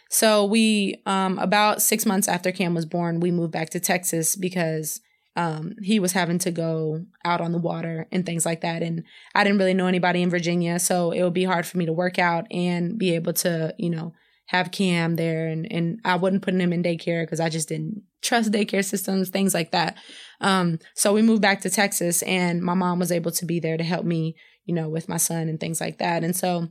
So 0.10 0.46
we, 0.46 1.02
um, 1.06 1.38
about 1.40 1.82
six 1.82 2.06
months 2.06 2.28
after 2.28 2.52
Cam 2.52 2.74
was 2.74 2.86
born, 2.86 3.20
we 3.20 3.32
moved 3.32 3.52
back 3.52 3.70
to 3.72 3.80
Texas 3.80 4.36
because 4.36 5.02
um, 5.36 5.76
he 5.84 6.00
was 6.00 6.14
having 6.14 6.40
to 6.40 6.52
go 6.52 7.06
out 7.24 7.42
on 7.42 7.52
the 7.52 7.60
water 7.60 8.08
and 8.12 8.26
things 8.26 8.46
like 8.46 8.62
that. 8.62 8.82
And 8.82 9.04
I 9.36 9.44
didn't 9.44 9.60
really 9.60 9.76
know 9.76 9.88
anybody 9.88 10.22
in 10.22 10.30
Virginia, 10.30 10.80
so 10.80 11.12
it 11.12 11.24
would 11.24 11.34
be 11.34 11.44
hard 11.44 11.66
for 11.66 11.78
me 11.78 11.86
to 11.86 11.94
work 11.94 12.18
out 12.18 12.48
and 12.52 12.98
be 12.98 13.14
able 13.16 13.34
to, 13.34 13.74
you 13.78 13.90
know, 13.90 14.14
have 14.50 14.72
Cam 14.72 15.16
there. 15.16 15.48
And 15.48 15.72
and 15.72 16.00
I 16.04 16.16
wasn't 16.16 16.42
putting 16.42 16.60
him 16.60 16.74
in 16.74 16.82
daycare 16.82 17.22
because 17.22 17.40
I 17.40 17.50
just 17.50 17.70
didn't 17.70 18.02
trust 18.24 18.52
daycare 18.52 18.84
systems, 18.84 19.30
things 19.30 19.54
like 19.54 19.72
that. 19.72 19.96
Um, 20.42 20.80
so 20.96 21.14
we 21.14 21.22
moved 21.22 21.44
back 21.44 21.62
to 21.62 21.70
Texas, 21.70 22.24
and 22.24 22.62
my 22.62 22.74
mom 22.74 22.98
was 22.98 23.12
able 23.12 23.32
to 23.32 23.46
be 23.46 23.60
there 23.60 23.78
to 23.78 23.84
help 23.84 24.06
me, 24.06 24.36
you 24.66 24.74
know, 24.74 24.90
with 24.90 25.08
my 25.08 25.18
son 25.18 25.50
and 25.50 25.60
things 25.60 25.80
like 25.80 26.00
that. 26.00 26.24
And 26.24 26.36
so 26.36 26.68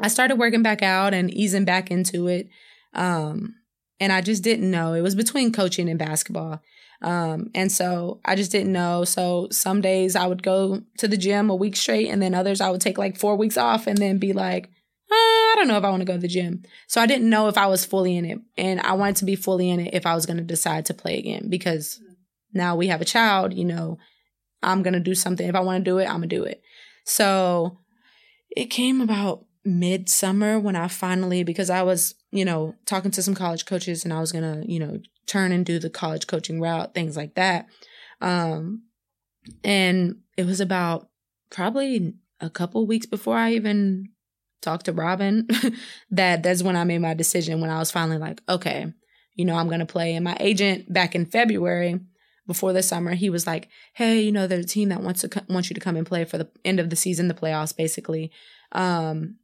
I 0.00 0.08
started 0.08 0.36
working 0.36 0.64
back 0.64 0.82
out 0.82 1.14
and 1.14 1.32
easing 1.32 1.64
back 1.64 1.92
into 1.92 2.26
it. 2.26 2.48
Um, 2.92 3.54
and 4.00 4.12
I 4.12 4.20
just 4.20 4.42
didn't 4.42 4.68
know. 4.68 4.92
It 4.94 5.02
was 5.02 5.14
between 5.14 5.52
coaching 5.52 5.88
and 5.88 5.98
basketball. 5.98 6.60
Um, 7.02 7.50
and 7.54 7.70
so 7.70 8.20
I 8.24 8.34
just 8.34 8.50
didn't 8.50 8.72
know. 8.72 9.04
So 9.04 9.46
some 9.52 9.80
days 9.80 10.16
I 10.16 10.26
would 10.26 10.42
go 10.42 10.82
to 10.98 11.06
the 11.06 11.16
gym 11.16 11.50
a 11.50 11.54
week 11.54 11.76
straight, 11.76 12.08
and 12.08 12.20
then 12.20 12.34
others 12.34 12.60
I 12.60 12.70
would 12.70 12.80
take 12.80 12.98
like 12.98 13.16
four 13.16 13.36
weeks 13.36 13.56
off 13.56 13.86
and 13.86 13.96
then 13.96 14.18
be 14.18 14.32
like, 14.32 14.70
I 15.10 15.54
don't 15.56 15.68
know 15.68 15.78
if 15.78 15.84
I 15.84 15.90
want 15.90 16.00
to 16.00 16.06
go 16.06 16.14
to 16.14 16.18
the 16.18 16.28
gym. 16.28 16.62
So 16.86 17.00
I 17.00 17.06
didn't 17.06 17.30
know 17.30 17.48
if 17.48 17.56
I 17.56 17.66
was 17.66 17.84
fully 17.84 18.16
in 18.16 18.24
it. 18.24 18.38
And 18.56 18.80
I 18.80 18.92
wanted 18.92 19.16
to 19.16 19.24
be 19.24 19.36
fully 19.36 19.70
in 19.70 19.80
it 19.80 19.94
if 19.94 20.06
I 20.06 20.14
was 20.14 20.26
going 20.26 20.36
to 20.38 20.42
decide 20.42 20.86
to 20.86 20.94
play 20.94 21.18
again 21.18 21.48
because 21.48 22.00
now 22.52 22.76
we 22.76 22.88
have 22.88 23.00
a 23.00 23.06
child, 23.06 23.54
you 23.54 23.64
know, 23.64 23.98
I'm 24.62 24.82
going 24.82 24.94
to 24.94 25.00
do 25.00 25.14
something. 25.14 25.46
If 25.46 25.54
I 25.54 25.60
want 25.60 25.84
to 25.84 25.90
do 25.90 25.98
it, 25.98 26.06
I'm 26.06 26.18
going 26.18 26.28
to 26.28 26.36
do 26.36 26.44
it. 26.44 26.62
So 27.04 27.78
it 28.50 28.66
came 28.66 29.00
about 29.00 29.44
midsummer 29.64 30.58
when 30.58 30.76
I 30.76 30.88
finally, 30.88 31.44
because 31.44 31.70
I 31.70 31.82
was, 31.82 32.14
you 32.30 32.44
know, 32.44 32.74
talking 32.84 33.10
to 33.12 33.22
some 33.22 33.34
college 33.34 33.66
coaches 33.66 34.04
and 34.04 34.12
I 34.12 34.20
was 34.20 34.32
going 34.32 34.44
to, 34.44 34.70
you 34.70 34.78
know, 34.78 35.00
turn 35.26 35.52
and 35.52 35.64
do 35.64 35.78
the 35.78 35.90
college 35.90 36.26
coaching 36.26 36.60
route, 36.60 36.94
things 36.94 37.16
like 37.16 37.34
that. 37.34 37.66
Um, 38.20 38.82
and 39.62 40.16
it 40.36 40.46
was 40.46 40.60
about 40.60 41.08
probably 41.50 42.14
a 42.40 42.50
couple 42.50 42.86
weeks 42.86 43.06
before 43.06 43.36
I 43.36 43.52
even 43.52 44.08
talked 44.62 44.86
to 44.86 44.92
Robin 44.92 45.46
that 46.10 46.42
that's 46.42 46.62
when 46.62 46.76
I 46.76 46.84
made 46.84 46.98
my 46.98 47.14
decision 47.14 47.60
when 47.60 47.70
I 47.70 47.78
was 47.78 47.90
finally 47.90 48.18
like, 48.18 48.40
okay, 48.48 48.92
you 49.34 49.44
know, 49.44 49.56
I'm 49.56 49.68
going 49.68 49.80
to 49.80 49.86
play. 49.86 50.14
And 50.14 50.24
my 50.24 50.36
agent 50.40 50.92
back 50.92 51.14
in 51.14 51.26
February 51.26 52.00
before 52.46 52.72
the 52.72 52.82
summer, 52.82 53.14
he 53.14 53.28
was 53.28 53.46
like, 53.46 53.68
"Hey, 53.94 54.20
you 54.20 54.32
know, 54.32 54.46
there's 54.46 54.64
a 54.64 54.68
team 54.68 54.88
that 54.90 55.02
wants 55.02 55.20
to 55.22 55.28
co- 55.28 55.42
wants 55.48 55.68
you 55.68 55.74
to 55.74 55.80
come 55.80 55.96
and 55.96 56.06
play 56.06 56.24
for 56.24 56.38
the 56.38 56.48
end 56.64 56.80
of 56.80 56.90
the 56.90 56.96
season, 56.96 57.28
the 57.28 57.34
playoffs, 57.34 57.76
basically. 57.76 58.30
Um, 58.72 59.36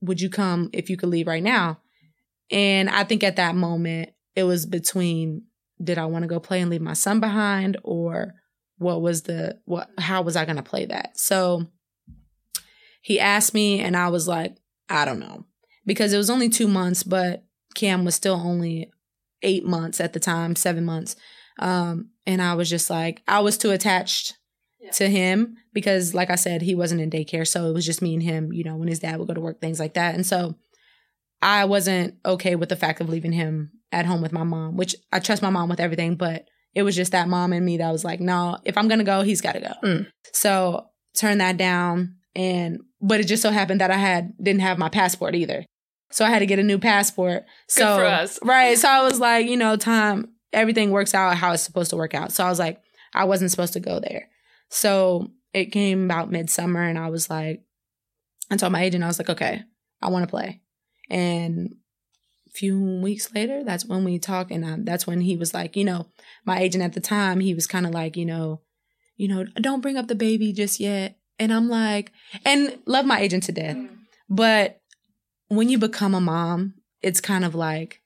would 0.00 0.20
you 0.20 0.30
come 0.30 0.70
if 0.72 0.90
you 0.90 0.96
could 0.96 1.08
leave 1.08 1.26
right 1.26 1.42
now?" 1.42 1.80
And 2.50 2.88
I 2.88 3.04
think 3.04 3.24
at 3.24 3.36
that 3.36 3.54
moment, 3.54 4.10
it 4.36 4.44
was 4.44 4.66
between 4.66 5.44
did 5.82 5.98
I 5.98 6.06
want 6.06 6.22
to 6.22 6.28
go 6.28 6.40
play 6.40 6.60
and 6.60 6.70
leave 6.70 6.80
my 6.80 6.92
son 6.92 7.20
behind, 7.20 7.76
or 7.82 8.34
what 8.78 9.00
was 9.00 9.22
the 9.22 9.58
what? 9.64 9.88
How 9.98 10.22
was 10.22 10.36
I 10.36 10.44
going 10.44 10.56
to 10.56 10.62
play 10.62 10.86
that? 10.86 11.18
So 11.18 11.66
he 13.08 13.18
asked 13.18 13.54
me, 13.54 13.80
and 13.80 13.96
I 13.96 14.08
was 14.10 14.28
like, 14.28 14.54
I 14.90 15.06
don't 15.06 15.18
know, 15.18 15.46
because 15.86 16.12
it 16.12 16.18
was 16.18 16.28
only 16.28 16.50
two 16.50 16.68
months, 16.68 17.02
but 17.02 17.42
Cam 17.74 18.04
was 18.04 18.14
still 18.14 18.34
only 18.34 18.92
eight 19.42 19.64
months 19.64 19.98
at 19.98 20.12
the 20.12 20.20
time, 20.20 20.54
seven 20.54 20.84
months. 20.84 21.16
Um, 21.58 22.10
and 22.26 22.42
I 22.42 22.52
was 22.52 22.68
just 22.68 22.90
like, 22.90 23.22
I 23.26 23.40
was 23.40 23.56
too 23.56 23.70
attached 23.70 24.36
yeah. 24.78 24.90
to 24.90 25.08
him 25.08 25.56
because, 25.72 26.12
like 26.12 26.28
I 26.28 26.34
said, 26.34 26.60
he 26.60 26.74
wasn't 26.74 27.00
in 27.00 27.08
daycare. 27.08 27.48
So 27.48 27.70
it 27.70 27.72
was 27.72 27.86
just 27.86 28.02
me 28.02 28.12
and 28.12 28.22
him, 28.22 28.52
you 28.52 28.62
know, 28.62 28.76
when 28.76 28.88
his 28.88 28.98
dad 28.98 29.18
would 29.18 29.28
go 29.28 29.32
to 29.32 29.40
work, 29.40 29.58
things 29.58 29.80
like 29.80 29.94
that. 29.94 30.14
And 30.14 30.26
so 30.26 30.56
I 31.40 31.64
wasn't 31.64 32.16
okay 32.26 32.56
with 32.56 32.68
the 32.68 32.76
fact 32.76 33.00
of 33.00 33.08
leaving 33.08 33.32
him 33.32 33.70
at 33.90 34.04
home 34.04 34.20
with 34.20 34.32
my 34.32 34.44
mom, 34.44 34.76
which 34.76 34.94
I 35.10 35.20
trust 35.20 35.40
my 35.40 35.48
mom 35.48 35.70
with 35.70 35.80
everything, 35.80 36.16
but 36.16 36.46
it 36.74 36.82
was 36.82 36.94
just 36.94 37.12
that 37.12 37.26
mom 37.26 37.54
and 37.54 37.64
me 37.64 37.78
that 37.78 37.90
was 37.90 38.04
like, 38.04 38.20
no, 38.20 38.58
if 38.66 38.76
I'm 38.76 38.86
going 38.86 38.98
to 38.98 39.04
go, 39.04 39.22
he's 39.22 39.40
got 39.40 39.52
to 39.52 39.60
go. 39.60 39.72
Mm. 39.82 40.06
So 40.34 40.88
turn 41.16 41.38
that 41.38 41.56
down. 41.56 42.16
And, 42.38 42.80
but 43.00 43.20
it 43.20 43.24
just 43.24 43.42
so 43.42 43.50
happened 43.50 43.80
that 43.80 43.90
I 43.90 43.96
had, 43.96 44.32
didn't 44.40 44.60
have 44.60 44.78
my 44.78 44.88
passport 44.88 45.34
either. 45.34 45.66
So 46.10 46.24
I 46.24 46.30
had 46.30 46.38
to 46.38 46.46
get 46.46 46.58
a 46.58 46.62
new 46.62 46.78
passport. 46.78 47.42
Good 47.42 47.82
so, 47.82 47.96
for 47.96 48.04
us. 48.04 48.38
right. 48.42 48.78
So 48.78 48.88
I 48.88 49.02
was 49.04 49.20
like, 49.20 49.46
you 49.46 49.56
know, 49.56 49.76
time, 49.76 50.28
everything 50.52 50.90
works 50.90 51.14
out 51.14 51.36
how 51.36 51.52
it's 51.52 51.62
supposed 51.62 51.90
to 51.90 51.96
work 51.96 52.14
out. 52.14 52.32
So 52.32 52.44
I 52.44 52.48
was 52.48 52.58
like, 52.58 52.80
I 53.12 53.24
wasn't 53.24 53.50
supposed 53.50 53.72
to 53.74 53.80
go 53.80 54.00
there. 54.00 54.28
So 54.70 55.32
it 55.52 55.66
came 55.66 56.04
about 56.04 56.30
midsummer 56.30 56.82
and 56.82 56.98
I 56.98 57.10
was 57.10 57.28
like, 57.28 57.62
I 58.50 58.56
told 58.56 58.72
my 58.72 58.82
agent, 58.82 59.04
I 59.04 59.08
was 59.08 59.18
like, 59.18 59.30
okay, 59.30 59.62
I 60.00 60.08
want 60.08 60.22
to 60.22 60.30
play. 60.30 60.62
And 61.10 61.74
a 62.46 62.50
few 62.50 62.80
weeks 63.02 63.34
later, 63.34 63.64
that's 63.64 63.84
when 63.84 64.04
we 64.04 64.18
talked. 64.18 64.50
And 64.50 64.64
I, 64.64 64.76
that's 64.78 65.06
when 65.06 65.20
he 65.20 65.36
was 65.36 65.52
like, 65.52 65.76
you 65.76 65.84
know, 65.84 66.06
my 66.44 66.60
agent 66.60 66.84
at 66.84 66.92
the 66.92 67.00
time, 67.00 67.40
he 67.40 67.54
was 67.54 67.66
kind 67.66 67.86
of 67.86 67.92
like, 67.92 68.16
you 68.16 68.24
know, 68.24 68.62
you 69.16 69.28
know, 69.28 69.44
don't 69.60 69.80
bring 69.80 69.96
up 69.96 70.06
the 70.06 70.14
baby 70.14 70.52
just 70.52 70.80
yet. 70.80 71.17
And 71.38 71.52
I'm 71.52 71.68
like, 71.68 72.12
and 72.44 72.78
love 72.86 73.06
my 73.06 73.20
agent 73.20 73.44
to 73.44 73.52
death. 73.52 73.76
Mm. 73.76 73.88
But 74.28 74.80
when 75.48 75.68
you 75.68 75.78
become 75.78 76.14
a 76.14 76.20
mom, 76.20 76.74
it's 77.00 77.20
kind 77.20 77.44
of 77.44 77.54
like, 77.54 78.02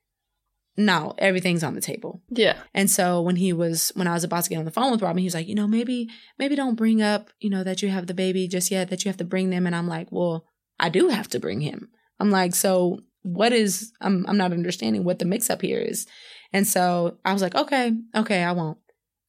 no, 0.76 1.14
everything's 1.18 1.64
on 1.64 1.74
the 1.74 1.80
table. 1.80 2.22
Yeah. 2.30 2.56
And 2.72 2.90
so 2.90 3.20
when 3.20 3.36
he 3.36 3.52
was 3.52 3.92
when 3.94 4.06
I 4.06 4.14
was 4.14 4.24
about 4.24 4.44
to 4.44 4.50
get 4.50 4.58
on 4.58 4.64
the 4.64 4.70
phone 4.70 4.90
with 4.90 5.02
Robin, 5.02 5.18
he 5.18 5.26
was 5.26 5.34
like, 5.34 5.48
you 5.48 5.54
know, 5.54 5.66
maybe 5.66 6.08
maybe 6.38 6.56
don't 6.56 6.76
bring 6.76 7.02
up, 7.02 7.30
you 7.40 7.50
know, 7.50 7.62
that 7.62 7.82
you 7.82 7.90
have 7.90 8.06
the 8.06 8.14
baby 8.14 8.48
just 8.48 8.70
yet, 8.70 8.88
that 8.88 9.04
you 9.04 9.08
have 9.10 9.18
to 9.18 9.24
bring 9.24 9.50
them. 9.50 9.66
And 9.66 9.76
I'm 9.76 9.88
like, 9.88 10.08
well, 10.10 10.46
I 10.80 10.88
do 10.88 11.08
have 11.08 11.28
to 11.28 11.40
bring 11.40 11.60
him. 11.60 11.90
I'm 12.18 12.30
like, 12.30 12.54
so 12.54 13.00
what 13.22 13.52
is 13.52 13.92
I'm 14.00 14.24
I'm 14.26 14.38
not 14.38 14.52
understanding 14.52 15.04
what 15.04 15.18
the 15.18 15.24
mix 15.26 15.50
up 15.50 15.60
here 15.60 15.78
is. 15.78 16.06
And 16.52 16.66
so 16.66 17.18
I 17.24 17.32
was 17.32 17.42
like, 17.42 17.54
okay, 17.54 17.92
okay, 18.14 18.42
I 18.42 18.52
won't. 18.52 18.78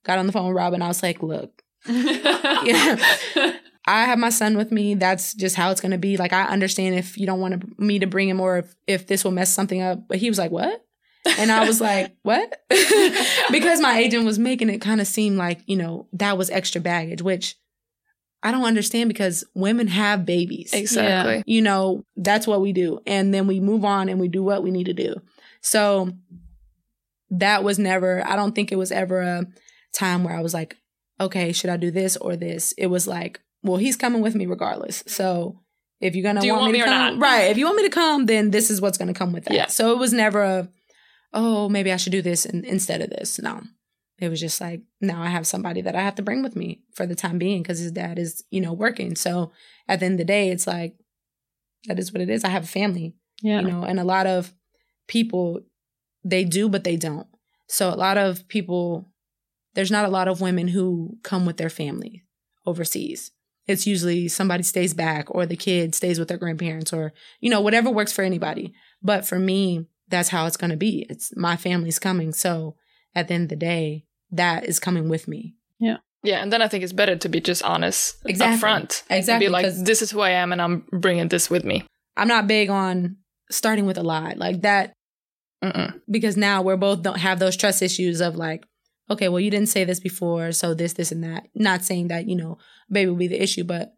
Got 0.05 0.19
on 0.19 0.27
the 0.27 0.33
phone 0.33 0.47
with 0.47 0.55
Robin. 0.55 0.81
I 0.81 0.87
was 0.87 1.03
like, 1.03 1.21
look, 1.23 1.63
yeah. 1.87 2.97
I 3.85 4.05
have 4.05 4.17
my 4.17 4.29
son 4.29 4.55
with 4.55 4.71
me. 4.71 4.95
That's 4.95 5.33
just 5.33 5.55
how 5.55 5.71
it's 5.71 5.81
going 5.81 5.91
to 5.91 5.97
be. 5.97 6.15
Like, 6.17 6.33
I 6.33 6.43
understand 6.43 6.95
if 6.95 7.17
you 7.17 7.25
don't 7.25 7.39
want 7.39 7.79
me 7.79 7.99
to 7.99 8.07
bring 8.07 8.29
him 8.29 8.39
or 8.39 8.59
if, 8.59 8.75
if 8.87 9.07
this 9.07 9.23
will 9.23 9.31
mess 9.31 9.53
something 9.53 9.81
up. 9.81 10.07
But 10.07 10.17
he 10.17 10.29
was 10.29 10.37
like, 10.37 10.51
what? 10.51 10.85
And 11.37 11.51
I 11.51 11.67
was 11.67 11.81
like, 11.81 12.15
what? 12.23 12.61
because 13.51 13.81
my 13.81 13.97
agent 13.97 14.25
was 14.25 14.39
making 14.39 14.69
it 14.69 14.79
kind 14.79 15.01
of 15.01 15.07
seem 15.07 15.37
like, 15.37 15.61
you 15.65 15.75
know, 15.75 16.07
that 16.13 16.37
was 16.37 16.49
extra 16.49 16.79
baggage, 16.79 17.21
which 17.21 17.55
I 18.41 18.51
don't 18.51 18.65
understand 18.65 19.09
because 19.09 19.43
women 19.53 19.87
have 19.87 20.25
babies. 20.25 20.73
Exactly. 20.73 21.37
Yeah. 21.37 21.43
You 21.45 21.61
know, 21.61 22.05
that's 22.15 22.47
what 22.47 22.61
we 22.61 22.73
do. 22.73 22.99
And 23.05 23.33
then 23.33 23.47
we 23.47 23.59
move 23.59 23.83
on 23.85 24.09
and 24.09 24.19
we 24.19 24.27
do 24.27 24.43
what 24.43 24.63
we 24.63 24.71
need 24.71 24.85
to 24.85 24.93
do. 24.93 25.15
So 25.61 26.11
that 27.29 27.63
was 27.63 27.79
never, 27.79 28.25
I 28.27 28.35
don't 28.35 28.53
think 28.53 28.71
it 28.71 28.77
was 28.77 28.91
ever 28.91 29.21
a 29.21 29.45
time 29.93 30.23
where 30.23 30.35
I 30.35 30.41
was 30.41 30.53
like, 30.53 30.77
okay, 31.19 31.53
should 31.53 31.69
I 31.69 31.77
do 31.77 31.89
this 31.89 32.17
or 32.17 32.35
this? 32.35 32.73
It 32.73 32.87
was 32.87 33.07
like, 33.07 33.39
well, 33.63 33.77
he's 33.77 33.95
coming 33.95 34.21
with 34.21 34.35
me 34.35 34.45
regardless. 34.45 35.03
So 35.07 35.59
if 35.99 36.15
you're 36.15 36.23
gonna 36.23 36.45
want, 36.45 36.61
want, 36.61 36.73
me, 36.73 36.79
to 36.79 36.85
come, 36.85 37.19
right? 37.19 37.49
If 37.49 37.57
you 37.57 37.65
want 37.65 37.77
me 37.77 37.83
to 37.83 37.89
come, 37.89 38.25
then 38.25 38.51
this 38.51 38.69
is 38.69 38.81
what's 38.81 38.97
gonna 38.97 39.13
come 39.13 39.31
with 39.31 39.45
that. 39.45 39.53
Yeah. 39.53 39.67
So 39.67 39.91
it 39.91 39.97
was 39.97 40.13
never 40.13 40.43
a, 40.43 40.69
oh, 41.33 41.69
maybe 41.69 41.91
I 41.91 41.97
should 41.97 42.11
do 42.11 42.21
this 42.21 42.45
in, 42.45 42.65
instead 42.65 43.01
of 43.01 43.09
this. 43.09 43.39
No, 43.39 43.61
it 44.19 44.29
was 44.29 44.39
just 44.39 44.59
like 44.59 44.81
now 45.01 45.21
I 45.21 45.27
have 45.29 45.47
somebody 45.47 45.81
that 45.81 45.95
I 45.95 46.01
have 46.01 46.15
to 46.15 46.21
bring 46.21 46.43
with 46.43 46.55
me 46.55 46.81
for 46.93 47.05
the 47.05 47.15
time 47.15 47.37
being 47.37 47.63
because 47.63 47.79
his 47.79 47.91
dad 47.91 48.19
is, 48.19 48.43
you 48.49 48.61
know, 48.61 48.73
working. 48.73 49.15
So 49.15 49.51
at 49.87 49.99
the 49.99 50.05
end 50.05 50.13
of 50.15 50.19
the 50.19 50.25
day, 50.25 50.49
it's 50.49 50.67
like 50.67 50.95
that 51.85 51.99
is 51.99 52.11
what 52.11 52.21
it 52.21 52.29
is. 52.29 52.43
I 52.43 52.49
have 52.49 52.63
a 52.63 52.67
family, 52.67 53.15
Yeah. 53.41 53.61
you 53.61 53.67
know, 53.67 53.83
and 53.83 53.99
a 53.99 54.03
lot 54.03 54.27
of 54.27 54.53
people 55.07 55.61
they 56.23 56.43
do, 56.43 56.69
but 56.69 56.83
they 56.83 56.95
don't. 56.95 57.27
So 57.67 57.89
a 57.89 57.95
lot 57.95 58.17
of 58.17 58.47
people 58.47 59.09
there's 59.73 59.91
not 59.91 60.05
a 60.05 60.09
lot 60.09 60.27
of 60.27 60.41
women 60.41 60.67
who 60.67 61.17
come 61.23 61.45
with 61.45 61.57
their 61.57 61.69
family 61.69 62.23
overseas. 62.65 63.31
It's 63.67 63.87
usually 63.87 64.27
somebody 64.27 64.63
stays 64.63 64.93
back 64.93 65.33
or 65.33 65.45
the 65.45 65.55
kid 65.55 65.95
stays 65.95 66.19
with 66.19 66.27
their 66.27 66.37
grandparents 66.37 66.91
or, 66.91 67.13
you 67.39 67.49
know, 67.49 67.61
whatever 67.61 67.89
works 67.89 68.11
for 68.11 68.23
anybody. 68.23 68.73
But 69.01 69.25
for 69.25 69.39
me, 69.39 69.85
that's 70.09 70.29
how 70.29 70.45
it's 70.45 70.57
going 70.57 70.71
to 70.71 70.77
be. 70.77 71.05
It's 71.09 71.35
my 71.37 71.55
family's 71.55 71.97
coming. 71.99 72.33
So 72.33 72.75
at 73.15 73.27
the 73.27 73.35
end 73.35 73.43
of 73.43 73.49
the 73.49 73.55
day, 73.55 74.05
that 74.31 74.65
is 74.65 74.79
coming 74.79 75.07
with 75.09 75.27
me. 75.27 75.55
Yeah, 75.79 75.97
yeah 76.23 76.41
and 76.43 76.51
then 76.51 76.61
I 76.61 76.67
think 76.67 76.83
it's 76.83 76.93
better 76.93 77.15
to 77.15 77.29
be 77.29 77.39
just 77.39 77.63
honest 77.63 78.17
Exactly. 78.25 78.53
up 78.55 78.59
front. 78.59 79.03
Exactly, 79.09 79.47
Be 79.47 79.51
like, 79.51 79.65
'cause- 79.65 79.83
this 79.83 80.01
is 80.01 80.11
who 80.11 80.19
I 80.21 80.31
am, 80.31 80.51
and 80.51 80.61
I'm 80.61 80.85
bringing 80.91 81.29
this 81.29 81.49
with 81.49 81.63
me. 81.63 81.85
I'm 82.17 82.27
not 82.27 82.47
big 82.47 82.69
on 82.69 83.17
starting 83.49 83.85
with 83.85 83.97
a 83.97 84.03
lie 84.03 84.33
like 84.37 84.61
that 84.63 84.93
Mm-mm. 85.63 85.99
because 86.09 86.35
now 86.37 86.61
we're 86.61 86.77
both 86.77 87.01
don't 87.01 87.19
have 87.19 87.39
those 87.39 87.55
trust 87.55 87.81
issues 87.81 88.19
of 88.21 88.35
like, 88.35 88.65
okay, 89.09 89.29
well, 89.29 89.39
you 89.39 89.51
didn't 89.51 89.69
say 89.69 89.83
this 89.83 89.99
before, 89.99 90.51
so 90.51 90.73
this, 90.73 90.93
this, 90.93 91.11
and 91.11 91.23
that. 91.23 91.47
Not 91.55 91.83
saying 91.83 92.07
that 92.07 92.27
you 92.27 92.35
know, 92.35 92.57
baby 92.91 93.09
will 93.09 93.17
be 93.17 93.27
the 93.27 93.41
issue, 93.41 93.63
but 93.63 93.93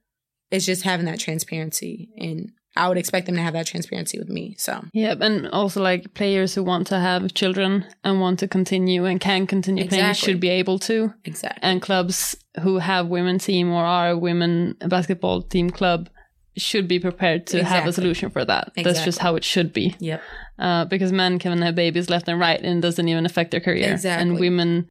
it's 0.51 0.65
just 0.65 0.83
having 0.83 1.05
that 1.07 1.19
transparency, 1.19 2.09
and 2.17 2.51
I 2.77 2.89
would 2.89 2.97
expect 2.97 3.25
them 3.25 3.35
to 3.35 3.41
have 3.41 3.53
that 3.53 3.67
transparency 3.67 4.19
with 4.19 4.29
me. 4.29 4.55
So 4.57 4.83
Yeah, 4.93 5.15
and 5.19 5.47
also 5.47 5.81
like 5.81 6.13
players 6.13 6.55
who 6.55 6.63
want 6.63 6.87
to 6.87 6.99
have 6.99 7.33
children 7.33 7.85
and 8.03 8.19
want 8.19 8.39
to 8.39 8.47
continue 8.47 9.05
and 9.05 9.19
can 9.19 9.47
continue 9.47 9.87
playing 9.87 10.13
should 10.13 10.39
be 10.39 10.49
able 10.49 10.79
to. 10.79 11.13
exactly, 11.23 11.59
And 11.63 11.81
clubs 11.81 12.35
who 12.61 12.79
have 12.79 13.07
women 13.07 13.39
team 13.39 13.71
or 13.71 13.85
are 13.85 14.09
a 14.09 14.17
women 14.17 14.75
basketball 14.87 15.41
team 15.41 15.69
club 15.69 16.09
should 16.57 16.87
be 16.87 16.99
prepared 16.99 17.47
to 17.47 17.63
have 17.63 17.85
a 17.85 17.93
solution 17.93 18.29
for 18.29 18.45
that. 18.45 18.71
That's 18.75 19.03
just 19.03 19.19
how 19.19 19.35
it 19.35 19.43
should 19.43 19.73
be. 19.73 19.95
yep, 19.99 20.21
Uh, 20.57 20.85
because 20.85 21.11
men 21.11 21.37
can 21.39 21.61
have 21.61 21.75
babies 21.75 22.09
left 22.09 22.27
and 22.29 22.39
right 22.39 22.61
and 22.61 22.81
doesn't 22.81 23.07
even 23.07 23.25
affect 23.25 23.51
their 23.51 23.59
career. 23.59 23.91
Exactly. 23.91 24.21
And 24.29 24.39
women, 24.39 24.87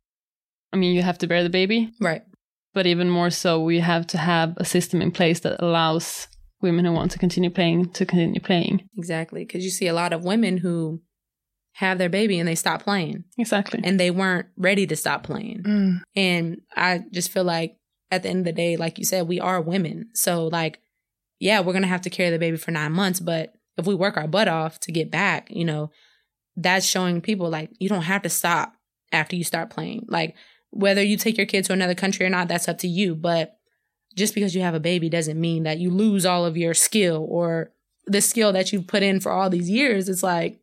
I 0.74 0.76
mean, 0.76 0.94
you 0.94 1.02
have 1.02 1.18
to 1.18 1.26
bear 1.26 1.42
the 1.42 1.48
baby, 1.50 1.92
right, 2.00 2.22
but 2.74 2.86
even 2.86 3.08
more 3.08 3.30
so, 3.30 3.62
we 3.62 3.78
have 3.80 4.06
to 4.08 4.18
have 4.18 4.54
a 4.58 4.64
system 4.64 5.00
in 5.00 5.10
place 5.12 5.40
that 5.40 5.62
allows 5.62 6.26
women 6.60 6.84
who 6.84 6.92
want 6.92 7.12
to 7.12 7.18
continue 7.18 7.50
playing 7.50 7.90
to 7.92 8.04
continue 8.04 8.40
playing. 8.40 8.88
exactly. 8.96 9.44
Because 9.44 9.64
you 9.64 9.70
see 9.70 9.86
a 9.86 9.94
lot 9.94 10.12
of 10.12 10.24
women 10.24 10.56
who 10.58 11.00
have 11.74 11.98
their 11.98 12.08
baby 12.08 12.38
and 12.38 12.48
they 12.48 12.54
stop 12.54 12.82
playing, 12.82 13.24
Exactly. 13.38 13.80
and 13.84 13.98
they 14.00 14.10
weren't 14.10 14.46
ready 14.56 14.86
to 14.86 14.96
stop 14.96 15.22
playing. 15.24 15.62
Mm. 15.62 16.00
And 16.16 16.60
I 16.74 17.02
just 17.12 17.30
feel 17.30 17.44
like 17.44 17.76
at 18.10 18.22
the 18.22 18.28
end 18.28 18.40
of 18.40 18.44
the 18.44 18.52
day, 18.52 18.76
like 18.76 18.98
you 18.98 19.04
said, 19.04 19.26
we 19.28 19.40
are 19.40 19.60
women. 19.60 20.10
So 20.14 20.46
like, 20.48 20.78
yeah, 21.40 21.60
we're 21.60 21.72
gonna 21.72 21.86
have 21.88 22.02
to 22.02 22.10
carry 22.10 22.30
the 22.30 22.38
baby 22.38 22.56
for 22.56 22.70
nine 22.70 22.92
months, 22.92 23.20
but 23.20 23.54
if 23.76 23.86
we 23.86 23.94
work 23.94 24.16
our 24.16 24.28
butt 24.28 24.48
off 24.48 24.78
to 24.80 24.92
get 24.92 25.10
back, 25.10 25.48
you 25.50 25.64
know, 25.64 25.90
that's 26.56 26.86
showing 26.86 27.20
people 27.20 27.50
like 27.50 27.70
you 27.80 27.88
don't 27.88 28.02
have 28.02 28.22
to 28.22 28.28
stop 28.28 28.72
after 29.12 29.34
you 29.36 29.42
start 29.44 29.68
playing. 29.70 30.06
Like 30.08 30.36
whether 30.74 31.02
you 31.02 31.16
take 31.16 31.36
your 31.36 31.46
kid 31.46 31.64
to 31.66 31.72
another 31.72 31.94
country 31.94 32.26
or 32.26 32.30
not, 32.30 32.48
that's 32.48 32.68
up 32.68 32.78
to 32.78 32.88
you. 32.88 33.14
But 33.14 33.56
just 34.14 34.34
because 34.34 34.54
you 34.54 34.62
have 34.62 34.74
a 34.74 34.80
baby 34.80 35.08
doesn't 35.08 35.40
mean 35.40 35.62
that 35.62 35.78
you 35.78 35.90
lose 35.90 36.26
all 36.26 36.44
of 36.44 36.56
your 36.56 36.74
skill 36.74 37.26
or 37.28 37.70
the 38.06 38.20
skill 38.20 38.52
that 38.52 38.72
you've 38.72 38.86
put 38.86 39.02
in 39.02 39.20
for 39.20 39.32
all 39.32 39.48
these 39.50 39.70
years. 39.70 40.08
It's 40.08 40.22
like 40.22 40.60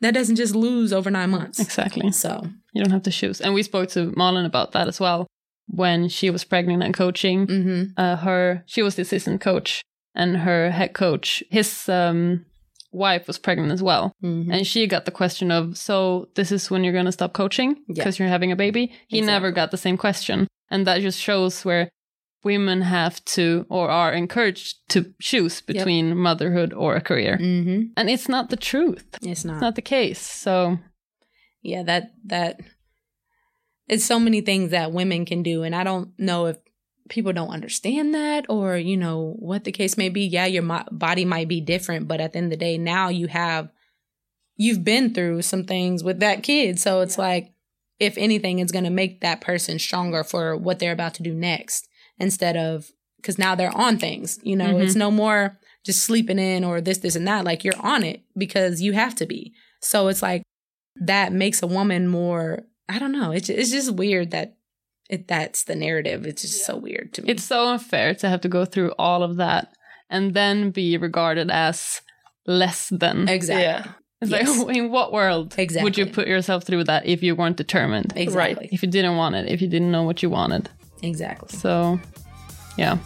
that 0.00 0.14
doesn't 0.14 0.36
just 0.36 0.54
lose 0.54 0.92
over 0.92 1.10
nine 1.10 1.30
months. 1.30 1.58
Exactly. 1.58 2.10
So 2.12 2.46
You 2.72 2.82
don't 2.84 2.92
have 2.92 3.02
to 3.04 3.10
choose. 3.10 3.40
And 3.40 3.54
we 3.54 3.62
spoke 3.62 3.88
to 3.90 4.10
Marlon 4.12 4.44
about 4.44 4.72
that 4.72 4.88
as 4.88 5.00
well 5.00 5.26
when 5.68 6.08
she 6.08 6.30
was 6.30 6.44
pregnant 6.44 6.82
and 6.82 6.92
coaching. 6.94 7.46
hmm 7.46 7.82
Uh, 7.96 8.16
her 8.16 8.62
she 8.66 8.82
was 8.82 8.96
the 8.96 9.02
assistant 9.02 9.40
coach, 9.40 9.82
and 10.14 10.36
her 10.38 10.70
head 10.70 10.92
coach, 10.94 11.42
his 11.50 11.88
um, 11.88 12.44
wife 12.94 13.26
was 13.26 13.38
pregnant 13.38 13.72
as 13.72 13.82
well, 13.82 14.12
hmm 14.20 14.50
and 14.52 14.66
she 14.66 14.86
got 14.86 15.04
the 15.04 15.10
question 15.10 15.50
of, 15.50 15.76
"So 15.76 16.28
this 16.34 16.50
is 16.52 16.70
when 16.70 16.84
you're 16.84 16.92
going 16.92 17.04
to 17.06 17.12
stop 17.12 17.32
coaching 17.32 17.70
Yeah. 17.88 17.94
because 17.94 18.18
you're 18.18 18.28
having 18.28 18.52
a 18.52 18.56
baby?" 18.56 18.92
He 19.08 19.20
never 19.20 19.50
got 19.52 19.70
the 19.70 19.76
same 19.86 19.96
question, 19.96 20.46
and 20.70 20.86
that 20.86 21.00
just 21.02 21.20
shows 21.20 21.64
where 21.64 21.88
women 22.44 22.82
have 22.82 23.24
to 23.24 23.64
or 23.70 23.88
are 23.90 24.12
encouraged 24.12 24.76
to 24.90 25.14
choose 25.20 25.60
between 25.62 26.16
motherhood 26.16 26.72
or 26.72 26.94
a 26.96 27.00
career, 27.00 27.36
hmm 27.38 27.82
and 27.96 28.08
it's 28.10 28.28
not 28.28 28.50
the 28.50 28.56
truth. 28.56 29.06
It's 29.22 29.44
not. 29.44 29.54
It's 29.54 29.62
not 29.62 29.74
the 29.74 29.82
case. 29.96 30.20
So 30.20 30.78
yeah 31.62 31.82
that 31.82 32.12
that 32.26 32.60
it's 33.88 34.04
so 34.04 34.18
many 34.20 34.40
things 34.42 34.70
that 34.70 34.92
women 34.92 35.24
can 35.24 35.42
do 35.42 35.62
and 35.62 35.74
i 35.74 35.82
don't 35.84 36.08
know 36.18 36.46
if 36.46 36.56
people 37.08 37.32
don't 37.32 37.50
understand 37.50 38.14
that 38.14 38.46
or 38.48 38.76
you 38.76 38.96
know 38.96 39.34
what 39.38 39.64
the 39.64 39.72
case 39.72 39.96
may 39.96 40.08
be 40.08 40.22
yeah 40.22 40.46
your 40.46 40.62
mo- 40.62 40.84
body 40.90 41.24
might 41.24 41.48
be 41.48 41.60
different 41.60 42.08
but 42.08 42.20
at 42.20 42.32
the 42.32 42.38
end 42.38 42.46
of 42.46 42.50
the 42.50 42.56
day 42.64 42.78
now 42.78 43.08
you 43.08 43.26
have 43.26 43.70
you've 44.56 44.84
been 44.84 45.12
through 45.12 45.42
some 45.42 45.64
things 45.64 46.04
with 46.04 46.20
that 46.20 46.42
kid. 46.44 46.78
So 46.78 47.00
it's 47.00 47.18
like 47.18 47.52
if 47.98 48.16
anything 48.16 48.58
it's 48.58 48.72
going 48.72 48.84
to 48.84 48.90
make 48.90 49.20
that 49.20 49.40
person 49.40 49.78
stronger 49.78 50.22
for 50.24 50.56
what 50.56 50.78
they're 50.78 50.92
about 50.92 51.14
to 51.14 51.22
do 51.22 51.34
next 51.34 51.88
instead 52.18 52.56
of 52.56 52.90
because 53.16 53.38
now 53.38 53.54
they're 53.54 53.76
on 53.76 53.98
things 53.98 54.38
you 54.42 54.54
know? 54.56 54.74
Mhm. 54.74 54.82
it's 54.84 54.94
no 54.94 55.10
more 55.10 55.58
just 55.84 56.02
sleeping 56.02 56.38
in 56.38 56.64
or 56.64 56.80
this 56.80 56.98
this 56.98 57.16
and 57.16 57.26
that 57.28 57.44
like 57.44 57.64
you're 57.64 57.80
on 57.80 58.02
it 58.02 58.22
because 58.36 58.80
you 58.80 58.92
have 58.92 59.14
to 59.16 59.26
be. 59.26 59.52
So 59.80 60.08
it's 60.08 60.22
like 60.22 60.42
that 60.96 61.32
makes 61.32 61.62
a 61.62 61.66
woman 61.66 62.06
more 62.08 62.64
i 62.88 62.98
don't 62.98 63.12
know 63.12 63.32
it's, 63.32 63.48
it's 63.48 63.70
just 63.70 63.94
weird 63.94 64.30
that 64.30 64.56
it 65.10 65.28
that's 65.28 65.64
the 65.64 65.74
narrative 65.74 66.26
it's 66.26 66.42
just 66.42 66.64
so 66.64 66.76
weird 66.76 67.12
to 67.12 67.22
me 67.22 67.30
it's 67.30 67.44
so 67.44 67.68
unfair 67.68 68.14
to 68.14 68.28
have 68.28 68.40
to 68.40 68.48
go 68.48 68.64
through 68.64 68.90
all 68.98 69.22
of 69.22 69.36
that 69.36 69.68
and 70.10 70.34
then 70.34 70.70
be 70.70 70.96
regarded 70.96 71.50
as 71.50 72.00
less 72.46 72.88
than. 72.90 73.28
exactly 73.28 73.62
Yeah. 73.64 73.92
It's 74.20 74.30
Yes. 74.30 74.58
like, 74.62 74.76
in 74.80 74.90
what 74.90 75.12
world 75.12 75.54
exactly. 75.58 75.84
would 75.84 75.98
you 75.98 76.06
put 76.06 76.26
yourself 76.28 76.64
through 76.64 76.84
that 76.84 77.04
if 77.06 77.22
you 77.22 77.34
weren't 77.36 77.56
determined? 77.56 78.12
exactly 78.16 78.68
If 78.72 78.82
you 78.82 78.88
didn't 78.88 79.16
want 79.16 79.34
it, 79.34 79.48
if 79.48 79.60
you 79.60 79.68
didn't 79.68 79.90
know 79.90 80.02
what 80.04 80.22
you 80.22 80.30
wanted. 80.30 80.68
exactly 81.02 81.48
So, 81.58 81.98
yeah. 82.78 82.98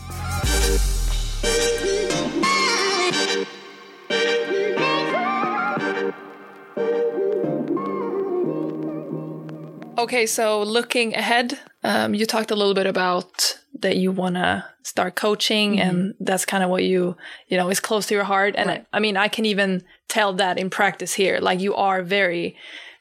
Okay, 9.99 10.27
so 10.27 10.63
looking 10.63 11.17
ahead, 11.17 11.59
um, 11.83 12.15
you 12.15 12.25
talked 12.25 12.53
a 12.53 12.55
little 12.55 12.73
bit 12.75 12.87
about 12.87 13.59
that 13.81 13.97
you 13.97 14.13
want 14.13 14.37
to 14.37 14.65
start 14.85 15.17
coaching, 15.17 15.81
and 15.81 16.15
that's 16.21 16.47
kind 16.47 16.63
of 16.63 16.71
what 16.71 16.85
you, 16.85 17.17
you 17.49 17.57
know, 17.57 17.69
is 17.69 17.81
close 17.81 18.07
to 18.07 18.15
your 18.15 18.25
heart. 18.25 18.55
And 18.57 18.69
Right. 18.69 18.87
I, 18.93 18.97
I 18.97 19.01
mean, 19.01 19.17
I 19.17 19.27
can 19.27 19.45
even 19.45 19.83
tell 20.09 20.33
that 20.35 20.57
in 20.57 20.71
practice 20.71 21.15
here. 21.15 21.41
Like 21.41 21.59
you 21.61 21.75
are 21.75 22.03
very, 22.03 22.57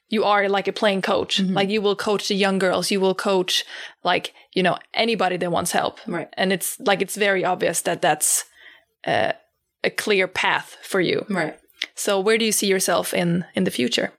you 0.10 0.24
are 0.24 0.50
like 0.50 0.68
a 0.68 0.74
playing 0.74 1.04
coach. 1.04 1.39
Like 1.39 1.70
you 1.70 1.84
will 1.84 1.95
coach 1.95 2.30
the 2.30 2.36
young 2.36 2.58
girls, 2.58 2.89
you 2.89 3.00
will 3.00 3.16
coach 3.16 3.64
like 4.04 4.34
you 4.54 4.64
know 4.64 4.78
anybody 4.93 5.38
that 5.38 5.52
wants 5.52 5.72
help, 5.72 6.00
Right. 6.08 6.30
And 6.34 6.52
it's 6.52 6.80
like 6.80 7.04
it's 7.04 7.16
very 7.16 7.45
obvious 7.45 7.82
that 7.82 8.02
that's 8.02 8.45
uh, 9.06 9.34
a 9.84 9.91
clear 9.91 10.28
path 10.28 10.78
for 10.82 11.00
you. 11.00 11.26
right 11.30 11.60
So 11.93 12.20
where 12.20 12.39
do 12.39 12.45
you 12.45 12.52
see 12.52 12.68
yourself 12.68 13.14
in 13.14 13.45
in 13.54 13.66
the 13.66 13.72
future? 13.72 14.12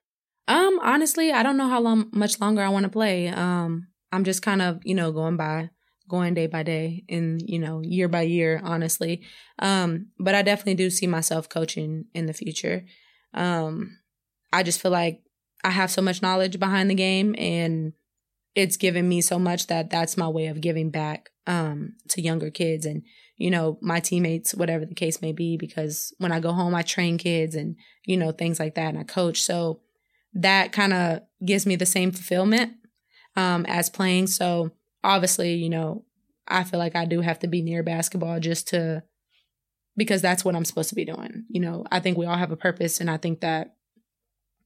Um, 0.49 0.80
honestly, 0.82 1.30
I 1.30 1.42
don't 1.42 1.59
know 1.59 1.68
how 1.68 1.80
long, 1.80 2.09
much 2.12 2.40
longer 2.40 2.62
I 2.62 2.70
want 2.70 2.84
to 2.84 2.88
play. 2.88 3.28
Um, 3.28 3.88
I'm 4.11 4.24
just 4.24 4.40
kind 4.42 4.62
of, 4.62 4.80
you 4.82 4.94
know, 4.94 5.12
going 5.12 5.36
by, 5.36 5.68
going 6.09 6.32
day 6.32 6.46
by 6.46 6.62
day 6.62 7.05
and, 7.11 7.40
you 7.46 7.59
know, 7.59 7.82
year 7.84 8.09
by 8.09 8.22
year, 8.22 8.59
honestly. 8.64 9.22
Um, 9.59 10.07
but 10.18 10.34
I 10.34 10.40
definitely 10.40 10.76
do 10.76 10.88
see 10.88 11.07
myself 11.07 11.51
coaching 11.51 12.07
in 12.14 12.24
the 12.24 12.32
future. 12.32 12.86
Um, 13.34 13.99
I 14.51 14.62
just 14.62 14.80
feel 14.80 14.90
like 14.90 15.20
I 15.62 15.70
have 15.70 15.90
so 15.90 16.01
much 16.01 16.22
knowledge 16.22 16.59
behind 16.59 16.88
the 16.88 16.94
game 16.94 17.34
and 17.36 17.92
it's 18.55 18.78
given 18.78 19.07
me 19.07 19.20
so 19.20 19.38
much 19.38 19.66
that 19.66 19.90
that's 19.90 20.16
my 20.16 20.28
way 20.28 20.46
of 20.46 20.62
giving 20.62 20.90
back, 20.90 21.28
um, 21.46 21.96
to 22.09 22.22
younger 22.22 22.51
kids 22.51 22.86
and, 22.86 23.03
you 23.36 23.51
know, 23.51 23.78
my 23.82 24.01
teammates, 24.01 24.55
whatever 24.55 24.86
the 24.86 24.94
case 24.94 25.20
may 25.20 25.32
be, 25.32 25.59
because 25.59 26.14
when 26.16 26.32
I 26.32 26.40
go 26.40 26.53
home, 26.53 26.74
I 26.74 26.80
train 26.82 27.18
kids 27.18 27.55
and, 27.55 27.76
you 28.07 28.16
know, 28.16 28.32
things 28.32 28.59
like 28.59 28.76
that 28.76 28.88
and 28.88 28.99
I 28.99 29.05
coach. 29.05 29.42
So, 29.42 29.80
that 30.35 30.72
kind 30.72 30.93
of 30.93 31.20
gives 31.45 31.66
me 31.66 31.76
the 31.76 31.87
same 31.87 32.12
fulfillment 32.12 32.72
um, 33.37 33.64
as 33.66 33.91
playing. 33.91 34.26
So 34.26 34.72
obviously, 35.03 35.55
you 35.55 35.70
know, 35.70 36.05
I 36.47 36.64
feel 36.64 36.79
like 36.79 36.97
I 36.97 37.05
do 37.05 37.20
have 37.20 37.39
to 37.41 37.47
be 37.47 37.62
near 37.62 37.83
basketball 37.83 38.41
just 38.41 38.68
to 38.68 39.03
because 39.97 40.22
that's 40.22 40.45
what 40.45 40.55
I'm 40.55 40.64
supposed 40.64 40.89
to 40.91 40.95
be 40.95 41.05
doing. 41.05 41.45
You 41.49 41.61
know, 41.61 41.85
I 41.91 42.01
think 42.01 42.16
we 42.16 42.26
all 42.26 42.37
have 42.37 42.53
a 42.53 42.57
purpose, 42.57 43.01
and 43.01 43.11
I 43.11 43.16
think 43.16 43.41
that 43.41 43.74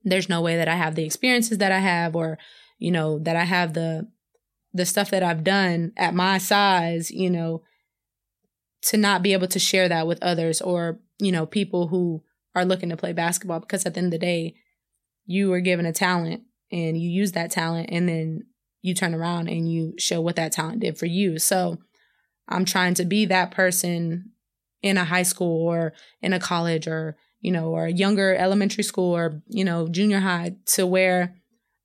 there's 0.05 0.29
no 0.29 0.41
way 0.41 0.57
that 0.57 0.69
I 0.69 0.75
have 0.75 0.95
the 0.95 1.05
experiences 1.05 1.59
that 1.59 1.73
I 1.73 1.79
have, 1.79 2.15
or 2.15 2.39
you 2.79 2.91
know, 2.91 3.19
that 3.21 3.37
I 3.37 3.45
have 3.45 3.75
the 3.75 4.09
the 4.75 4.87
stuff 4.87 5.11
that 5.11 5.23
I've 5.23 5.45
done 5.45 5.93
at 5.97 6.15
my 6.15 6.39
size. 6.39 7.11
You 7.11 7.31
know, 7.31 7.63
to 8.83 8.97
not 8.97 9.23
be 9.23 9.33
able 9.33 9.49
to 9.49 9.59
share 9.59 9.89
that 9.89 10.07
with 10.07 10.23
others, 10.23 10.61
or 10.61 11.01
you 11.19 11.33
know, 11.33 11.47
people 11.47 11.89
who 11.89 12.23
are 12.55 12.65
looking 12.65 12.91
to 12.91 12.97
play 12.97 13.13
basketball 13.13 13.61
because 13.61 13.87
at 13.87 13.95
the 13.95 13.99
end 13.99 14.13
of 14.13 14.21
the 14.21 14.27
day 14.27 14.55
you 15.27 15.51
were 15.51 15.61
given 15.61 15.87
a 15.87 15.93
talent 15.93 16.43
and 16.71 17.01
you 17.01 17.09
use 17.09 17.33
that 17.33 17.51
talent 17.51 17.89
and 17.93 18.09
then 18.09 18.43
you 18.81 18.95
turn 18.95 19.15
around 19.15 19.49
and 19.49 19.71
you 19.71 19.95
show 19.99 20.21
what 20.21 20.37
that 20.37 20.53
talent 20.53 20.81
did 20.81 20.99
for 20.99 21.07
you. 21.07 21.39
So 21.39 21.79
I'm 22.49 22.65
trying 22.65 22.95
to 22.95 23.05
be 23.05 23.27
that 23.27 23.53
person 23.53 24.33
in 24.83 24.99
a 24.99 25.05
high 25.05 25.23
school 25.23 25.69
or 25.69 25.93
in 26.21 26.33
a 26.33 26.41
college 26.41 26.89
or, 26.89 27.17
you 27.41 27.53
know, 27.53 27.69
or 27.69 27.87
a 27.87 27.93
younger 27.93 28.35
elementary 28.35 28.83
school 28.83 29.15
or, 29.17 29.43
you 29.49 29.65
know, 29.65 29.89
junior 29.89 30.21
high 30.21 30.57
to 30.67 30.87
where 30.87 31.37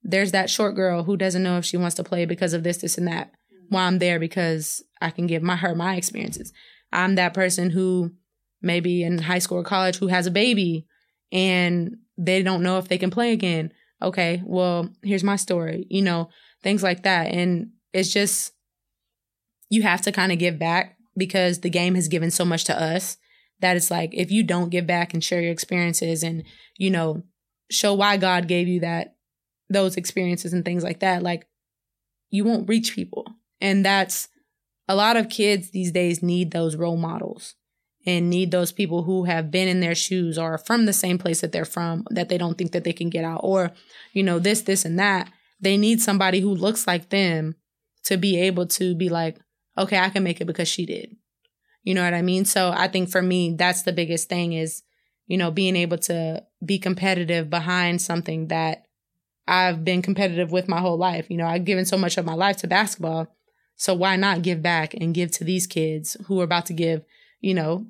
there's 0.02 0.32
that 0.32 0.50
short 0.50 0.74
girl 0.74 1.04
who 1.04 1.16
doesn't 1.16 1.42
know 1.42 1.58
if 1.58 1.64
she 1.64 1.76
wants 1.76 1.96
to 1.96 2.04
play 2.04 2.24
because 2.24 2.52
of 2.52 2.64
this, 2.64 2.78
this, 2.78 2.98
and 2.98 3.06
that. 3.06 3.28
Mm-hmm. 3.28 3.74
While 3.74 3.86
I'm 3.86 3.98
there 3.98 4.18
because 4.18 4.82
I 5.00 5.10
can 5.10 5.26
give 5.26 5.42
my 5.42 5.56
her 5.56 5.74
my 5.74 5.94
experiences. 5.94 6.52
I'm 6.92 7.14
that 7.14 7.34
person 7.34 7.70
who 7.70 8.12
maybe 8.60 9.04
in 9.04 9.18
high 9.18 9.38
school 9.38 9.58
or 9.58 9.64
college 9.64 9.96
who 9.96 10.08
has 10.08 10.26
a 10.26 10.32
baby 10.32 10.86
and 11.32 11.96
they 12.16 12.42
don't 12.42 12.62
know 12.62 12.78
if 12.78 12.88
they 12.88 12.98
can 12.98 13.10
play 13.10 13.32
again. 13.32 13.72
Okay, 14.00 14.42
well, 14.44 14.90
here's 15.02 15.24
my 15.24 15.36
story, 15.36 15.86
you 15.90 16.02
know, 16.02 16.28
things 16.62 16.82
like 16.82 17.02
that. 17.02 17.32
And 17.32 17.70
it's 17.92 18.12
just, 18.12 18.52
you 19.70 19.82
have 19.82 20.02
to 20.02 20.12
kind 20.12 20.32
of 20.32 20.38
give 20.38 20.58
back 20.58 20.96
because 21.16 21.60
the 21.60 21.70
game 21.70 21.94
has 21.94 22.08
given 22.08 22.30
so 22.30 22.44
much 22.44 22.64
to 22.64 22.80
us 22.80 23.16
that 23.60 23.76
it's 23.76 23.90
like, 23.90 24.10
if 24.12 24.30
you 24.30 24.44
don't 24.44 24.70
give 24.70 24.86
back 24.86 25.12
and 25.12 25.22
share 25.22 25.40
your 25.40 25.50
experiences 25.50 26.22
and, 26.22 26.44
you 26.76 26.90
know, 26.90 27.24
show 27.70 27.92
why 27.92 28.16
God 28.16 28.46
gave 28.46 28.68
you 28.68 28.80
that, 28.80 29.16
those 29.68 29.96
experiences 29.96 30.52
and 30.52 30.64
things 30.64 30.84
like 30.84 31.00
that, 31.00 31.22
like, 31.22 31.46
you 32.30 32.44
won't 32.44 32.68
reach 32.68 32.94
people. 32.94 33.26
And 33.60 33.84
that's 33.84 34.28
a 34.86 34.94
lot 34.94 35.16
of 35.16 35.28
kids 35.28 35.70
these 35.70 35.90
days 35.90 36.22
need 36.22 36.52
those 36.52 36.76
role 36.76 36.96
models 36.96 37.54
and 38.08 38.30
need 38.30 38.50
those 38.50 38.72
people 38.72 39.02
who 39.02 39.24
have 39.24 39.50
been 39.50 39.68
in 39.68 39.80
their 39.80 39.94
shoes 39.94 40.38
or 40.38 40.56
from 40.56 40.86
the 40.86 40.94
same 40.94 41.18
place 41.18 41.42
that 41.42 41.52
they're 41.52 41.66
from 41.66 42.06
that 42.08 42.30
they 42.30 42.38
don't 42.38 42.56
think 42.56 42.72
that 42.72 42.82
they 42.82 42.92
can 42.92 43.10
get 43.10 43.22
out. 43.22 43.40
Or 43.44 43.70
you 44.14 44.22
know 44.22 44.38
this 44.38 44.62
this 44.62 44.86
and 44.86 44.98
that. 44.98 45.30
They 45.60 45.76
need 45.76 46.00
somebody 46.00 46.40
who 46.40 46.54
looks 46.54 46.86
like 46.86 47.10
them 47.10 47.56
to 48.04 48.16
be 48.16 48.40
able 48.40 48.66
to 48.66 48.94
be 48.94 49.10
like 49.10 49.38
okay 49.76 49.98
i 49.98 50.08
can 50.08 50.22
make 50.22 50.40
it 50.40 50.46
because 50.46 50.68
she 50.68 50.86
did. 50.86 51.16
You 51.82 51.94
know 51.94 52.02
what 52.02 52.14
i 52.14 52.22
mean? 52.22 52.46
So 52.46 52.72
i 52.74 52.88
think 52.88 53.10
for 53.10 53.20
me 53.20 53.54
that's 53.54 53.82
the 53.82 53.92
biggest 53.92 54.30
thing 54.30 54.54
is 54.54 54.82
you 55.26 55.36
know 55.36 55.50
being 55.50 55.76
able 55.76 55.98
to 55.98 56.42
be 56.64 56.78
competitive 56.78 57.50
behind 57.50 58.00
something 58.00 58.48
that 58.48 58.86
i've 59.46 59.84
been 59.84 60.00
competitive 60.00 60.50
with 60.50 60.66
my 60.66 60.80
whole 60.80 60.96
life. 60.96 61.26
You 61.28 61.36
know 61.36 61.46
i've 61.46 61.66
given 61.66 61.84
so 61.84 61.98
much 61.98 62.16
of 62.16 62.24
my 62.24 62.34
life 62.34 62.56
to 62.58 62.66
basketball 62.66 63.28
so 63.76 63.92
why 63.92 64.16
not 64.16 64.40
give 64.42 64.62
back 64.62 64.94
and 64.94 65.14
give 65.14 65.30
to 65.32 65.44
these 65.44 65.66
kids 65.66 66.16
who 66.26 66.40
are 66.40 66.44
about 66.44 66.64
to 66.66 66.72
give 66.72 67.04
you 67.40 67.52
know 67.52 67.86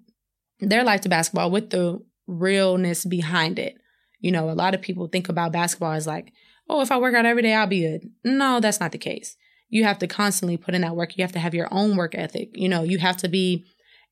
their 0.61 0.85
life 0.85 1.03
to 1.03 1.09
basketball 1.09 1.51
with 1.51 1.71
the 1.71 2.01
realness 2.27 3.05
behind 3.05 3.59
it. 3.59 3.77
You 4.21 4.33
know, 4.33 4.51
a 4.51 4.53
lot 4.53 4.75
of 4.75 4.83
people 4.83 5.07
think 5.07 5.29
about 5.29 5.53
basketball 5.53 5.93
as 5.93 6.07
like, 6.07 6.33
oh, 6.69 6.81
if 6.81 6.91
I 6.91 6.99
work 6.99 7.15
out 7.15 7.27
every 7.27 7.43
day, 7.43 7.55
I'll 7.55 7.67
be 7.67 7.83
good. 7.83 8.11
No, 8.25 8.61
that's 8.61 8.81
not 8.81 8.93
the 8.93 8.99
case. 8.99 9.37
You 9.69 9.85
have 9.85 9.99
to 9.99 10.07
constantly 10.07 10.57
put 10.57 10.75
in 10.75 10.83
that 10.83 10.97
work. 10.97 11.17
You 11.17 11.23
have 11.23 11.33
to 11.33 11.39
have 11.39 11.55
your 11.55 11.69
own 11.71 11.97
work 11.97 12.15
ethic. 12.15 12.51
You 12.55 12.69
know, 12.69 12.83
you 12.83 12.99
have 12.99 13.17
to 13.19 13.29
be 13.29 13.65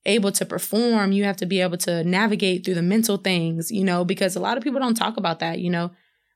able 0.04 0.30
to 0.32 0.46
perform. 0.46 1.12
You 1.12 1.24
have 1.24 1.36
to 1.38 1.46
be 1.46 1.60
able 1.60 1.78
to 1.78 2.04
navigate 2.04 2.64
through 2.64 2.74
the 2.74 2.82
mental 2.82 3.16
things, 3.16 3.70
you 3.70 3.84
know, 3.84 4.04
because 4.04 4.36
a 4.36 4.40
lot 4.40 4.56
of 4.56 4.62
people 4.62 4.80
don't 4.80 4.94
talk 4.94 5.16
about 5.16 5.40
that. 5.40 5.58
You 5.58 5.70
know, 5.70 5.90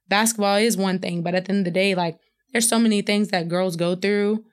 basketball 0.08 0.56
is 0.56 0.76
one 0.76 0.98
thing, 0.98 1.22
but 1.22 1.34
at 1.34 1.44
the 1.44 1.52
end 1.52 1.60
of 1.60 1.64
the 1.66 1.70
day, 1.70 1.94
like, 1.94 2.18
there's 2.52 2.68
so 2.68 2.80
many 2.80 3.00
things 3.02 3.28
that 3.28 3.48
girls 3.48 3.76
go 3.76 3.94
through, 3.94 4.44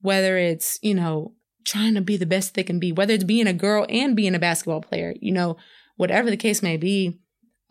whether 0.00 0.36
it's, 0.36 0.78
you 0.82 0.94
know, 0.94 1.32
trying 1.66 1.94
to 1.94 2.00
be 2.00 2.16
the 2.16 2.24
best 2.24 2.54
they 2.54 2.62
can 2.62 2.78
be, 2.78 2.92
whether 2.92 3.12
it's 3.12 3.24
being 3.24 3.48
a 3.48 3.52
girl 3.52 3.84
and 3.88 4.16
being 4.16 4.34
a 4.34 4.38
basketball 4.38 4.80
player, 4.80 5.14
you 5.20 5.32
know, 5.32 5.56
whatever 5.96 6.30
the 6.30 6.36
case 6.36 6.62
may 6.62 6.76
be, 6.76 7.18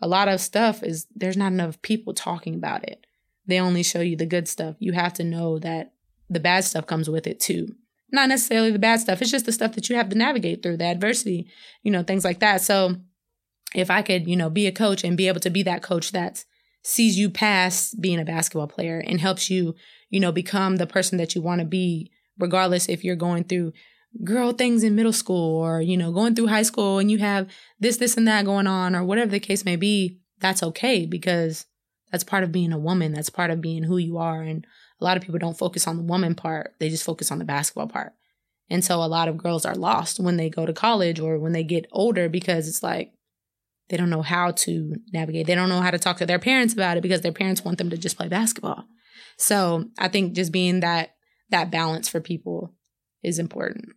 a 0.02 0.06
lot 0.06 0.28
of 0.28 0.40
stuff 0.40 0.82
is 0.82 1.06
there's 1.14 1.36
not 1.36 1.52
enough 1.52 1.80
people 1.80 2.12
talking 2.12 2.54
about 2.54 2.86
it. 2.86 3.06
They 3.46 3.58
only 3.58 3.82
show 3.82 4.00
you 4.00 4.16
the 4.16 4.26
good 4.26 4.48
stuff. 4.48 4.76
You 4.78 4.92
have 4.92 5.14
to 5.14 5.24
know 5.24 5.58
that 5.60 5.94
the 6.28 6.40
bad 6.40 6.64
stuff 6.64 6.86
comes 6.86 7.08
with 7.08 7.26
it 7.26 7.40
too. 7.40 7.74
Not 8.12 8.28
necessarily 8.28 8.70
the 8.70 8.78
bad 8.78 9.00
stuff, 9.00 9.22
it's 9.22 9.30
just 9.30 9.46
the 9.46 9.52
stuff 9.52 9.72
that 9.72 9.88
you 9.88 9.96
have 9.96 10.10
to 10.10 10.18
navigate 10.18 10.62
through, 10.62 10.76
the 10.76 10.84
adversity, 10.84 11.48
you 11.82 11.90
know, 11.90 12.02
things 12.02 12.24
like 12.24 12.40
that. 12.40 12.60
So 12.60 12.96
if 13.74 13.90
I 13.90 14.02
could, 14.02 14.28
you 14.28 14.36
know, 14.36 14.50
be 14.50 14.66
a 14.66 14.72
coach 14.72 15.04
and 15.04 15.16
be 15.16 15.28
able 15.28 15.40
to 15.40 15.50
be 15.50 15.62
that 15.62 15.82
coach 15.82 16.12
that 16.12 16.44
sees 16.82 17.18
you 17.18 17.30
past 17.30 18.00
being 18.00 18.20
a 18.20 18.24
basketball 18.24 18.68
player 18.68 19.02
and 19.04 19.20
helps 19.20 19.50
you, 19.50 19.74
you 20.10 20.20
know, 20.20 20.32
become 20.32 20.76
the 20.76 20.86
person 20.86 21.18
that 21.18 21.34
you 21.34 21.40
want 21.40 21.60
to 21.60 21.64
be 21.64 22.12
regardless 22.38 22.88
if 22.88 23.04
you're 23.04 23.16
going 23.16 23.44
through 23.44 23.72
girl 24.24 24.52
things 24.52 24.82
in 24.82 24.94
middle 24.94 25.12
school 25.12 25.60
or, 25.60 25.80
you 25.80 25.96
know, 25.96 26.12
going 26.12 26.34
through 26.34 26.46
high 26.46 26.62
school 26.62 26.98
and 26.98 27.10
you 27.10 27.18
have 27.18 27.48
this, 27.78 27.98
this, 27.98 28.16
and 28.16 28.26
that 28.26 28.44
going 28.44 28.66
on 28.66 28.94
or 28.94 29.04
whatever 29.04 29.30
the 29.30 29.40
case 29.40 29.64
may 29.64 29.76
be, 29.76 30.20
that's 30.40 30.62
okay 30.62 31.06
because 31.06 31.66
that's 32.10 32.24
part 32.24 32.44
of 32.44 32.52
being 32.52 32.72
a 32.72 32.78
woman. 32.78 33.12
That's 33.12 33.30
part 33.30 33.50
of 33.50 33.60
being 33.60 33.82
who 33.82 33.98
you 33.98 34.18
are. 34.18 34.42
And 34.42 34.66
a 35.00 35.04
lot 35.04 35.16
of 35.16 35.22
people 35.22 35.38
don't 35.38 35.58
focus 35.58 35.86
on 35.86 35.96
the 35.96 36.02
woman 36.02 36.34
part, 36.34 36.74
they 36.78 36.88
just 36.88 37.04
focus 37.04 37.30
on 37.30 37.38
the 37.38 37.44
basketball 37.44 37.88
part. 37.88 38.12
And 38.68 38.84
so 38.84 39.02
a 39.02 39.06
lot 39.06 39.28
of 39.28 39.36
girls 39.36 39.64
are 39.64 39.74
lost 39.74 40.18
when 40.18 40.36
they 40.36 40.50
go 40.50 40.66
to 40.66 40.72
college 40.72 41.20
or 41.20 41.38
when 41.38 41.52
they 41.52 41.62
get 41.62 41.86
older 41.92 42.28
because 42.28 42.68
it's 42.68 42.82
like 42.82 43.12
they 43.88 43.96
don't 43.96 44.10
know 44.10 44.22
how 44.22 44.50
to 44.50 44.96
navigate. 45.12 45.46
They 45.46 45.54
don't 45.54 45.68
know 45.68 45.80
how 45.80 45.92
to 45.92 45.98
talk 45.98 46.16
to 46.18 46.26
their 46.26 46.40
parents 46.40 46.74
about 46.74 46.96
it 46.96 47.02
because 47.02 47.20
their 47.20 47.32
parents 47.32 47.64
want 47.64 47.78
them 47.78 47.90
to 47.90 47.96
just 47.96 48.16
play 48.16 48.28
basketball. 48.28 48.84
So 49.36 49.90
I 49.98 50.08
think 50.08 50.32
just 50.34 50.50
being 50.50 50.80
that 50.80 51.15
that 51.50 51.70
balance 51.70 52.08
for 52.08 52.20
people 52.20 52.72
is 53.22 53.38
important. 53.38 53.94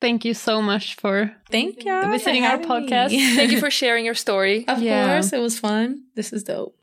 Thank 0.00 0.24
you 0.24 0.34
so 0.34 0.60
much 0.60 0.96
for 0.96 1.32
thank 1.48 1.84
you 1.84 2.10
visiting 2.10 2.44
our 2.44 2.58
podcast. 2.58 3.10
Thank 3.36 3.52
you 3.52 3.60
for 3.60 3.70
sharing 3.70 4.04
your 4.04 4.16
story. 4.16 4.66
Of 4.66 4.82
yeah. 4.82 5.06
course, 5.06 5.32
it 5.32 5.38
was 5.38 5.60
fun. 5.60 6.06
This 6.16 6.32
is 6.32 6.42
dope. 6.42 6.76